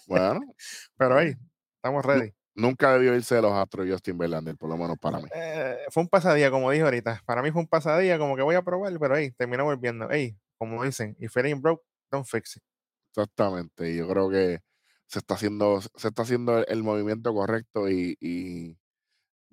Bueno. 0.06 0.40
pero 0.98 1.18
ahí, 1.18 1.34
estamos 1.76 2.04
ready. 2.04 2.32
Nunca 2.56 2.92
debió 2.92 3.16
irse 3.16 3.34
de 3.34 3.42
los 3.42 3.52
Astros 3.52 3.88
Justin 3.88 4.18
Verlander, 4.18 4.56
por 4.56 4.68
lo 4.68 4.76
menos 4.76 4.96
para 4.98 5.18
mí. 5.18 5.28
Eh, 5.34 5.76
fue 5.90 6.02
un 6.04 6.08
pasadía, 6.08 6.50
como 6.50 6.70
dije 6.70 6.84
ahorita. 6.84 7.22
Para 7.24 7.42
mí 7.42 7.50
fue 7.50 7.62
un 7.62 7.68
pasadía, 7.68 8.18
como 8.18 8.36
que 8.36 8.42
voy 8.42 8.54
a 8.54 8.62
probar, 8.62 8.96
pero 9.00 9.14
ahí 9.14 9.32
termina 9.32 9.64
volviendo. 9.64 10.10
Ey, 10.10 10.36
como 10.58 10.84
dicen, 10.84 11.16
if 11.18 11.36
it 11.36 11.44
ain't 11.46 11.60
broke, 11.60 11.84
don't 12.12 12.26
fix 12.26 12.56
it. 12.56 12.62
Exactamente. 13.10 13.90
Y 13.90 13.96
yo 13.96 14.08
creo 14.08 14.30
que 14.30 14.60
se 15.06 15.18
está 15.20 15.34
haciendo, 15.34 15.80
se 15.80 16.08
está 16.08 16.22
haciendo 16.22 16.66
el, 16.66 16.82
movimiento 16.82 17.32
correcto 17.34 17.88
y, 17.90 18.16
y 18.20 18.76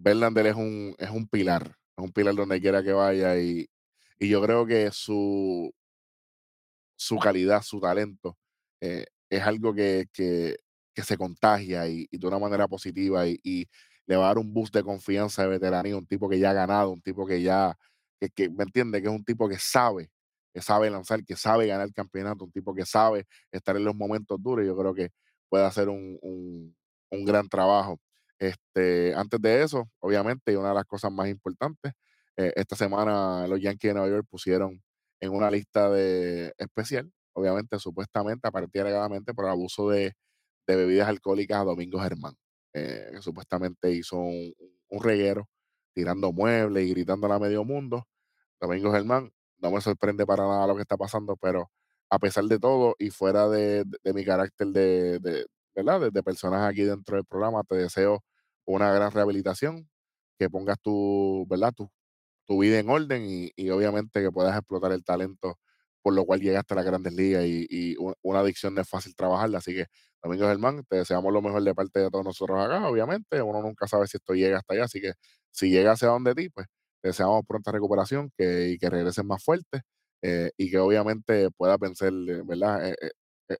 es 0.03 0.55
un, 0.55 0.95
es 0.97 1.09
un 1.09 1.27
pilar, 1.27 1.75
es 1.97 2.03
un 2.03 2.11
pilar 2.11 2.35
donde 2.35 2.61
quiera 2.61 2.83
que 2.83 2.93
vaya 2.93 3.37
y, 3.39 3.69
y 4.19 4.29
yo 4.29 4.41
creo 4.41 4.65
que 4.65 4.91
su, 4.91 5.73
su 6.95 7.17
calidad, 7.17 7.61
su 7.63 7.79
talento, 7.79 8.37
eh, 8.81 9.05
es 9.29 9.41
algo 9.43 9.73
que, 9.73 10.07
que, 10.13 10.57
que, 10.93 11.03
se 11.03 11.17
contagia 11.17 11.87
y, 11.87 12.07
y, 12.11 12.17
de 12.17 12.27
una 12.27 12.39
manera 12.39 12.67
positiva 12.67 13.27
y, 13.27 13.39
y, 13.43 13.67
le 14.07 14.17
va 14.17 14.25
a 14.25 14.27
dar 14.29 14.39
un 14.39 14.53
boost 14.53 14.73
de 14.75 14.83
confianza 14.83 15.43
de 15.43 15.49
veteranía, 15.49 15.95
un 15.95 16.05
tipo 16.07 16.27
que 16.27 16.39
ya 16.39 16.51
ha 16.51 16.53
ganado, 16.53 16.91
un 16.91 17.01
tipo 17.01 17.25
que 17.25 17.41
ya, 17.41 17.77
que, 18.19 18.29
que 18.29 18.49
me 18.49 18.63
entiende, 18.63 19.01
que 19.01 19.07
es 19.07 19.13
un 19.13 19.23
tipo 19.23 19.47
que 19.47 19.57
sabe, 19.59 20.09
que 20.53 20.61
sabe 20.61 20.89
lanzar, 20.89 21.23
que 21.23 21.35
sabe 21.35 21.67
ganar 21.67 21.87
el 21.87 21.93
campeonato, 21.93 22.45
un 22.45 22.51
tipo 22.51 22.73
que 22.75 22.85
sabe 22.85 23.25
estar 23.51 23.75
en 23.77 23.85
los 23.85 23.95
momentos 23.95 24.41
duros. 24.41 24.65
Yo 24.65 24.75
creo 24.77 24.93
que 24.93 25.11
puede 25.51 25.65
hacer 25.65 25.89
un, 25.89 26.17
un, 27.11 27.25
gran 27.25 27.49
trabajo. 27.49 27.99
Este, 28.39 29.13
antes 29.15 29.39
de 29.41 29.63
eso, 29.63 29.89
obviamente, 29.99 30.53
y 30.53 30.55
una 30.55 30.69
de 30.69 30.75
las 30.75 30.85
cosas 30.85 31.11
más 31.11 31.27
importantes, 31.27 31.91
eh, 32.37 32.53
esta 32.55 32.77
semana 32.77 33.45
los 33.47 33.59
Yankees 33.59 33.89
de 33.89 33.93
Nueva 33.95 34.09
York 34.09 34.27
pusieron 34.29 34.81
en 35.19 35.31
una 35.31 35.51
lista 35.51 35.89
de 35.89 36.53
especial, 36.57 37.11
obviamente, 37.33 37.77
supuestamente, 37.79 38.47
a 38.47 38.51
partir 38.51 38.81
alegadamente, 38.81 39.33
por 39.33 39.45
abuso 39.47 39.89
de, 39.89 40.13
de 40.65 40.75
bebidas 40.77 41.09
alcohólicas 41.09 41.59
a 41.59 41.65
Domingo 41.65 41.99
Germán, 41.99 42.33
eh, 42.73 43.11
supuestamente 43.19 43.91
hizo 43.91 44.17
un, 44.19 44.53
un, 44.87 45.03
reguero 45.03 45.49
tirando 45.93 46.31
muebles 46.31 46.85
y 46.87 46.91
gritando 46.91 47.31
a 47.31 47.39
medio 47.39 47.65
mundo. 47.65 48.07
Domingo 48.61 48.93
Germán, 48.93 49.33
no 49.57 49.71
me 49.71 49.81
sorprende 49.81 50.25
para 50.25 50.47
nada 50.47 50.65
lo 50.67 50.75
que 50.75 50.83
está 50.83 50.95
pasando, 50.95 51.35
pero 51.35 51.69
a 52.11 52.19
pesar 52.19 52.45
de 52.45 52.59
todo 52.59 52.95
y 52.99 53.09
fuera 53.11 53.49
de, 53.49 53.85
mi 54.13 54.25
carácter 54.25 54.67
de, 54.69 55.19
de 55.19 55.47
¿verdad? 55.75 56.11
De, 56.11 56.23
personas 56.23 56.69
aquí 56.69 56.83
dentro 56.83 57.15
del 57.17 57.25
programa, 57.25 57.63
te 57.63 57.75
deseo 57.75 58.23
una 58.65 58.93
gran 58.93 59.11
rehabilitación, 59.11 59.89
que 60.39 60.49
pongas 60.49 60.79
tu, 60.81 61.45
¿verdad? 61.49 61.73
Tu, 61.75 61.89
tu 62.47 62.59
vida 62.59 62.79
en 62.79 62.89
orden 62.89 63.23
y, 63.55 63.69
obviamente 63.71 64.21
que 64.21 64.31
puedas 64.31 64.57
explotar 64.57 64.91
el 64.93 65.03
talento 65.03 65.57
por 66.03 66.13
lo 66.15 66.25
cual 66.25 66.41
llegaste 66.41 66.73
a 66.73 66.77
las 66.77 66.85
grandes 66.85 67.13
ligas 67.13 67.45
y, 67.45 67.95
una 68.23 68.39
adicción 68.41 68.77
es 68.79 68.89
fácil 68.89 69.15
trabajarla. 69.15 69.59
Así 69.59 69.73
que, 69.75 69.85
Domingo 70.23 70.47
Germán, 70.47 70.83
te 70.89 70.97
deseamos 70.97 71.31
lo 71.33 71.41
mejor 71.43 71.63
de 71.63 71.75
parte 71.75 71.99
de 71.99 72.09
todos 72.09 72.25
nosotros 72.25 72.59
acá, 72.59 72.87
obviamente. 72.89 73.41
Uno 73.41 73.61
nunca 73.61 73.87
sabe 73.87 74.07
si 74.07 74.17
esto 74.17 74.33
llega 74.33 74.57
hasta 74.59 74.73
allá, 74.73 74.85
así 74.85 74.99
que 75.01 75.13
si 75.51 75.69
llega 75.69 75.91
hacia 75.93 76.09
donde 76.09 76.33
ti, 76.35 76.49
pues 76.49 76.67
deseamos 77.03 77.43
pronta 77.47 77.71
recuperación 77.71 78.31
que, 78.37 78.69
y 78.71 78.77
que 78.79 78.89
regresen 78.89 79.27
más 79.27 79.43
fuerte. 79.43 79.83
Eh, 80.21 80.51
y 80.57 80.69
que 80.69 80.77
obviamente 80.77 81.49
pueda 81.51 81.77
vencer, 81.77 82.13
eh, 82.13 82.41
¿verdad? 82.45 82.89
Eh, 82.89 82.95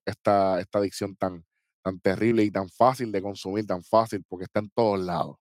esta, 0.06 0.60
esta 0.60 0.80
adicción 0.80 1.16
tan, 1.16 1.44
tan 1.84 2.00
terrible 2.00 2.44
y 2.44 2.52
tan 2.52 2.70
fácil 2.70 3.12
de 3.12 3.22
consumir, 3.22 3.66
tan 3.66 3.84
fácil, 3.84 4.24
porque 4.28 4.46
está 4.46 4.60
en 4.60 4.70
todos 4.70 5.00
lados. 5.00 5.38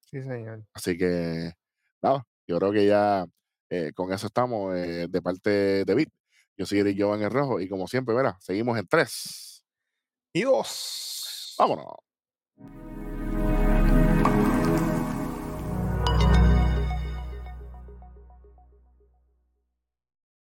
Sí, 0.00 0.20
señor. 0.22 0.64
Así 0.74 0.98
que, 0.98 1.52
nada, 2.02 2.26
yo 2.46 2.58
creo 2.58 2.72
que 2.72 2.86
ya 2.86 3.26
con 3.96 4.12
eso 4.12 4.28
estamos 4.28 4.72
de 4.72 5.22
parte 5.22 5.84
de 5.84 5.94
Bit. 5.96 6.08
Yo 6.56 6.64
soy 6.64 6.78
Eric 6.78 7.00
en 7.00 7.22
el 7.22 7.30
Rojo 7.30 7.60
y 7.60 7.68
como 7.68 7.88
siempre, 7.88 8.14
verá, 8.14 8.36
seguimos 8.40 8.78
en 8.78 8.86
tres. 8.86 9.64
Y 10.32 10.42
dos. 10.42 11.56
Vámonos. 11.58 13.03